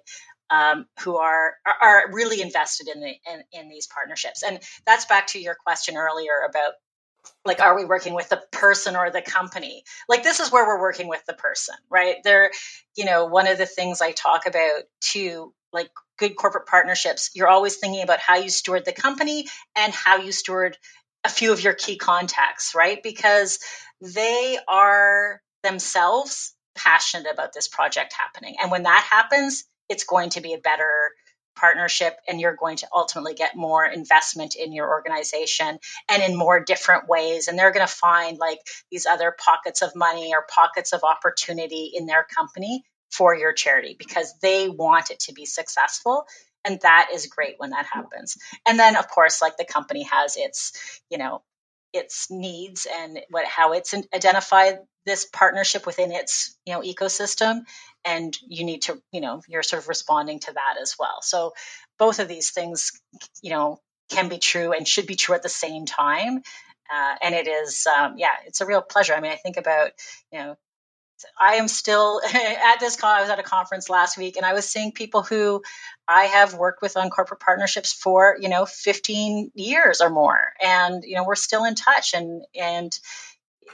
um, 0.50 0.86
who 1.00 1.16
are, 1.16 1.54
are, 1.82 2.04
really 2.12 2.42
invested 2.42 2.88
in 2.94 3.00
the 3.00 3.08
in, 3.08 3.44
in, 3.52 3.68
these 3.70 3.86
partnerships. 3.86 4.42
And 4.42 4.60
that's 4.86 5.06
back 5.06 5.28
to 5.28 5.40
your 5.40 5.54
question 5.54 5.96
earlier 5.96 6.46
about 6.48 6.74
like 7.46 7.60
are 7.60 7.74
we 7.74 7.86
working 7.86 8.12
with 8.14 8.28
the 8.28 8.42
person 8.52 8.94
or 8.94 9.10
the 9.10 9.22
company? 9.22 9.84
Like 10.06 10.22
this 10.22 10.40
is 10.40 10.52
where 10.52 10.66
we're 10.66 10.80
working 10.80 11.08
with 11.08 11.24
the 11.26 11.32
person, 11.32 11.74
right? 11.90 12.16
There, 12.22 12.50
you 12.94 13.06
know, 13.06 13.24
one 13.24 13.46
of 13.46 13.56
the 13.56 13.66
things 13.66 14.02
I 14.02 14.12
talk 14.12 14.46
about 14.46 14.82
too, 15.00 15.54
like 15.72 15.90
good 16.18 16.36
corporate 16.36 16.66
partnerships, 16.66 17.30
you're 17.34 17.48
always 17.48 17.76
thinking 17.76 18.02
about 18.02 18.20
how 18.20 18.36
you 18.36 18.50
steward 18.50 18.84
the 18.84 18.92
company 18.92 19.46
and 19.74 19.94
how 19.94 20.18
you 20.18 20.30
steward 20.30 20.76
a 21.24 21.28
few 21.28 21.52
of 21.52 21.62
your 21.62 21.74
key 21.74 21.96
contacts, 21.96 22.74
right? 22.74 23.02
Because 23.02 23.58
they 24.00 24.58
are 24.68 25.40
themselves 25.62 26.54
passionate 26.76 27.32
about 27.32 27.52
this 27.52 27.68
project 27.68 28.12
happening. 28.12 28.56
And 28.60 28.70
when 28.70 28.82
that 28.82 29.06
happens, 29.10 29.64
it's 29.88 30.04
going 30.04 30.30
to 30.30 30.40
be 30.40 30.54
a 30.54 30.58
better 30.58 31.12
partnership 31.56 32.16
and 32.28 32.40
you're 32.40 32.56
going 32.56 32.76
to 32.76 32.88
ultimately 32.92 33.34
get 33.34 33.56
more 33.56 33.84
investment 33.86 34.56
in 34.56 34.72
your 34.72 34.88
organization 34.88 35.78
and 36.10 36.22
in 36.22 36.36
more 36.36 36.62
different 36.64 37.08
ways 37.08 37.46
and 37.46 37.58
they're 37.58 37.72
going 37.72 37.86
to 37.86 37.92
find 37.92 38.38
like 38.38 38.58
these 38.90 39.06
other 39.06 39.34
pockets 39.38 39.80
of 39.80 39.94
money 39.94 40.32
or 40.34 40.44
pockets 40.52 40.92
of 40.92 41.04
opportunity 41.04 41.92
in 41.94 42.06
their 42.06 42.26
company 42.36 42.82
for 43.10 43.36
your 43.36 43.52
charity 43.52 43.94
because 43.96 44.34
they 44.42 44.68
want 44.68 45.10
it 45.10 45.20
to 45.20 45.32
be 45.32 45.46
successful 45.46 46.24
and 46.64 46.80
that 46.82 47.10
is 47.12 47.26
great 47.26 47.54
when 47.58 47.70
that 47.70 47.86
happens. 47.86 48.36
And 48.66 48.78
then 48.78 48.96
of 48.96 49.08
course 49.08 49.42
like 49.42 49.56
the 49.56 49.64
company 49.64 50.04
has 50.04 50.36
its 50.36 51.00
you 51.10 51.18
know 51.18 51.42
its 51.92 52.30
needs 52.30 52.86
and 52.92 53.20
what 53.30 53.46
how 53.46 53.72
it's 53.72 53.94
identified 54.14 54.78
this 55.06 55.26
partnership 55.26 55.86
within 55.86 56.10
its 56.12 56.56
you 56.66 56.72
know 56.72 56.80
ecosystem. 56.80 57.60
And 58.04 58.36
you 58.46 58.64
need 58.64 58.82
to 58.82 59.00
you 59.12 59.20
know 59.20 59.42
you're 59.48 59.62
sort 59.62 59.82
of 59.82 59.88
responding 59.88 60.40
to 60.40 60.52
that 60.52 60.76
as 60.80 60.96
well. 60.98 61.22
So 61.22 61.54
both 61.98 62.18
of 62.18 62.28
these 62.28 62.50
things 62.50 62.92
you 63.42 63.50
know 63.50 63.80
can 64.10 64.28
be 64.28 64.38
true 64.38 64.72
and 64.72 64.86
should 64.86 65.06
be 65.06 65.16
true 65.16 65.34
at 65.34 65.42
the 65.42 65.48
same 65.48 65.86
time. 65.86 66.42
Uh, 66.94 67.14
and 67.22 67.34
it 67.34 67.48
is 67.48 67.86
um, 67.86 68.14
yeah 68.18 68.34
it's 68.46 68.60
a 68.60 68.66
real 68.66 68.82
pleasure. 68.82 69.14
I 69.14 69.20
mean 69.20 69.32
i 69.32 69.36
think 69.36 69.56
about 69.56 69.92
you 70.32 70.38
know 70.38 70.56
I 71.40 71.54
am 71.54 71.68
still 71.68 72.20
at 72.34 72.80
this 72.80 72.96
call. 72.96 73.10
I 73.10 73.20
was 73.20 73.30
at 73.30 73.38
a 73.38 73.44
conference 73.44 73.88
last 73.88 74.18
week 74.18 74.36
and 74.36 74.46
I 74.46 74.52
was 74.52 74.68
seeing 74.68 74.92
people 74.92 75.22
who 75.22 75.62
I 76.06 76.24
have 76.24 76.54
worked 76.54 76.82
with 76.82 76.96
on 76.96 77.10
corporate 77.10 77.40
partnerships 77.40 77.92
for, 77.92 78.36
you 78.40 78.48
know, 78.48 78.66
15 78.66 79.52
years 79.54 80.00
or 80.00 80.10
more. 80.10 80.40
And, 80.60 81.04
you 81.04 81.16
know, 81.16 81.24
we're 81.24 81.34
still 81.34 81.64
in 81.64 81.74
touch 81.74 82.14
and, 82.14 82.42
and 82.54 82.98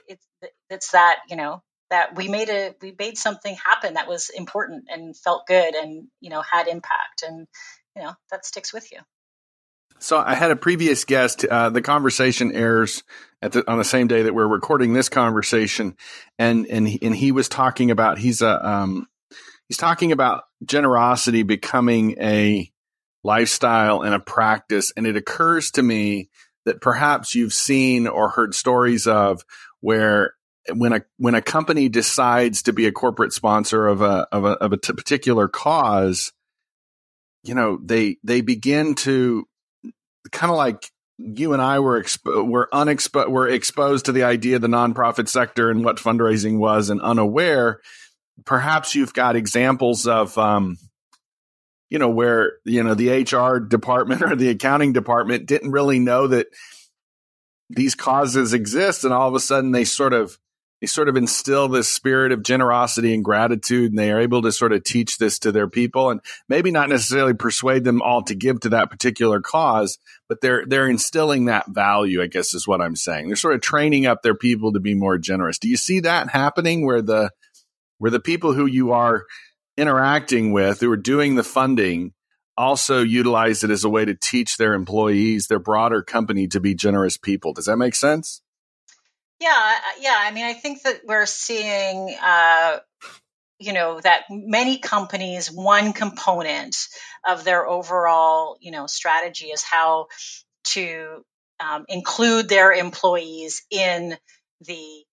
it's, 0.09 0.26
it's 0.68 0.91
that, 0.93 1.20
you 1.28 1.36
know, 1.36 1.62
that 1.91 2.14
we 2.16 2.28
made 2.28 2.49
a, 2.49 2.74
we 2.80 2.95
made 2.97 3.18
something 3.18 3.57
happen 3.57 3.95
that 3.95 4.09
was 4.09 4.30
important 4.30 4.84
and 4.91 5.16
felt 5.16 5.47
good 5.47 5.74
and, 5.74 6.07
you 6.20 6.30
know, 6.30 6.43
had 6.43 6.68
impact 6.68 7.24
and, 7.26 7.49
you 7.97 8.03
know, 8.03 8.14
that 8.30 8.47
sticks 8.47 8.72
with 8.72 8.93
you. 8.93 8.99
So 10.01 10.18
I 10.18 10.34
had 10.34 10.51
a 10.51 10.57
previous 10.57 11.05
guest. 11.05 11.44
Uh, 11.44 11.68
the 11.68 11.82
conversation 11.82 12.53
airs 12.53 13.05
at 13.42 13.53
the, 13.53 13.70
on 13.70 13.76
the 13.76 13.84
same 13.84 14.07
day 14.07 14.22
that 14.22 14.34
we're 14.34 14.48
recording 14.48 14.94
this 14.94 15.11
conversation, 15.11 15.96
and 16.38 16.66
and 16.66 16.88
he, 16.88 16.98
and 17.03 17.14
he 17.14 17.32
was 17.32 17.48
talking 17.48 17.90
about 17.90 18.18
he's 18.18 18.40
a 18.40 18.66
um, 18.66 19.07
he's 19.68 19.76
talking 19.76 20.11
about 20.11 20.44
generosity 20.64 21.42
becoming 21.42 22.16
a 22.18 22.70
lifestyle 23.22 24.01
and 24.01 24.14
a 24.14 24.20
practice, 24.20 24.90
and 24.96 25.07
it 25.07 25.16
occurs 25.16 25.70
to 25.72 25.82
me 25.82 26.30
that 26.64 26.80
perhaps 26.80 27.34
you've 27.34 27.55
seen 27.55 28.07
or 28.07 28.30
heard 28.30 28.55
stories 28.55 29.07
of 29.07 29.42
where 29.80 30.34
when 30.72 30.94
a 30.94 31.03
when 31.18 31.34
a 31.34 31.42
company 31.42 31.90
decides 31.90 32.62
to 32.62 32.72
be 32.72 32.86
a 32.86 32.92
corporate 32.92 33.34
sponsor 33.34 33.86
of 33.86 34.01
a 34.01 34.26
of 34.32 34.44
a 34.46 34.53
of 34.53 34.72
a 34.72 34.78
t- 34.78 34.94
particular 34.94 35.46
cause, 35.46 36.32
you 37.42 37.55
know 37.55 37.78
they 37.82 38.16
they 38.24 38.40
begin 38.40 38.94
to 38.94 39.46
kind 40.30 40.50
of 40.50 40.56
like 40.56 40.90
you 41.18 41.52
and 41.52 41.60
I 41.60 41.78
were 41.80 42.02
expo- 42.02 42.46
were 42.46 42.68
unexpo- 42.72 43.28
were 43.28 43.48
exposed 43.48 44.06
to 44.06 44.12
the 44.12 44.24
idea 44.24 44.56
of 44.56 44.62
the 44.62 44.68
nonprofit 44.68 45.28
sector 45.28 45.70
and 45.70 45.84
what 45.84 45.96
fundraising 45.96 46.58
was 46.58 46.90
and 46.90 47.00
unaware. 47.00 47.80
Perhaps 48.44 48.94
you've 48.94 49.12
got 49.12 49.36
examples 49.36 50.06
of, 50.06 50.36
um, 50.38 50.78
you 51.90 51.98
know, 51.98 52.08
where 52.08 52.54
you 52.64 52.82
know 52.82 52.94
the 52.94 53.10
HR 53.10 53.58
department 53.58 54.22
or 54.30 54.34
the 54.34 54.48
accounting 54.48 54.92
department 54.92 55.46
didn't 55.46 55.72
really 55.72 55.98
know 55.98 56.26
that 56.26 56.46
these 57.68 57.94
causes 57.94 58.52
exist, 58.52 59.04
and 59.04 59.12
all 59.12 59.28
of 59.28 59.34
a 59.34 59.40
sudden 59.40 59.72
they 59.72 59.84
sort 59.84 60.12
of 60.12 60.38
they 60.80 60.86
sort 60.86 61.08
of 61.08 61.16
instill 61.16 61.68
this 61.68 61.88
spirit 61.88 62.32
of 62.32 62.42
generosity 62.42 63.14
and 63.14 63.24
gratitude 63.24 63.90
and 63.90 63.98
they 63.98 64.10
are 64.10 64.20
able 64.20 64.42
to 64.42 64.52
sort 64.52 64.72
of 64.72 64.84
teach 64.84 65.18
this 65.18 65.38
to 65.40 65.52
their 65.52 65.68
people 65.68 66.10
and 66.10 66.20
maybe 66.48 66.70
not 66.70 66.88
necessarily 66.88 67.34
persuade 67.34 67.84
them 67.84 68.02
all 68.02 68.22
to 68.22 68.34
give 68.34 68.60
to 68.60 68.70
that 68.70 68.90
particular 68.90 69.40
cause 69.40 69.98
but 70.28 70.40
they're 70.40 70.64
they're 70.66 70.88
instilling 70.88 71.46
that 71.46 71.66
value 71.68 72.22
i 72.22 72.26
guess 72.26 72.54
is 72.54 72.66
what 72.66 72.80
i'm 72.80 72.96
saying. 72.96 73.26
They're 73.26 73.36
sort 73.36 73.54
of 73.54 73.60
training 73.60 74.06
up 74.06 74.22
their 74.22 74.34
people 74.34 74.72
to 74.72 74.80
be 74.80 74.94
more 74.94 75.18
generous. 75.18 75.58
Do 75.58 75.68
you 75.68 75.76
see 75.76 76.00
that 76.00 76.30
happening 76.30 76.84
where 76.84 77.02
the 77.02 77.30
where 77.98 78.10
the 78.10 78.20
people 78.20 78.52
who 78.52 78.66
you 78.66 78.92
are 78.92 79.24
interacting 79.76 80.52
with 80.52 80.80
who 80.80 80.90
are 80.90 80.96
doing 80.96 81.34
the 81.34 81.42
funding 81.42 82.12
also 82.56 83.02
utilize 83.02 83.64
it 83.64 83.70
as 83.70 83.84
a 83.84 83.88
way 83.88 84.04
to 84.04 84.14
teach 84.14 84.56
their 84.56 84.74
employees 84.74 85.46
their 85.46 85.58
broader 85.58 86.02
company 86.02 86.46
to 86.48 86.60
be 86.60 86.74
generous 86.74 87.16
people? 87.16 87.52
Does 87.52 87.66
that 87.66 87.76
make 87.76 87.94
sense 87.94 88.42
yeah, 89.41 89.74
yeah. 90.01 90.16
I 90.18 90.30
mean, 90.32 90.45
I 90.45 90.53
think 90.53 90.82
that 90.82 91.01
we're 91.05 91.26
seeing, 91.26 92.14
uh, 92.22 92.78
you 93.59 93.72
know, 93.72 94.01
that 94.01 94.24
many 94.30 94.78
companies, 94.78 95.51
one 95.51 95.93
component 95.93 96.76
of 97.26 97.45
their 97.45 97.66
overall, 97.66 98.57
you 98.61 98.70
know, 98.70 98.86
strategy 98.86 99.47
is 99.47 99.62
how 99.62 100.09
to 100.64 101.24
um, 101.59 101.84
include 101.88 102.49
their 102.49 102.72
employees 102.72 103.62
in 103.70 104.16
the 104.66 105.05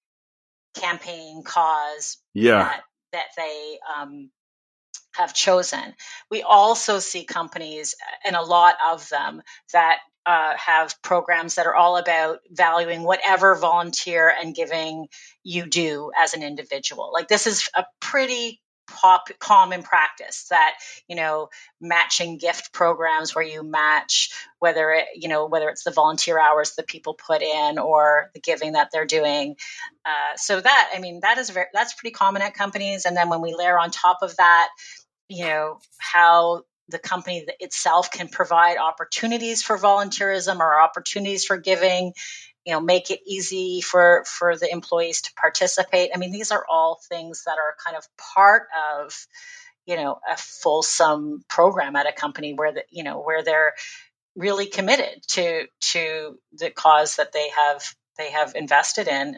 campaign 0.75 1.43
cause 1.43 2.17
yeah. 2.33 2.63
that, 2.63 2.83
that 3.13 3.25
they 3.37 3.79
um, 3.97 4.29
have 5.13 5.33
chosen. 5.33 5.93
We 6.29 6.43
also 6.43 6.99
see 6.99 7.25
companies, 7.25 7.95
and 8.25 8.35
a 8.35 8.41
lot 8.41 8.75
of 8.91 9.07
them, 9.09 9.41
that 9.73 9.99
uh, 10.27 10.53
have 10.57 11.01
programs 11.01 11.55
that 11.55 11.67
are 11.67 11.75
all 11.75 11.95
about 11.95 12.39
valuing 12.51 13.03
whatever 13.03 13.55
volunteer 13.55 14.29
and 14.29 14.53
giving 14.53 15.07
you 15.41 15.65
do 15.65 16.11
as 16.21 16.33
an 16.33 16.43
individual. 16.43 17.11
Like 17.13 17.29
this 17.29 17.47
is 17.47 17.69
a 17.73 17.85
pretty 18.01 18.59
pop 18.87 19.29
common 19.39 19.83
practice 19.83 20.47
that 20.49 20.75
you 21.07 21.15
know 21.15 21.49
matching 21.81 22.37
gift 22.37 22.71
programs 22.71 23.35
where 23.35 23.43
you 23.43 23.61
match 23.61 24.31
whether 24.59 24.91
it 24.91 25.05
you 25.13 25.27
know 25.27 25.45
whether 25.45 25.67
it's 25.67 25.83
the 25.83 25.91
volunteer 25.91 26.39
hours 26.39 26.73
that 26.75 26.87
people 26.87 27.13
put 27.13 27.41
in 27.41 27.79
or 27.79 28.31
the 28.33 28.39
giving 28.39 28.73
that 28.73 28.87
they're 28.93 29.05
doing 29.05 29.57
uh, 30.05 30.37
so 30.37 30.61
that 30.61 30.89
i 30.95 30.99
mean 30.99 31.19
that 31.21 31.37
is 31.37 31.49
very 31.49 31.65
that's 31.73 31.95
pretty 31.95 32.13
common 32.13 32.41
at 32.41 32.53
companies 32.53 33.03
and 33.03 33.15
then 33.17 33.27
when 33.27 33.41
we 33.41 33.53
layer 33.53 33.77
on 33.77 33.91
top 33.91 34.19
of 34.21 34.33
that 34.37 34.69
you 35.27 35.43
know 35.43 35.79
how 35.97 36.63
the 36.89 36.99
company 36.99 37.45
itself 37.59 38.11
can 38.11 38.27
provide 38.27 38.77
opportunities 38.77 39.61
for 39.61 39.77
volunteerism 39.77 40.59
or 40.59 40.79
opportunities 40.79 41.45
for 41.45 41.57
giving 41.57 42.13
you 42.65 42.73
know 42.73 42.81
make 42.81 43.11
it 43.11 43.21
easy 43.25 43.81
for 43.81 44.23
for 44.25 44.57
the 44.57 44.71
employees 44.71 45.21
to 45.21 45.33
participate. 45.35 46.11
I 46.13 46.17
mean 46.17 46.31
these 46.31 46.51
are 46.51 46.65
all 46.69 46.99
things 47.09 47.43
that 47.45 47.57
are 47.57 47.75
kind 47.83 47.95
of 47.95 48.05
part 48.17 48.67
of 48.93 49.15
you 49.85 49.95
know 49.95 50.19
a 50.29 50.37
fulsome 50.37 51.43
program 51.49 51.95
at 51.95 52.07
a 52.07 52.11
company 52.11 52.53
where 52.53 52.73
the 52.73 52.83
you 52.91 53.03
know 53.03 53.21
where 53.21 53.43
they're 53.43 53.73
really 54.35 54.67
committed 54.67 55.23
to 55.29 55.67
to 55.79 56.37
the 56.53 56.69
cause 56.69 57.15
that 57.15 57.31
they 57.31 57.49
have 57.49 57.83
they 58.17 58.31
have 58.31 58.53
invested 58.55 59.07
in 59.07 59.37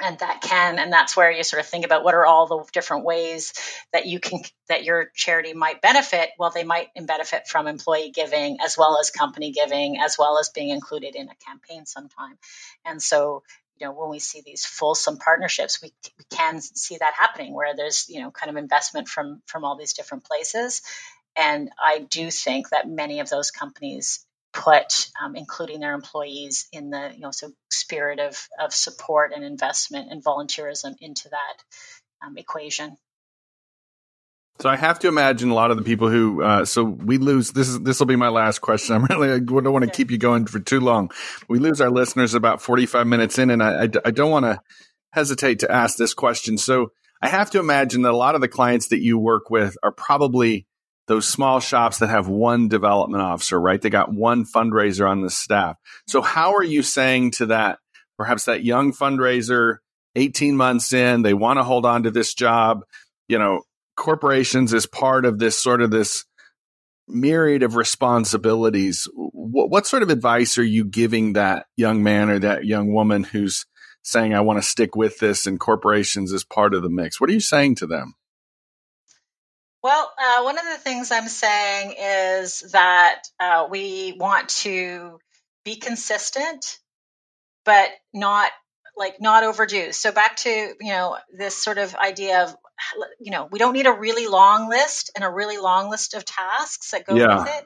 and 0.00 0.18
that 0.20 0.40
can 0.42 0.78
and 0.78 0.92
that's 0.92 1.16
where 1.16 1.30
you 1.30 1.42
sort 1.42 1.60
of 1.60 1.66
think 1.66 1.84
about 1.84 2.04
what 2.04 2.14
are 2.14 2.24
all 2.24 2.46
the 2.46 2.64
different 2.72 3.04
ways 3.04 3.52
that 3.92 4.06
you 4.06 4.20
can 4.20 4.40
that 4.68 4.84
your 4.84 5.10
charity 5.14 5.54
might 5.54 5.80
benefit. 5.80 6.30
Well 6.38 6.50
they 6.50 6.64
might 6.64 6.88
benefit 6.94 7.48
from 7.48 7.66
employee 7.66 8.10
giving 8.14 8.58
as 8.64 8.76
well 8.78 8.98
as 9.00 9.10
company 9.10 9.52
giving 9.52 9.98
as 10.00 10.16
well 10.18 10.38
as 10.38 10.50
being 10.50 10.70
included 10.70 11.16
in 11.16 11.28
a 11.28 11.34
campaign 11.46 11.86
sometime. 11.86 12.38
And 12.84 13.02
so 13.02 13.42
you 13.80 13.86
know 13.86 13.92
when 13.92 14.10
we 14.10 14.18
see 14.18 14.42
these 14.44 14.64
fulsome 14.64 15.18
partnerships 15.18 15.80
we, 15.82 15.92
we 16.18 16.24
can 16.30 16.60
see 16.60 16.96
that 16.98 17.14
happening 17.18 17.54
where 17.54 17.74
there's 17.76 18.06
you 18.08 18.20
know 18.20 18.30
kind 18.30 18.50
of 18.50 18.56
investment 18.56 19.08
from 19.08 19.42
from 19.46 19.64
all 19.64 19.76
these 19.76 19.94
different 19.94 20.24
places. 20.24 20.82
And 21.36 21.70
i 21.82 22.00
do 22.00 22.30
think 22.30 22.70
that 22.70 22.88
many 22.88 23.20
of 23.20 23.28
those 23.28 23.50
companies 23.50 24.24
put 24.52 25.08
um, 25.22 25.36
including 25.36 25.80
their 25.80 25.94
employees 25.94 26.68
in 26.72 26.90
the 26.90 27.10
you 27.14 27.20
know 27.20 27.30
so 27.30 27.50
spirit 27.70 28.18
of 28.18 28.48
of 28.60 28.72
support 28.72 29.32
and 29.34 29.44
investment 29.44 30.10
and 30.10 30.24
volunteerism 30.24 30.94
into 31.00 31.28
that 31.28 32.26
um, 32.26 32.36
equation. 32.36 32.96
So 34.60 34.68
I 34.68 34.74
have 34.74 34.98
to 35.00 35.08
imagine 35.08 35.50
a 35.50 35.54
lot 35.54 35.70
of 35.70 35.76
the 35.76 35.84
people 35.84 36.10
who 36.10 36.42
uh, 36.42 36.64
so 36.64 36.82
we 36.82 37.18
lose 37.18 37.52
this 37.52 37.68
is 37.68 37.80
this 37.80 38.00
will 38.00 38.06
be 38.06 38.16
my 38.16 38.28
last 38.28 38.60
question. 38.60 38.96
I'm 38.96 39.04
really 39.04 39.32
I 39.32 39.38
don't 39.38 39.72
want 39.72 39.84
to 39.84 39.90
keep 39.90 40.10
you 40.10 40.18
going 40.18 40.46
for 40.46 40.58
too 40.58 40.80
long. 40.80 41.10
We 41.48 41.58
lose 41.58 41.80
our 41.80 41.90
listeners 41.90 42.34
about 42.34 42.60
45 42.60 43.06
minutes 43.06 43.38
in, 43.38 43.50
and 43.50 43.62
I, 43.62 43.84
I, 43.84 43.88
I 44.06 44.10
don't 44.10 44.30
want 44.30 44.46
to 44.46 44.60
hesitate 45.12 45.60
to 45.60 45.70
ask 45.70 45.96
this 45.96 46.14
question. 46.14 46.58
So 46.58 46.92
I 47.22 47.28
have 47.28 47.50
to 47.52 47.60
imagine 47.60 48.02
that 48.02 48.12
a 48.12 48.16
lot 48.16 48.34
of 48.34 48.40
the 48.40 48.48
clients 48.48 48.88
that 48.88 49.00
you 49.00 49.18
work 49.18 49.50
with 49.50 49.76
are 49.82 49.92
probably 49.92 50.66
those 51.08 51.26
small 51.26 51.58
shops 51.58 51.98
that 51.98 52.10
have 52.10 52.28
one 52.28 52.68
development 52.68 53.22
officer, 53.22 53.60
right? 53.60 53.80
They 53.80 53.90
got 53.90 54.12
one 54.12 54.44
fundraiser 54.44 55.10
on 55.10 55.22
the 55.22 55.30
staff. 55.30 55.76
So 56.06 56.20
mm-hmm. 56.20 56.28
how 56.28 56.54
are 56.54 56.62
you 56.62 56.82
saying 56.82 57.32
to 57.32 57.46
that, 57.46 57.78
perhaps 58.16 58.44
that 58.44 58.64
young 58.64 58.92
fundraiser, 58.92 59.78
18 60.14 60.56
months 60.56 60.92
in, 60.92 61.22
they 61.22 61.34
want 61.34 61.58
to 61.58 61.64
hold 61.64 61.86
on 61.86 62.04
to 62.04 62.10
this 62.10 62.34
job, 62.34 62.82
you 63.26 63.38
know, 63.38 63.62
corporations 63.96 64.72
is 64.72 64.86
part 64.86 65.24
of 65.24 65.38
this 65.38 65.58
sort 65.58 65.82
of 65.82 65.90
this 65.90 66.24
myriad 67.08 67.62
of 67.62 67.74
responsibilities. 67.74 69.08
What, 69.14 69.70
what 69.70 69.86
sort 69.86 70.02
of 70.02 70.10
advice 70.10 70.58
are 70.58 70.64
you 70.64 70.84
giving 70.84 71.32
that 71.32 71.66
young 71.76 72.02
man 72.02 72.28
or 72.28 72.38
that 72.38 72.64
young 72.64 72.92
woman 72.92 73.24
who's 73.24 73.66
saying, 74.02 74.34
I 74.34 74.40
want 74.40 74.62
to 74.62 74.68
stick 74.68 74.94
with 74.94 75.18
this 75.18 75.46
and 75.46 75.58
corporations 75.58 76.32
is 76.32 76.44
part 76.44 76.74
of 76.74 76.82
the 76.82 76.90
mix? 76.90 77.20
What 77.20 77.30
are 77.30 77.34
you 77.34 77.40
saying 77.40 77.76
to 77.76 77.86
them? 77.86 78.14
Well, 79.82 80.12
uh, 80.18 80.42
one 80.42 80.58
of 80.58 80.64
the 80.64 80.78
things 80.78 81.12
I'm 81.12 81.28
saying 81.28 81.94
is 81.98 82.60
that 82.72 83.22
uh, 83.38 83.68
we 83.70 84.16
want 84.18 84.48
to 84.60 85.18
be 85.64 85.76
consistent, 85.76 86.78
but 87.64 87.88
not 88.12 88.50
like 88.96 89.20
not 89.20 89.44
overdue. 89.44 89.92
So 89.92 90.10
back 90.10 90.36
to 90.38 90.50
you 90.50 90.92
know 90.92 91.16
this 91.36 91.56
sort 91.62 91.78
of 91.78 91.94
idea 91.94 92.44
of 92.44 92.56
you 93.20 93.30
know 93.30 93.48
we 93.50 93.58
don't 93.60 93.72
need 93.72 93.86
a 93.86 93.92
really 93.92 94.26
long 94.26 94.68
list 94.68 95.12
and 95.14 95.24
a 95.24 95.30
really 95.30 95.58
long 95.58 95.90
list 95.90 96.14
of 96.14 96.24
tasks 96.24 96.90
that 96.90 97.06
go 97.06 97.14
yeah. 97.14 97.38
with 97.38 97.48
it. 97.48 97.64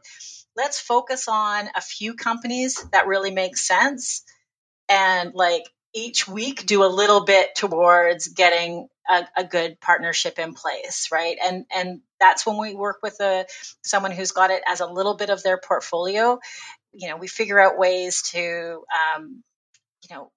Let's 0.55 0.79
focus 0.79 1.29
on 1.29 1.69
a 1.75 1.81
few 1.81 2.13
companies 2.13 2.85
that 2.93 3.07
really 3.07 3.31
make 3.31 3.57
sense 3.57 4.23
and 4.87 5.33
like 5.35 5.65
each 5.95 6.27
week 6.27 6.67
do 6.67 6.85
a 6.85 6.87
little 6.87 7.25
bit 7.25 7.55
towards 7.55 8.29
getting 8.29 8.89
a, 9.09 9.27
a, 9.37 9.45
good 9.45 9.81
partnership 9.81 10.39
in 10.39 10.55
place 10.55 11.09
right? 11.13 11.37
And 11.45 11.65
and 11.75 12.01
that's 12.21 12.47
when 12.47 12.59
we 12.59 12.75
work 12.75 12.99
with 13.03 13.21
a 13.21 13.47
someone 13.83 14.13
who's 14.13 14.33
got 14.33 14.51
it 14.51 14.63
as 14.67 14.81
a 14.81 14.87
little 14.87 15.17
bit 15.17 15.31
of 15.31 15.43
their 15.43 15.59
portfolio. 15.59 16.39
You 16.93 17.09
know 17.09 17.17
we 17.17 17.29
figure 17.29 17.59
out 17.59 17.79
ways 17.79 18.23
to 18.33 18.85
um, 19.17 19.43
you 20.09 20.17
know 20.17 20.31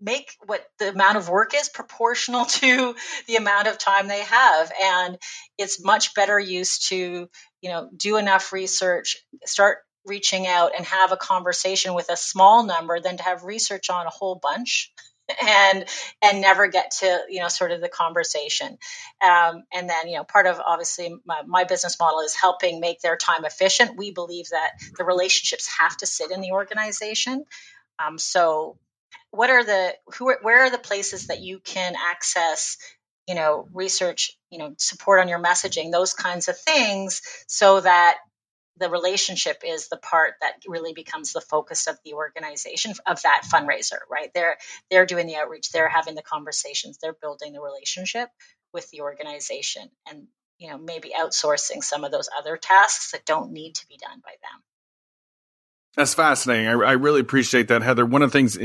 make 0.00 0.32
what 0.46 0.64
the 0.78 0.90
amount 0.90 1.16
of 1.18 1.28
work 1.28 1.52
is 1.54 1.68
proportional 1.68 2.44
to 2.46 2.94
the 3.26 3.36
amount 3.36 3.68
of 3.68 3.78
time 3.78 4.08
they 4.08 4.22
have. 4.22 4.72
And 4.82 5.18
it's 5.56 5.82
much 5.82 6.14
better 6.14 6.38
use 6.38 6.78
to 6.88 7.28
you 7.60 7.70
know 7.70 7.88
do 7.96 8.16
enough 8.16 8.52
research 8.52 9.18
start 9.44 9.78
reaching 10.06 10.46
out 10.46 10.72
and 10.76 10.86
have 10.86 11.12
a 11.12 11.16
conversation 11.16 11.94
with 11.94 12.08
a 12.08 12.16
small 12.16 12.64
number 12.64 13.00
than 13.00 13.16
to 13.16 13.22
have 13.22 13.44
research 13.44 13.90
on 13.90 14.06
a 14.06 14.10
whole 14.10 14.34
bunch 14.34 14.92
and 15.46 15.84
and 16.22 16.40
never 16.40 16.68
get 16.68 16.90
to 16.90 17.20
you 17.28 17.40
know 17.40 17.48
sort 17.48 17.70
of 17.70 17.80
the 17.80 17.88
conversation. 17.88 18.78
Um, 19.22 19.64
and 19.72 19.88
then 19.88 20.08
you 20.08 20.16
know 20.16 20.24
part 20.24 20.46
of 20.46 20.60
obviously 20.64 21.14
my, 21.24 21.42
my, 21.46 21.64
business 21.64 21.98
model 22.00 22.20
is 22.20 22.34
helping 22.34 22.80
make 22.80 23.00
their 23.00 23.16
time 23.16 23.44
efficient. 23.44 23.96
We 23.96 24.10
believe 24.10 24.48
that 24.50 24.72
the 24.96 25.04
relationships 25.04 25.68
have 25.78 25.96
to 25.98 26.06
sit 26.06 26.30
in 26.30 26.40
the 26.40 26.52
organization. 26.52 27.44
Um, 27.98 28.18
so 28.18 28.78
what 29.30 29.50
are 29.50 29.64
the 29.64 29.94
who 30.16 30.30
are, 30.30 30.38
where 30.42 30.64
are 30.64 30.70
the 30.70 30.78
places 30.78 31.26
that 31.26 31.40
you 31.40 31.60
can 31.60 31.94
access 31.96 32.78
you 33.26 33.34
know 33.34 33.68
research 33.74 34.36
you 34.50 34.58
know 34.58 34.74
support 34.78 35.20
on 35.20 35.28
your 35.28 35.42
messaging 35.42 35.92
those 35.92 36.14
kinds 36.14 36.48
of 36.48 36.58
things 36.58 37.20
so 37.46 37.80
that 37.80 38.18
the 38.78 38.90
relationship 38.90 39.62
is 39.64 39.88
the 39.88 39.96
part 39.96 40.34
that 40.40 40.54
really 40.66 40.92
becomes 40.92 41.32
the 41.32 41.40
focus 41.40 41.86
of 41.86 41.98
the 42.04 42.14
organization 42.14 42.92
of 43.06 43.22
that 43.22 43.42
fundraiser 43.52 43.98
right? 44.10 44.30
They're 44.34 44.58
they're 44.90 45.06
doing 45.06 45.26
the 45.26 45.36
outreach 45.36 45.70
they're 45.70 45.88
having 45.88 46.14
the 46.14 46.22
conversations 46.22 46.98
they're 47.00 47.16
building 47.20 47.52
the 47.52 47.60
relationship 47.60 48.28
with 48.72 48.88
the 48.90 49.00
organization 49.00 49.88
and 50.08 50.26
you 50.58 50.70
know 50.70 50.78
maybe 50.78 51.12
outsourcing 51.18 51.82
some 51.82 52.04
of 52.04 52.12
those 52.12 52.28
other 52.36 52.56
tasks 52.56 53.12
that 53.12 53.26
don't 53.26 53.52
need 53.52 53.74
to 53.76 53.86
be 53.88 53.96
done 53.96 54.20
by 54.24 54.32
them 54.42 54.62
that's 55.98 56.14
fascinating. 56.14 56.68
I, 56.68 56.74
I, 56.74 56.92
really 56.92 57.20
appreciate 57.20 57.66
that, 57.68 57.82
Heather. 57.82 58.06
One 58.06 58.22
of 58.22 58.30
the 58.30 58.38
things 58.38 58.56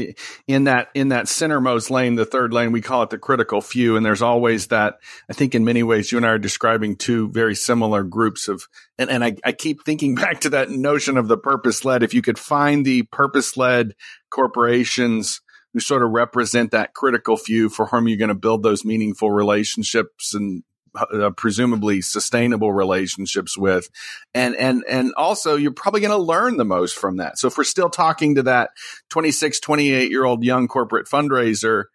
in 0.45 0.65
that 0.65 0.89
in 0.93 1.09
that 1.09 1.25
centermost 1.25 1.89
lane, 1.89 2.13
the 2.13 2.27
third 2.27 2.53
lane, 2.53 2.71
we 2.71 2.79
call 2.79 3.01
it 3.01 3.09
the 3.09 3.17
critical 3.17 3.59
few, 3.59 3.97
and 3.97 4.05
there's 4.05 4.21
always 4.21 4.67
that. 4.67 4.99
I 5.27 5.33
think 5.33 5.55
in 5.55 5.65
many 5.65 5.81
ways, 5.81 6.11
you 6.11 6.19
and 6.19 6.27
I 6.27 6.29
are 6.29 6.37
describing 6.37 6.95
two 6.95 7.31
very 7.31 7.55
similar 7.55 8.03
groups 8.03 8.47
of, 8.47 8.67
and, 8.99 9.09
and 9.09 9.23
I, 9.23 9.35
I 9.43 9.51
keep 9.51 9.83
thinking 9.83 10.13
back 10.23 10.41
to 10.41 10.49
that 10.51 10.69
notion 10.69 11.17
of 11.17 11.27
the 11.27 11.37
purpose 11.37 11.83
led. 11.83 12.03
If 12.03 12.13
you 12.13 12.21
could 12.21 12.37
find 12.37 12.85
the 12.85 13.01
purpose 13.01 13.57
led 13.57 13.95
corporations 14.29 15.41
who 15.73 15.79
sort 15.79 16.03
of 16.03 16.11
represent 16.11 16.69
that 16.69 16.93
critical 16.93 17.35
few 17.35 17.67
for 17.67 17.87
whom 17.87 18.07
you're 18.07 18.15
going 18.15 18.27
to 18.27 18.35
build 18.35 18.61
those 18.61 18.85
meaningful 18.85 19.31
relationships 19.31 20.35
and 20.35 20.61
uh, 20.95 21.31
presumably 21.35 22.01
sustainable 22.01 22.71
relationships 22.71 23.57
with. 23.57 23.89
And 24.33 24.55
and 24.55 24.83
and 24.87 25.13
also 25.15 25.55
you're 25.55 25.71
probably 25.71 26.01
going 26.01 26.11
to 26.11 26.17
learn 26.17 26.57
the 26.57 26.65
most 26.65 26.97
from 26.97 27.17
that. 27.17 27.37
So 27.37 27.47
if 27.47 27.57
we're 27.57 27.63
still 27.63 27.89
talking 27.89 28.35
to 28.35 28.43
that 28.43 28.71
26 29.09 29.59
28 29.59 30.11
year 30.11 30.25
old 30.25 30.43
young 30.43 30.67
corporate 30.67 31.07
fundraiser 31.07 31.85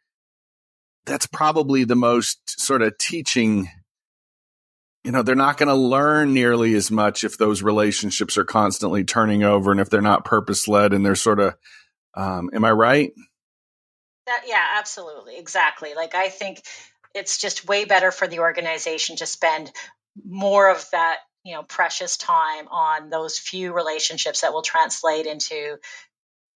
that's 1.08 1.26
probably 1.26 1.84
the 1.84 1.96
most 1.96 2.38
sort 2.60 2.82
of 2.82 2.96
teaching. 2.98 3.68
You 5.04 5.12
know 5.12 5.22
they're 5.22 5.34
not 5.34 5.56
going 5.56 5.68
to 5.68 5.74
learn 5.74 6.34
nearly 6.34 6.74
as 6.74 6.90
much 6.90 7.24
if 7.24 7.38
those 7.38 7.62
relationships 7.62 8.36
are 8.36 8.44
constantly 8.44 9.04
turning 9.04 9.42
over 9.42 9.70
and 9.70 9.80
if 9.80 9.88
they're 9.88 10.02
not 10.02 10.24
purpose 10.24 10.68
led 10.68 10.92
and 10.92 11.04
they're 11.04 11.14
sort 11.14 11.40
of 11.40 11.54
um, 12.14 12.50
am 12.52 12.64
i 12.64 12.70
right? 12.70 13.12
That, 14.26 14.42
yeah 14.46 14.66
absolutely. 14.78 15.38
Exactly. 15.38 15.94
Like 15.94 16.14
i 16.14 16.28
think 16.28 16.62
it's 17.14 17.38
just 17.38 17.66
way 17.66 17.84
better 17.84 18.10
for 18.10 18.26
the 18.26 18.40
organization 18.40 19.16
to 19.16 19.26
spend 19.26 19.72
more 20.24 20.70
of 20.70 20.84
that 20.92 21.18
you 21.44 21.54
know 21.54 21.62
precious 21.62 22.16
time 22.16 22.68
on 22.68 23.10
those 23.10 23.38
few 23.38 23.72
relationships 23.72 24.40
that 24.40 24.52
will 24.52 24.62
translate 24.62 25.26
into 25.26 25.76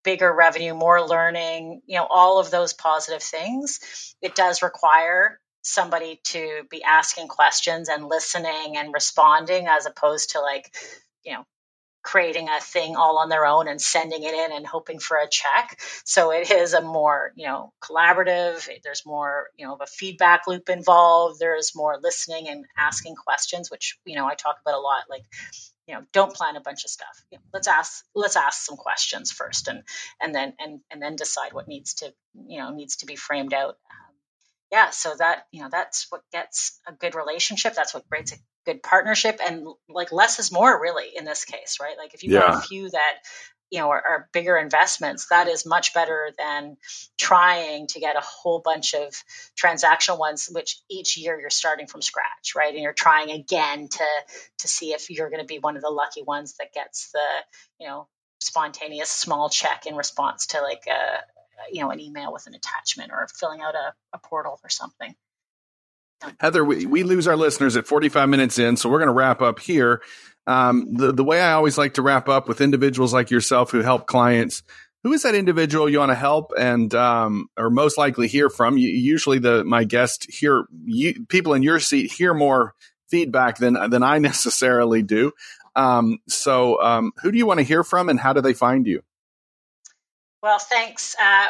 bigger 0.02 0.32
revenue 0.32 0.74
more 0.74 1.06
learning 1.06 1.82
you 1.86 1.96
know 1.98 2.06
all 2.08 2.38
of 2.38 2.50
those 2.50 2.72
positive 2.72 3.22
things. 3.22 4.14
It 4.22 4.34
does 4.34 4.62
require 4.62 5.38
somebody 5.62 6.20
to 6.24 6.62
be 6.70 6.82
asking 6.82 7.28
questions 7.28 7.88
and 7.88 8.08
listening 8.08 8.76
and 8.76 8.94
responding 8.94 9.66
as 9.66 9.86
opposed 9.86 10.30
to 10.30 10.40
like 10.40 10.74
you 11.24 11.34
know 11.34 11.44
creating 12.02 12.48
a 12.48 12.60
thing 12.60 12.96
all 12.96 13.18
on 13.18 13.28
their 13.28 13.46
own 13.46 13.68
and 13.68 13.80
sending 13.80 14.22
it 14.22 14.34
in 14.34 14.56
and 14.56 14.66
hoping 14.66 14.98
for 14.98 15.16
a 15.16 15.28
check. 15.28 15.78
So 16.04 16.32
it 16.32 16.50
is 16.50 16.72
a 16.72 16.80
more, 16.80 17.32
you 17.34 17.46
know, 17.46 17.72
collaborative. 17.82 18.68
There's 18.82 19.04
more, 19.04 19.48
you 19.56 19.66
know, 19.66 19.74
of 19.74 19.80
a 19.80 19.86
feedback 19.86 20.46
loop 20.46 20.68
involved. 20.68 21.38
There's 21.38 21.72
more 21.74 21.98
listening 22.02 22.48
and 22.48 22.64
asking 22.78 23.16
questions, 23.16 23.70
which, 23.70 23.98
you 24.04 24.16
know, 24.16 24.26
I 24.26 24.34
talk 24.34 24.56
about 24.64 24.78
a 24.78 24.80
lot. 24.80 25.04
Like, 25.08 25.24
you 25.86 25.94
know, 25.94 26.02
don't 26.12 26.32
plan 26.32 26.56
a 26.56 26.60
bunch 26.60 26.84
of 26.84 26.90
stuff. 26.90 27.24
You 27.32 27.38
know, 27.38 27.42
let's 27.52 27.66
ask 27.66 28.04
let's 28.14 28.36
ask 28.36 28.64
some 28.64 28.76
questions 28.76 29.32
first, 29.32 29.66
and 29.66 29.82
and 30.20 30.32
then 30.32 30.54
and 30.60 30.80
and 30.90 31.02
then 31.02 31.16
decide 31.16 31.52
what 31.52 31.66
needs 31.66 31.94
to 31.94 32.12
you 32.46 32.60
know 32.60 32.70
needs 32.70 32.96
to 32.96 33.06
be 33.06 33.16
framed 33.16 33.52
out. 33.52 33.76
Yeah, 34.70 34.90
so 34.90 35.12
that 35.18 35.46
you 35.50 35.62
know 35.62 35.68
that's 35.68 36.06
what 36.10 36.22
gets 36.32 36.80
a 36.86 36.92
good 36.92 37.16
relationship. 37.16 37.74
That's 37.74 37.92
what 37.92 38.08
creates 38.08 38.32
a 38.32 38.36
good 38.66 38.82
partnership 38.82 39.40
and 39.44 39.66
like 39.88 40.12
less 40.12 40.38
is 40.38 40.52
more 40.52 40.80
really 40.80 41.08
in 41.16 41.24
this 41.24 41.44
case 41.44 41.78
right? 41.80 41.96
Like 41.98 42.14
if 42.14 42.22
you 42.22 42.34
yeah. 42.34 42.58
a 42.58 42.60
few 42.60 42.90
that 42.90 43.14
you 43.70 43.78
know 43.78 43.90
are, 43.90 44.02
are, 44.02 44.28
bigger 44.32 44.56
investments 44.56 45.28
that 45.30 45.48
is 45.48 45.64
much 45.64 45.94
better 45.94 46.30
than 46.36 46.76
trying 47.16 47.86
to 47.86 48.00
get 48.00 48.16
a 48.16 48.20
whole 48.20 48.60
bunch 48.60 48.94
of 48.94 49.14
transactional 49.56 50.18
ones 50.18 50.48
which 50.52 50.80
each 50.90 51.16
year 51.16 51.40
you're 51.40 51.50
starting 51.50 51.86
from 51.86 52.02
scratch 52.02 52.54
right? 52.56 52.74
And 52.74 52.82
you're 52.82 52.92
trying 52.92 53.30
again 53.30 53.88
to 53.88 54.04
to 54.58 54.68
see 54.68 54.92
if 54.92 55.08
you're 55.10 55.30
going 55.30 55.40
to 55.40 55.46
be 55.46 55.58
one 55.58 55.76
of 55.76 55.82
the 55.82 55.90
lucky 55.90 56.22
ones 56.22 56.54
that 56.58 56.72
gets 56.72 57.10
the 57.12 57.26
you 57.78 57.88
know 57.88 58.08
spontaneous 58.40 59.10
small 59.10 59.48
check 59.48 59.86
in 59.86 59.94
response 59.94 60.46
to 60.48 60.60
like 60.60 60.84
a 60.86 61.72
you 61.72 61.82
know 61.82 61.90
an 61.90 62.00
email 62.00 62.32
with 62.32 62.46
an 62.46 62.54
attachment 62.54 63.10
or 63.12 63.26
filling 63.38 63.60
out 63.60 63.74
a, 63.74 63.94
a 64.12 64.18
portal 64.18 64.58
or 64.62 64.70
something 64.70 65.14
Heather, 66.38 66.64
we, 66.64 66.86
we 66.86 67.02
lose 67.02 67.26
our 67.26 67.36
listeners 67.36 67.76
at 67.76 67.86
45 67.86 68.28
minutes 68.28 68.58
in, 68.58 68.76
so 68.76 68.88
we're 68.88 68.98
going 68.98 69.08
to 69.08 69.14
wrap 69.14 69.40
up 69.40 69.58
here. 69.58 70.02
Um, 70.46 70.94
the, 70.94 71.12
the 71.12 71.24
way 71.24 71.40
I 71.40 71.52
always 71.52 71.78
like 71.78 71.94
to 71.94 72.02
wrap 72.02 72.28
up 72.28 72.48
with 72.48 72.60
individuals 72.60 73.12
like 73.12 73.30
yourself 73.30 73.70
who 73.70 73.80
help 73.80 74.06
clients, 74.06 74.62
who 75.02 75.12
is 75.12 75.22
that 75.22 75.34
individual 75.34 75.88
you 75.88 75.98
want 75.98 76.10
to 76.10 76.16
help 76.16 76.52
and 76.58 76.94
um, 76.94 77.48
or 77.56 77.70
most 77.70 77.96
likely 77.96 78.28
hear 78.28 78.50
from? 78.50 78.76
You, 78.76 78.88
usually, 78.88 79.38
the 79.38 79.64
my 79.64 79.84
guest 79.84 80.30
hear 80.30 80.66
you, 80.84 81.24
people 81.26 81.54
in 81.54 81.62
your 81.62 81.80
seat 81.80 82.12
hear 82.12 82.34
more 82.34 82.74
feedback 83.08 83.58
than 83.58 83.74
than 83.90 84.02
I 84.02 84.18
necessarily 84.18 85.02
do. 85.02 85.32
Um, 85.76 86.18
so, 86.28 86.82
um, 86.82 87.12
who 87.22 87.32
do 87.32 87.38
you 87.38 87.46
want 87.46 87.58
to 87.58 87.64
hear 87.64 87.84
from, 87.84 88.08
and 88.08 88.20
how 88.20 88.32
do 88.32 88.40
they 88.40 88.52
find 88.52 88.86
you? 88.86 89.02
Well, 90.42 90.58
thanks. 90.58 91.14
Uh, 91.14 91.46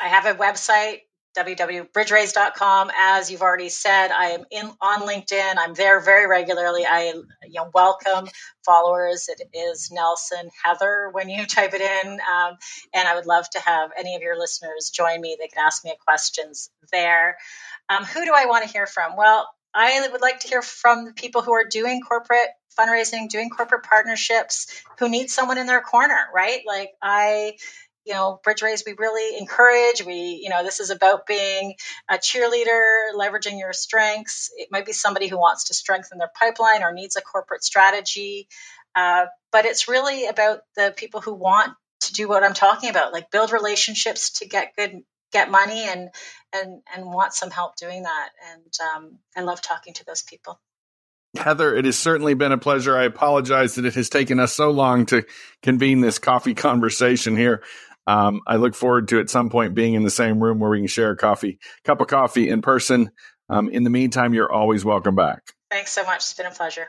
I 0.00 0.08
have 0.08 0.26
a 0.26 0.34
website, 0.34 1.02
www.bridgeraise.com. 1.36 2.90
As 2.98 3.30
you've 3.30 3.42
already 3.42 3.68
said, 3.68 4.08
I 4.10 4.30
am 4.30 4.44
in 4.50 4.70
on 4.80 5.00
LinkedIn. 5.02 5.54
I'm 5.58 5.74
there 5.74 6.00
very 6.00 6.26
regularly. 6.26 6.84
I 6.86 7.12
you 7.12 7.24
know, 7.54 7.70
welcome 7.74 8.28
followers. 8.64 9.28
It 9.28 9.42
is 9.52 9.90
Nelson 9.92 10.48
Heather 10.64 11.10
when 11.12 11.28
you 11.28 11.44
type 11.46 11.74
it 11.74 11.82
in. 11.82 12.12
Um, 12.12 12.56
and 12.94 13.06
I 13.06 13.14
would 13.14 13.26
love 13.26 13.48
to 13.50 13.60
have 13.60 13.90
any 13.98 14.16
of 14.16 14.22
your 14.22 14.38
listeners 14.38 14.90
join 14.90 15.20
me. 15.20 15.36
They 15.38 15.48
can 15.48 15.64
ask 15.64 15.84
me 15.84 15.94
questions 16.04 16.70
there. 16.92 17.36
Um, 17.88 18.04
who 18.04 18.24
do 18.24 18.32
I 18.34 18.46
want 18.46 18.64
to 18.64 18.72
hear 18.72 18.86
from? 18.86 19.16
Well, 19.16 19.48
I 19.74 20.08
would 20.10 20.22
like 20.22 20.40
to 20.40 20.48
hear 20.48 20.62
from 20.62 21.12
people 21.12 21.42
who 21.42 21.52
are 21.52 21.66
doing 21.68 22.00
corporate 22.00 22.48
fundraising, 22.78 23.28
doing 23.28 23.50
corporate 23.50 23.82
partnerships, 23.82 24.68
who 24.98 25.08
need 25.08 25.30
someone 25.30 25.58
in 25.58 25.66
their 25.66 25.80
corner, 25.80 26.28
right? 26.34 26.60
Like 26.66 26.90
I 27.02 27.56
you 28.06 28.14
know, 28.14 28.40
BridgeRaise, 28.46 28.84
we 28.86 28.94
really 28.96 29.36
encourage. 29.38 30.04
We, 30.04 30.40
you 30.42 30.48
know, 30.48 30.62
this 30.62 30.78
is 30.78 30.90
about 30.90 31.26
being 31.26 31.74
a 32.08 32.14
cheerleader, 32.14 33.12
leveraging 33.14 33.58
your 33.58 33.72
strengths. 33.72 34.50
It 34.56 34.68
might 34.70 34.86
be 34.86 34.92
somebody 34.92 35.26
who 35.26 35.38
wants 35.38 35.64
to 35.64 35.74
strengthen 35.74 36.18
their 36.18 36.30
pipeline 36.32 36.84
or 36.84 36.92
needs 36.92 37.16
a 37.16 37.20
corporate 37.20 37.64
strategy. 37.64 38.46
Uh, 38.94 39.26
but 39.50 39.64
it's 39.64 39.88
really 39.88 40.26
about 40.26 40.60
the 40.76 40.94
people 40.96 41.20
who 41.20 41.34
want 41.34 41.72
to 42.02 42.12
do 42.12 42.28
what 42.28 42.44
I'm 42.44 42.54
talking 42.54 42.90
about, 42.90 43.12
like 43.12 43.32
build 43.32 43.50
relationships 43.50 44.38
to 44.38 44.46
get 44.46 44.76
good, 44.76 45.02
get 45.32 45.50
money 45.50 45.88
and, 45.88 46.10
and, 46.54 46.82
and 46.94 47.06
want 47.06 47.34
some 47.34 47.50
help 47.50 47.74
doing 47.74 48.04
that. 48.04 48.28
And 48.52 48.72
um, 48.94 49.18
I 49.36 49.40
love 49.40 49.60
talking 49.60 49.94
to 49.94 50.04
those 50.04 50.22
people. 50.22 50.60
Heather, 51.36 51.74
it 51.74 51.84
has 51.84 51.98
certainly 51.98 52.34
been 52.34 52.52
a 52.52 52.58
pleasure. 52.58 52.96
I 52.96 53.04
apologize 53.04 53.74
that 53.74 53.84
it 53.84 53.94
has 53.94 54.08
taken 54.08 54.38
us 54.38 54.54
so 54.54 54.70
long 54.70 55.06
to 55.06 55.24
convene 55.62 56.00
this 56.00 56.18
coffee 56.18 56.54
conversation 56.68 57.36
here. 57.36 57.62
Um, 58.06 58.40
I 58.46 58.56
look 58.56 58.74
forward 58.74 59.08
to 59.08 59.20
at 59.20 59.30
some 59.30 59.50
point 59.50 59.74
being 59.74 59.94
in 59.94 60.04
the 60.04 60.10
same 60.10 60.42
room 60.42 60.58
where 60.58 60.70
we 60.70 60.78
can 60.78 60.86
share 60.86 61.10
a 61.10 61.16
coffee, 61.16 61.58
cup 61.84 62.00
of 62.00 62.06
coffee 62.06 62.48
in 62.48 62.62
person. 62.62 63.10
Um, 63.48 63.68
in 63.68 63.84
the 63.84 63.90
meantime, 63.90 64.34
you're 64.34 64.52
always 64.52 64.84
welcome 64.84 65.14
back. 65.14 65.42
Thanks 65.70 65.92
so 65.92 66.04
much. 66.04 66.18
It's 66.18 66.34
been 66.34 66.46
a 66.46 66.50
pleasure. 66.50 66.88